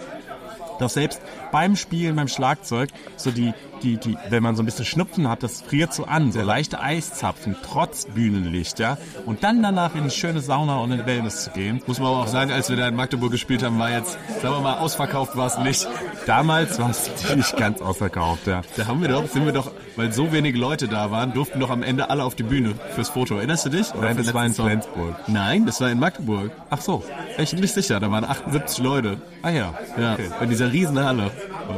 dass 0.79 0.94
selbst 0.94 1.21
beim 1.50 1.76
Spielen, 1.76 2.16
beim 2.16 2.28
Schlagzeug, 2.28 2.90
so 3.16 3.30
die, 3.30 3.52
die, 3.82 3.96
die, 3.96 4.16
wenn 4.28 4.42
man 4.42 4.56
so 4.56 4.62
ein 4.62 4.66
bisschen 4.66 4.84
Schnupfen 4.84 5.28
hat, 5.28 5.42
das 5.42 5.62
friert 5.62 5.92
so 5.94 6.04
an, 6.04 6.32
so 6.32 6.40
leichte 6.40 6.80
Eiszapfen, 6.80 7.56
trotz 7.62 8.06
Bühnenlicht, 8.06 8.78
ja. 8.78 8.98
Und 9.26 9.44
dann 9.44 9.62
danach 9.62 9.94
in 9.94 10.02
eine 10.02 10.11
schöne 10.11 10.40
Sauna 10.40 10.78
und 10.78 10.92
in 10.92 11.06
Wellness 11.06 11.44
zu 11.44 11.50
gehen. 11.50 11.82
Muss 11.87 11.98
man 11.98 12.08
aber 12.08 12.22
auch 12.22 12.26
sagen, 12.26 12.50
als 12.50 12.70
wir 12.70 12.76
da 12.76 12.88
in 12.88 12.94
Magdeburg 12.94 13.30
gespielt 13.30 13.62
haben, 13.62 13.78
war 13.78 13.90
jetzt, 13.90 14.18
sagen 14.42 14.54
wir 14.54 14.61
mal, 14.61 14.78
ausverkauft 14.78 15.37
war 15.37 15.46
es 15.46 15.58
nicht. 15.58 15.88
Damals 16.26 16.78
war 16.78 16.90
es 16.90 17.11
nicht 17.34 17.56
ganz 17.56 17.80
ausverkauft, 17.80 18.46
ja. 18.46 18.62
Da 18.76 18.87
haben 18.87 19.00
wir 19.00 19.08
doch, 19.08 19.26
sind 19.28 19.44
wir 19.44 19.52
doch, 19.52 19.70
weil 19.96 20.12
so 20.12 20.32
wenige 20.32 20.58
Leute 20.58 20.88
da 20.88 21.11
waren, 21.11 21.32
durften 21.32 21.61
doch 21.61 21.70
am 21.70 21.82
Ende 21.82 22.11
alle 22.11 22.24
auf 22.24 22.34
die 22.34 22.42
Bühne 22.42 22.74
fürs 22.94 23.08
Foto. 23.08 23.37
Erinnerst 23.37 23.66
du 23.66 23.70
dich? 23.70 23.94
Nein, 23.94 24.16
das 24.16 24.34
war 24.34 24.44
in 24.44 24.54
Flensburg. 24.54 25.16
Nein, 25.28 25.66
das 25.66 25.80
war 25.80 25.90
in 25.90 25.98
Magdeburg. 25.98 26.50
Ach 26.70 26.80
so. 26.80 27.04
Ich 27.38 27.50
bin 27.50 27.61
nicht 27.61 27.74
sicher, 27.74 28.00
da 28.00 28.11
waren 28.11 28.24
78 28.24 28.78
Leute. 28.78 29.20
Ah 29.42 29.50
ja. 29.50 29.74
Ja, 29.98 30.14
okay. 30.14 30.28
in 30.40 30.50
dieser 30.50 30.72
Riesenhalle. 30.72 31.30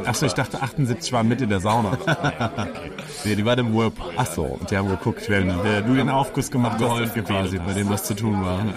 Achso, 0.05 0.25
ich 0.25 0.33
dachte 0.33 0.61
78 0.61 1.11
waren 1.11 1.27
mit 1.27 1.41
in 1.41 1.49
der 1.49 1.59
Sauna. 1.59 1.97
Nee, 3.23 3.35
die 3.35 3.45
waren 3.45 3.59
im 3.59 3.75
Whirlpool. 3.75 4.13
Achso, 4.17 4.43
und 4.43 4.71
die 4.71 4.77
haben 4.77 4.89
geguckt, 4.89 5.21
wer, 5.27 5.43
wer 5.63 5.81
du 5.81 5.93
den 5.93 6.09
Aufguss 6.09 6.49
gemacht 6.49 6.79
hast. 6.81 7.13
Quasi, 7.23 7.59
bei 7.59 7.73
dem 7.73 7.87
was 7.89 8.03
zu 8.03 8.15
tun 8.15 8.43
war. 8.43 8.59
Ja. 8.59 8.73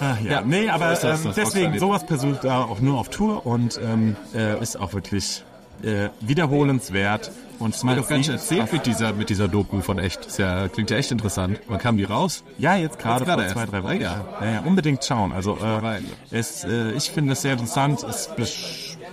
Ach, 0.00 0.20
ja. 0.20 0.30
ja, 0.30 0.40
nee, 0.42 0.68
aber 0.68 0.94
so 0.96 1.08
ähm, 1.08 1.32
deswegen, 1.34 1.78
sowas 1.78 2.04
versucht 2.04 2.44
da 2.44 2.64
auch 2.64 2.80
nur 2.80 2.98
auf 2.98 3.08
Tour 3.08 3.46
und 3.46 3.80
ähm, 3.82 4.16
äh, 4.34 4.60
ist 4.60 4.78
auch 4.78 4.92
wirklich 4.92 5.42
äh, 5.82 6.08
wiederholenswert. 6.20 7.30
Und 7.58 7.74
es 7.74 7.82
mal 7.82 7.96
doch 7.96 8.06
gar 8.06 8.18
nicht 8.18 8.28
erzählt 8.28 8.70
mit 8.70 8.84
dieser, 8.84 9.14
mit 9.14 9.30
dieser 9.30 9.48
Doku 9.48 9.80
von 9.80 9.98
echt. 9.98 10.26
Das 10.26 10.36
ja, 10.36 10.68
klingt 10.68 10.90
ja 10.90 10.98
echt 10.98 11.10
interessant. 11.10 11.58
Wann 11.68 11.78
kam 11.78 11.96
die 11.96 12.04
raus? 12.04 12.44
Ja, 12.58 12.76
jetzt 12.76 12.98
gerade 12.98 13.24
vor 13.24 13.46
zwei, 13.46 13.64
drei 13.64 13.82
Wochen. 13.82 14.00
Ja. 14.00 14.26
Ja, 14.42 14.50
ja, 14.50 14.60
unbedingt 14.60 15.02
schauen. 15.02 15.32
Also 15.32 15.56
äh, 15.56 16.00
es, 16.30 16.64
äh, 16.64 16.92
ich 16.92 17.10
finde 17.10 17.32
es 17.32 17.40
sehr 17.40 17.52
interessant. 17.52 18.02
Es 18.02 18.28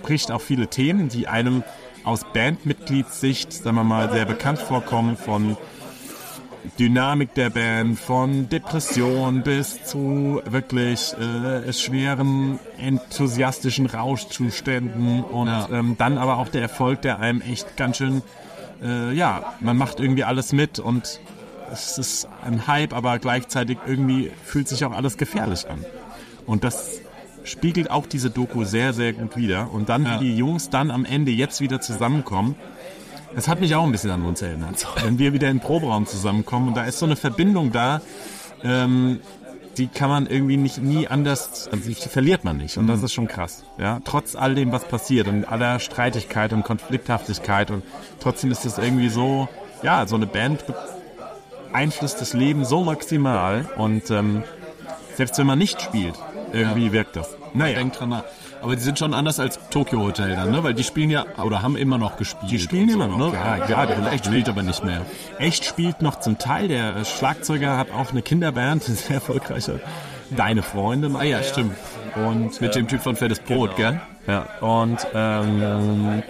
bespricht 0.04 0.30
auch 0.30 0.42
viele 0.42 0.68
Themen, 0.68 1.08
die 1.08 1.28
einem 1.28 1.64
aus 2.04 2.26
Bandmitgliedssicht, 2.34 3.50
sagen 3.54 3.76
wir 3.76 3.84
mal, 3.84 4.12
sehr 4.12 4.26
bekannt 4.26 4.58
vorkommen, 4.58 5.16
von 5.16 5.56
Dynamik 6.78 7.32
der 7.32 7.48
Band, 7.48 7.98
von 7.98 8.50
Depression 8.50 9.42
bis 9.42 9.82
zu 9.84 10.42
wirklich 10.44 11.14
äh, 11.14 11.72
schweren, 11.72 12.58
enthusiastischen 12.76 13.86
Rauschzuständen 13.86 15.24
und 15.24 15.46
ja. 15.46 15.68
ähm, 15.72 15.94
dann 15.96 16.18
aber 16.18 16.36
auch 16.36 16.48
der 16.48 16.60
Erfolg, 16.60 17.00
der 17.00 17.20
einem 17.20 17.40
echt 17.40 17.78
ganz 17.78 17.96
schön, 17.96 18.20
äh, 18.82 19.10
ja, 19.14 19.54
man 19.60 19.78
macht 19.78 20.00
irgendwie 20.00 20.24
alles 20.24 20.52
mit 20.52 20.78
und 20.78 21.18
es 21.72 21.96
ist 21.96 22.28
ein 22.44 22.66
Hype, 22.66 22.92
aber 22.92 23.18
gleichzeitig 23.18 23.78
irgendwie 23.86 24.30
fühlt 24.44 24.68
sich 24.68 24.84
auch 24.84 24.92
alles 24.92 25.16
gefährlich 25.16 25.66
an. 25.70 25.82
Und 26.44 26.62
das 26.62 27.00
spiegelt 27.44 27.90
auch 27.90 28.06
diese 28.06 28.30
Doku 28.30 28.64
sehr, 28.64 28.92
sehr 28.92 29.12
gut 29.12 29.36
wider. 29.36 29.70
Und 29.72 29.88
dann, 29.88 30.04
ja. 30.04 30.20
wie 30.20 30.24
die 30.24 30.36
Jungs 30.36 30.70
dann 30.70 30.90
am 30.90 31.04
Ende 31.04 31.30
jetzt 31.30 31.60
wieder 31.60 31.80
zusammenkommen, 31.80 32.56
das 33.34 33.48
hat 33.48 33.60
mich 33.60 33.74
auch 33.74 33.84
ein 33.84 33.92
bisschen 33.92 34.10
an 34.10 34.24
uns 34.24 34.42
erinnert. 34.42 34.86
Wenn 35.02 35.18
wir 35.18 35.32
wieder 35.32 35.48
in 35.48 35.58
den 35.58 35.62
Proberaum 35.62 36.06
zusammenkommen 36.06 36.68
und 36.68 36.76
da 36.76 36.84
ist 36.84 36.98
so 36.98 37.06
eine 37.06 37.16
Verbindung 37.16 37.72
da, 37.72 38.00
ähm, 38.62 39.20
die 39.76 39.88
kann 39.88 40.08
man 40.08 40.26
irgendwie 40.26 40.56
nicht 40.56 40.78
nie 40.78 41.08
anders, 41.08 41.68
also 41.70 41.88
die 41.88 41.94
verliert 41.94 42.44
man 42.44 42.56
nicht. 42.56 42.78
Und 42.78 42.86
das 42.86 43.00
mhm. 43.00 43.04
ist 43.04 43.12
schon 43.12 43.28
krass. 43.28 43.64
Ja, 43.78 44.00
trotz 44.04 44.36
all 44.36 44.54
dem, 44.54 44.72
was 44.72 44.84
passiert 44.84 45.28
und 45.28 45.44
aller 45.44 45.80
Streitigkeit 45.80 46.52
und 46.52 46.64
Konflikthaftigkeit 46.64 47.70
und 47.70 47.82
trotzdem 48.20 48.50
ist 48.50 48.64
das 48.64 48.78
irgendwie 48.78 49.08
so, 49.08 49.48
ja, 49.82 50.06
so 50.06 50.14
eine 50.16 50.26
Band 50.26 50.64
beeinflusst 51.72 52.20
das 52.20 52.34
Leben 52.34 52.64
so 52.64 52.84
maximal 52.84 53.68
und 53.76 54.10
ähm, 54.10 54.44
selbst 55.16 55.38
wenn 55.38 55.46
man 55.46 55.58
nicht 55.58 55.82
spielt, 55.82 56.14
irgendwie 56.54 56.86
ja. 56.86 56.92
wirkt 56.92 57.16
das. 57.16 57.36
Naja. 57.52 57.78
Denkt 57.78 58.00
dran 58.00 58.08
nach. 58.10 58.24
Aber 58.62 58.76
die 58.76 58.82
sind 58.82 58.98
schon 58.98 59.12
anders 59.12 59.40
als 59.40 59.58
Tokyo 59.68 60.00
Hotel 60.00 60.34
dann, 60.36 60.50
ne? 60.50 60.64
Weil 60.64 60.72
die 60.72 60.84
spielen 60.84 61.10
ja, 61.10 61.26
oder 61.42 61.60
haben 61.60 61.76
immer 61.76 61.98
noch 61.98 62.16
gespielt. 62.16 62.50
Die 62.50 62.58
spielen 62.58 62.88
immer 62.88 63.08
noch, 63.08 63.18
ne? 63.18 63.32
Ja, 63.34 63.68
ja, 63.68 63.86
der 63.86 64.12
Echt 64.12 64.26
spielt 64.26 64.48
aber 64.48 64.62
nicht 64.62 64.82
mehr. 64.84 65.02
Echt 65.38 65.64
spielt 65.66 66.00
noch 66.00 66.20
zum 66.20 66.38
Teil. 66.38 66.68
Der 66.68 67.04
Schlagzeuger 67.04 67.76
hat 67.76 67.90
auch 67.90 68.10
eine 68.12 68.22
Kinderband, 68.22 68.82
sehr 68.84 69.16
erfolgreiche. 69.16 69.80
Deine 70.30 70.62
Freunde. 70.62 71.10
Ah 71.14 71.24
ja, 71.24 71.42
stimmt. 71.42 71.76
Und 72.14 72.60
mit 72.60 72.70
äh, 72.70 72.78
dem 72.78 72.88
Typ 72.88 73.02
von 73.02 73.16
Fettes 73.16 73.40
Brot, 73.40 73.76
genau. 73.76 73.90
gell? 73.90 74.00
Ja. 74.26 74.46
Und 74.60 75.06
ähm, 75.12 76.22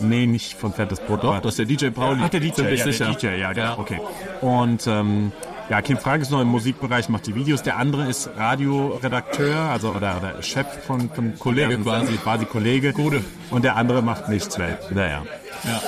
Nee, 0.00 0.26
nicht 0.26 0.54
von 0.54 0.72
Fettes 0.72 1.00
Brot. 1.00 1.24
Doch, 1.24 1.40
das 1.40 1.58
ist 1.58 1.58
der 1.58 1.66
DJ 1.66 1.88
Pauli. 1.90 2.20
Ach, 2.24 2.28
der 2.28 2.40
DJ, 2.40 2.62
Bin 2.62 2.72
ich 2.72 2.80
ja, 2.80 2.84
sicher. 2.86 3.14
DJ, 3.14 3.38
ja, 3.38 3.52
genau, 3.52 3.78
okay. 3.78 4.00
Und 4.40 4.86
ähm, 4.86 5.32
ja, 5.70 5.80
Kim 5.82 5.96
Frank 5.98 6.22
ist 6.22 6.32
noch 6.32 6.40
im 6.40 6.48
Musikbereich, 6.48 7.08
macht 7.08 7.28
die 7.28 7.34
Videos. 7.36 7.62
Der 7.62 7.76
andere 7.76 8.08
ist 8.08 8.28
Radioredakteur, 8.36 9.56
also 9.56 9.90
oder, 9.90 10.16
oder 10.18 10.42
Chef 10.42 10.66
von, 10.84 11.08
von 11.10 11.38
Kollege 11.38 11.78
quasi, 11.78 12.14
quasi 12.16 12.44
Kollege. 12.44 12.92
Gute. 12.92 13.22
Und 13.50 13.64
der 13.64 13.76
andere 13.76 14.02
macht 14.02 14.28
nichts, 14.28 14.58
weil, 14.58 14.78
naja. 14.90 15.22
Ja. 15.64 15.80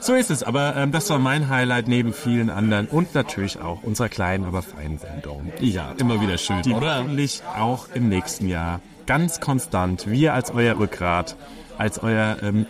So 0.00 0.14
ist 0.14 0.30
es, 0.30 0.42
aber 0.42 0.76
ähm, 0.76 0.90
das 0.90 1.10
war 1.10 1.18
mein 1.18 1.50
Highlight 1.50 1.86
neben 1.86 2.14
vielen 2.14 2.48
anderen 2.48 2.86
und 2.86 3.14
natürlich 3.14 3.60
auch 3.60 3.82
unserer 3.82 4.08
kleinen, 4.08 4.44
aber 4.44 4.62
feinen 4.62 4.98
Sendung. 4.98 5.52
Ja, 5.60 5.92
immer 5.98 6.20
wieder 6.20 6.38
schön, 6.38 6.62
Die 6.62 6.72
oder? 6.72 6.98
hoffentlich 6.98 7.42
auch 7.58 7.88
im 7.92 8.08
nächsten 8.08 8.48
Jahr 8.48 8.80
ganz 9.06 9.40
konstant, 9.40 10.10
wir 10.10 10.32
als 10.32 10.50
euer 10.50 10.78
Rückgrat, 10.78 11.36
als 11.76 12.02
euer 12.02 12.38
ähm, 12.42 12.66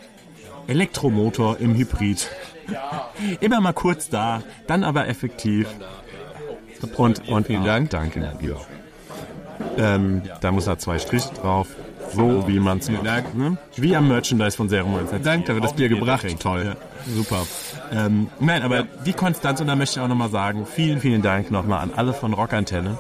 Elektromotor 0.67 1.59
im 1.59 1.75
Hybrid. 1.75 2.29
Immer 3.41 3.61
mal 3.61 3.73
kurz 3.73 4.09
da, 4.09 4.43
dann 4.67 4.83
aber 4.83 5.07
effektiv. 5.07 5.69
Und, 6.97 7.29
und 7.29 7.47
vielen 7.47 7.65
Dank, 7.65 7.91
danke. 7.91 8.33
Ja. 8.41 8.57
Ähm, 9.79 10.23
da 10.41 10.53
muss 10.53 10.67
da 10.67 10.79
zwei 10.79 10.99
Striche 10.99 11.33
drauf, 11.35 11.69
so 12.15 12.47
wie 12.47 12.61
man 12.61 12.79
es 12.79 12.91
macht. 12.91 13.35
Ne? 13.35 13.57
Wie 13.77 13.97
am 13.97 14.09
Merchandise 14.09 14.57
von 14.57 14.69
Serum. 14.69 14.99
Danke, 15.23 15.49
da 15.49 15.55
wird 15.55 15.65
das 15.65 15.73
Bier 15.75 15.89
gebracht. 15.89 16.27
Toll. 16.41 16.65
Ja, 16.67 16.77
super. 17.15 17.47
Ähm, 17.93 18.29
nein, 18.41 18.63
aber 18.63 18.85
die 19.05 19.13
Konstanz, 19.13 19.61
und 19.61 19.67
da 19.67 19.77
möchte 19.77 19.99
ich 19.99 20.05
auch 20.05 20.09
nochmal 20.09 20.31
sagen, 20.31 20.67
vielen, 20.67 21.01
vielen 21.01 21.23
Dank 21.23 21.51
nochmal 21.51 21.81
an 21.81 21.93
alle 21.95 22.13
von 22.13 22.33
Rockantenne, 22.33 22.99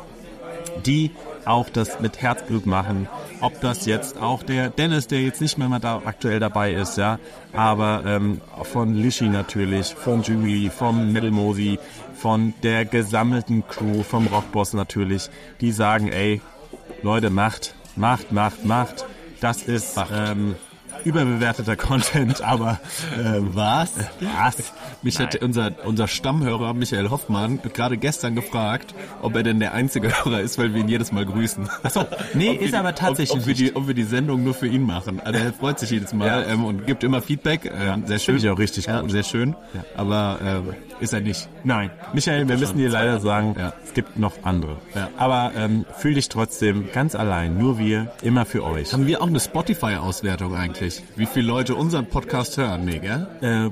die 0.84 1.10
auch 1.44 1.68
das 1.70 2.00
mit 2.00 2.20
Herzblut 2.20 2.66
machen. 2.66 3.08
Ob 3.40 3.60
das 3.60 3.86
jetzt 3.86 4.20
auch 4.20 4.42
der 4.42 4.70
Dennis, 4.70 5.06
der 5.06 5.22
jetzt 5.22 5.40
nicht 5.40 5.58
mehr 5.58 5.68
mal 5.68 5.78
da 5.78 6.02
aktuell 6.04 6.40
dabei 6.40 6.72
ist, 6.72 6.98
ja, 6.98 7.18
aber 7.52 8.02
ähm, 8.06 8.40
von 8.64 8.94
Lischi 8.94 9.28
natürlich, 9.28 9.94
von 9.94 10.22
Julie, 10.22 10.70
vom 10.70 11.12
Metal 11.12 11.30
Mosi, 11.30 11.78
von 12.16 12.54
der 12.62 12.84
gesammelten 12.84 13.66
Crew, 13.66 14.02
vom 14.02 14.26
Rockboss 14.26 14.72
natürlich, 14.72 15.28
die 15.60 15.72
sagen, 15.72 16.08
ey, 16.08 16.40
Leute, 17.02 17.30
macht, 17.30 17.74
macht, 17.94 18.32
macht, 18.32 18.64
macht. 18.64 19.04
Das 19.40 19.62
ist 19.62 19.96
ähm, 20.12 20.56
überbewerteter 21.06 21.76
Content, 21.76 22.42
aber 22.42 22.80
ähm, 23.18 23.50
Was? 23.54 23.92
was? 24.20 24.72
Mich 25.02 25.18
hat 25.18 25.36
unser, 25.42 25.70
unser 25.84 26.08
Stammhörer 26.08 26.74
Michael 26.74 27.10
Hoffmann 27.10 27.60
gerade 27.72 27.96
gestern 27.96 28.34
gefragt, 28.34 28.94
ob 29.22 29.36
er 29.36 29.42
denn 29.42 29.60
der 29.60 29.72
einzige 29.74 30.08
Hörer 30.24 30.40
ist, 30.40 30.58
weil 30.58 30.74
wir 30.74 30.80
ihn 30.80 30.88
jedes 30.88 31.12
Mal 31.12 31.24
grüßen. 31.24 31.68
Achso, 31.82 32.04
Nee, 32.34 32.52
ist 32.54 32.74
aber 32.74 32.94
tatsächlich 32.94 33.30
ob, 33.32 33.40
ob, 33.42 33.46
wir 33.46 33.54
die, 33.54 33.76
ob 33.76 33.86
wir 33.86 33.94
die 33.94 34.02
Sendung 34.04 34.42
nur 34.44 34.54
für 34.54 34.66
ihn 34.66 34.82
machen. 34.82 35.20
Also 35.20 35.38
er 35.38 35.52
freut 35.52 35.78
sich 35.78 35.90
jedes 35.90 36.12
Mal 36.12 36.26
Ja. 36.26 36.42
ähm, 36.46 36.64
und 36.64 36.86
gibt 36.86 37.04
immer 37.04 37.22
Feedback. 37.22 37.64
Äh, 37.66 37.70
sehr 38.06 38.18
schön. 38.18 38.34
Finde 38.36 38.46
ich 38.48 38.50
auch 38.50 38.58
richtig 38.58 38.86
ja, 38.86 39.00
gut. 39.00 39.10
Sehr 39.12 39.22
schön. 39.22 39.54
Ja. 39.74 39.84
Aber 39.96 40.38
äh, 41.00 41.02
ist 41.04 41.12
er 41.12 41.20
nicht. 41.20 41.48
Nein, 41.64 41.90
Michael, 42.12 42.48
wir 42.48 42.58
müssen 42.58 42.78
dir 42.78 42.88
leider 42.90 43.20
sagen, 43.20 43.54
Ja. 43.58 43.72
es 43.84 43.94
gibt 43.94 44.18
noch 44.18 44.32
andere. 44.42 44.76
Ja. 44.94 45.08
Aber 45.16 45.52
ähm, 45.56 45.84
fühl 45.98 46.14
dich 46.14 46.28
trotzdem 46.28 46.88
ganz 46.92 47.14
allein, 47.14 47.56
nur 47.58 47.78
wir, 47.78 48.12
immer 48.22 48.44
für 48.44 48.64
euch. 48.64 48.92
Haben 48.92 49.06
wir 49.06 49.22
auch 49.22 49.26
eine 49.28 49.40
Spotify-Auswertung 49.40 50.54
eigentlich? 50.56 50.95
Wie 51.16 51.26
viele 51.26 51.46
Leute 51.46 51.74
unseren 51.74 52.06
Podcast 52.06 52.56
hören? 52.56 52.84
Nee, 52.84 52.98
gell? 52.98 53.26
Äh, 53.40 53.70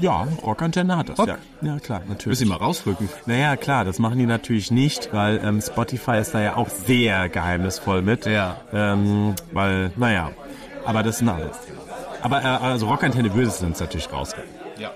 ja, 0.00 0.26
Rockantenne 0.42 0.96
hat 0.96 1.08
das. 1.08 1.18
Rock? 1.18 1.28
Ja. 1.28 1.36
ja, 1.62 1.78
klar, 1.78 2.02
natürlich. 2.08 2.40
Müssen 2.40 2.48
wir 2.48 2.58
mal 2.58 2.64
rausrücken. 2.64 3.08
Naja, 3.26 3.56
klar, 3.56 3.84
das 3.84 3.98
machen 3.98 4.18
die 4.18 4.26
natürlich 4.26 4.70
nicht, 4.70 5.12
weil 5.12 5.40
ähm, 5.44 5.60
Spotify 5.60 6.18
ist 6.18 6.34
da 6.34 6.40
ja 6.40 6.56
auch 6.56 6.68
sehr 6.68 7.28
geheimnisvoll 7.28 8.02
mit. 8.02 8.26
Ja. 8.26 8.56
Ähm, 8.72 9.34
weil, 9.52 9.92
naja, 9.96 10.30
aber 10.84 11.02
das 11.02 11.16
ist 11.16 11.22
ein 11.22 11.28
anderes 11.28 11.58
Thema. 11.66 11.80
Aber 12.22 12.42
äh, 12.42 12.46
also 12.46 12.88
Rockantenne 12.88 13.34
würde 13.34 13.48
es 13.48 13.62
uns 13.62 13.80
natürlich 13.80 14.12
rausrücken. 14.12 14.50
Ja. 14.78 14.90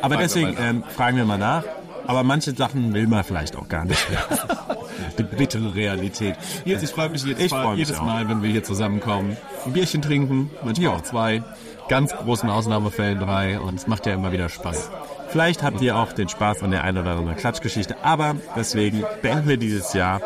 Fragen 0.00 0.10
wir 0.10 0.18
deswegen 0.18 0.56
ähm, 0.60 0.84
fragen 0.84 1.16
wir 1.16 1.24
mal 1.24 1.38
nach. 1.38 1.64
Aber 2.08 2.22
manche 2.22 2.54
Sachen 2.54 2.94
will 2.94 3.06
man 3.06 3.22
vielleicht 3.22 3.54
auch 3.54 3.68
gar 3.68 3.84
nicht 3.84 4.08
mehr. 4.10 4.24
Die 5.18 5.22
bittere 5.24 5.74
Realität. 5.74 6.36
Jetzt, 6.64 6.82
ich 6.82 6.88
freue 6.88 7.10
mich 7.10 7.22
jedes, 7.22 7.44
Ich 7.44 7.52
Mal, 7.52 7.76
jedes 7.76 7.98
auch. 7.98 8.04
Mal, 8.06 8.26
wenn 8.30 8.42
wir 8.42 8.50
hier 8.50 8.64
zusammenkommen. 8.64 9.36
Ein 9.66 9.74
Bierchen 9.74 10.00
trinken, 10.00 10.50
manchmal 10.64 10.96
auch 10.96 11.02
zwei. 11.02 11.42
Ganz 11.90 12.16
großen 12.16 12.48
Ausnahmefällen 12.48 13.18
drei. 13.18 13.60
Und 13.60 13.74
es 13.74 13.86
macht 13.86 14.06
ja 14.06 14.14
immer 14.14 14.32
wieder 14.32 14.48
Spaß. 14.48 14.90
Vielleicht 15.28 15.62
habt 15.62 15.82
ihr 15.82 15.98
auch 15.98 16.14
den 16.14 16.30
Spaß 16.30 16.62
an 16.62 16.70
der 16.70 16.82
einen 16.82 16.96
oder 16.96 17.10
anderen 17.10 17.36
Klatschgeschichte. 17.36 17.96
Aber 18.02 18.36
deswegen 18.56 19.04
beenden 19.20 19.46
wir 19.46 19.58
dieses 19.58 19.92
Jahr, 19.92 20.22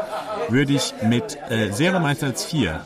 würde 0.51 0.75
ich 0.75 0.95
mit 1.03 1.37
äh, 1.51 1.73
Serum 1.73 2.05
1 2.05 2.23
als 2.23 2.45
4. 2.45 2.81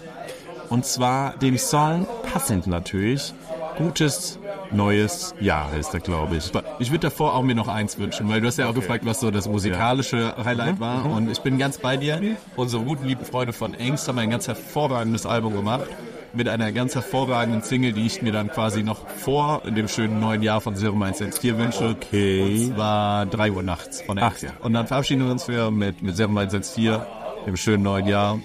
Und 0.70 0.86
zwar 0.86 1.36
dem 1.36 1.58
Song, 1.58 2.06
passend 2.32 2.66
natürlich, 2.66 3.34
Gutes 3.76 4.38
Neues 4.72 5.34
Jahr 5.40 5.70
heißt 5.70 5.94
er, 5.94 6.00
glaube 6.00 6.36
ich. 6.36 6.50
Ich 6.78 6.90
würde 6.90 7.00
davor 7.08 7.34
auch 7.34 7.42
mir 7.42 7.54
noch 7.54 7.68
eins 7.68 7.98
wünschen, 7.98 8.28
weil 8.28 8.40
du 8.40 8.46
hast 8.46 8.58
ja 8.58 8.68
auch 8.68 8.74
gefragt, 8.74 9.04
was 9.06 9.20
so 9.20 9.30
das 9.30 9.48
musikalische 9.48 10.34
Highlight 10.44 10.80
war. 10.80 11.06
Und 11.06 11.30
ich 11.30 11.40
bin 11.40 11.58
ganz 11.58 11.78
bei 11.78 11.96
dir. 11.96 12.20
Unsere 12.56 12.82
guten 12.82 13.06
lieben 13.06 13.24
Freunde 13.24 13.52
von 13.52 13.74
Angst 13.74 14.08
haben 14.08 14.18
ein 14.18 14.30
ganz 14.30 14.48
hervorragendes 14.48 15.26
Album 15.26 15.54
gemacht. 15.54 15.86
Mit 16.32 16.48
einer 16.48 16.70
ganz 16.72 16.94
hervorragenden 16.94 17.62
Single, 17.62 17.92
die 17.92 18.04
ich 18.04 18.20
mir 18.20 18.32
dann 18.32 18.50
quasi 18.50 18.82
noch 18.82 19.08
vor 19.08 19.62
dem 19.64 19.88
schönen 19.88 20.20
neuen 20.20 20.42
Jahr 20.42 20.60
von 20.60 20.76
Zero 20.76 20.92
114 20.92 21.56
wünsche. 21.56 21.96
Okay. 21.96 22.64
Es 22.70 22.76
war 22.76 23.24
3 23.24 23.52
Uhr 23.52 23.62
nachts 23.62 24.02
von 24.02 24.18
Angst. 24.18 24.38
Ach 24.40 24.42
ja. 24.42 24.50
Und 24.60 24.74
dann 24.74 24.86
verabschieden 24.86 25.24
wir 25.24 25.30
uns 25.30 25.44
für 25.44 25.70
mit, 25.70 26.02
mit 26.02 26.16
Zero 26.16 26.28
114 26.28 26.98
im 27.46 27.56
schönen 27.56 27.84
neuen 27.84 28.06
Jahr. 28.06 28.38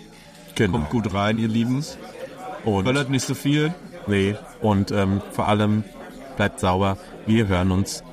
Genau. 0.55 0.73
Kommt 0.73 0.89
gut 0.89 1.13
rein, 1.13 1.37
ihr 1.37 1.47
Lieben. 1.49 1.83
Und, 2.63 2.85
Böllert 2.85 3.09
nicht 3.09 3.25
so 3.25 3.33
viel. 3.33 3.73
nee, 4.07 4.35
und 4.61 4.91
ähm, 4.91 5.21
vor 5.31 5.47
allem 5.47 5.83
bleibt 6.35 6.59
sauber. 6.59 6.97
Wir 7.25 7.47
hören 7.47 7.71
uns 7.71 8.03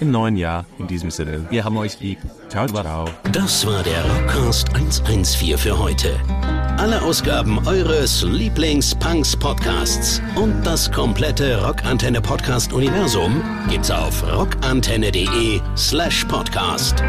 im 0.00 0.10
neuen 0.10 0.36
Jahr 0.36 0.64
in 0.78 0.86
diesem 0.86 1.10
Sinne. 1.10 1.46
Wir 1.50 1.64
haben 1.64 1.76
euch 1.76 2.00
lieb. 2.00 2.18
Ciao, 2.48 2.66
ciao. 2.66 3.04
Das 3.32 3.66
war 3.66 3.82
der 3.82 4.02
Rockcast 4.04 4.74
114 4.74 5.58
für 5.58 5.78
heute. 5.78 6.16
Alle 6.78 7.02
Ausgaben 7.02 7.58
eures 7.66 8.22
Lieblings-Punks-Podcasts 8.22 10.22
und 10.36 10.64
das 10.64 10.90
komplette 10.92 11.60
Rockantenne-Podcast-Universum 11.64 13.42
gibt's 13.68 13.90
auf 13.90 14.22
rockantenne.de 14.32 15.60
slash 15.76 16.24
podcast. 16.26 17.02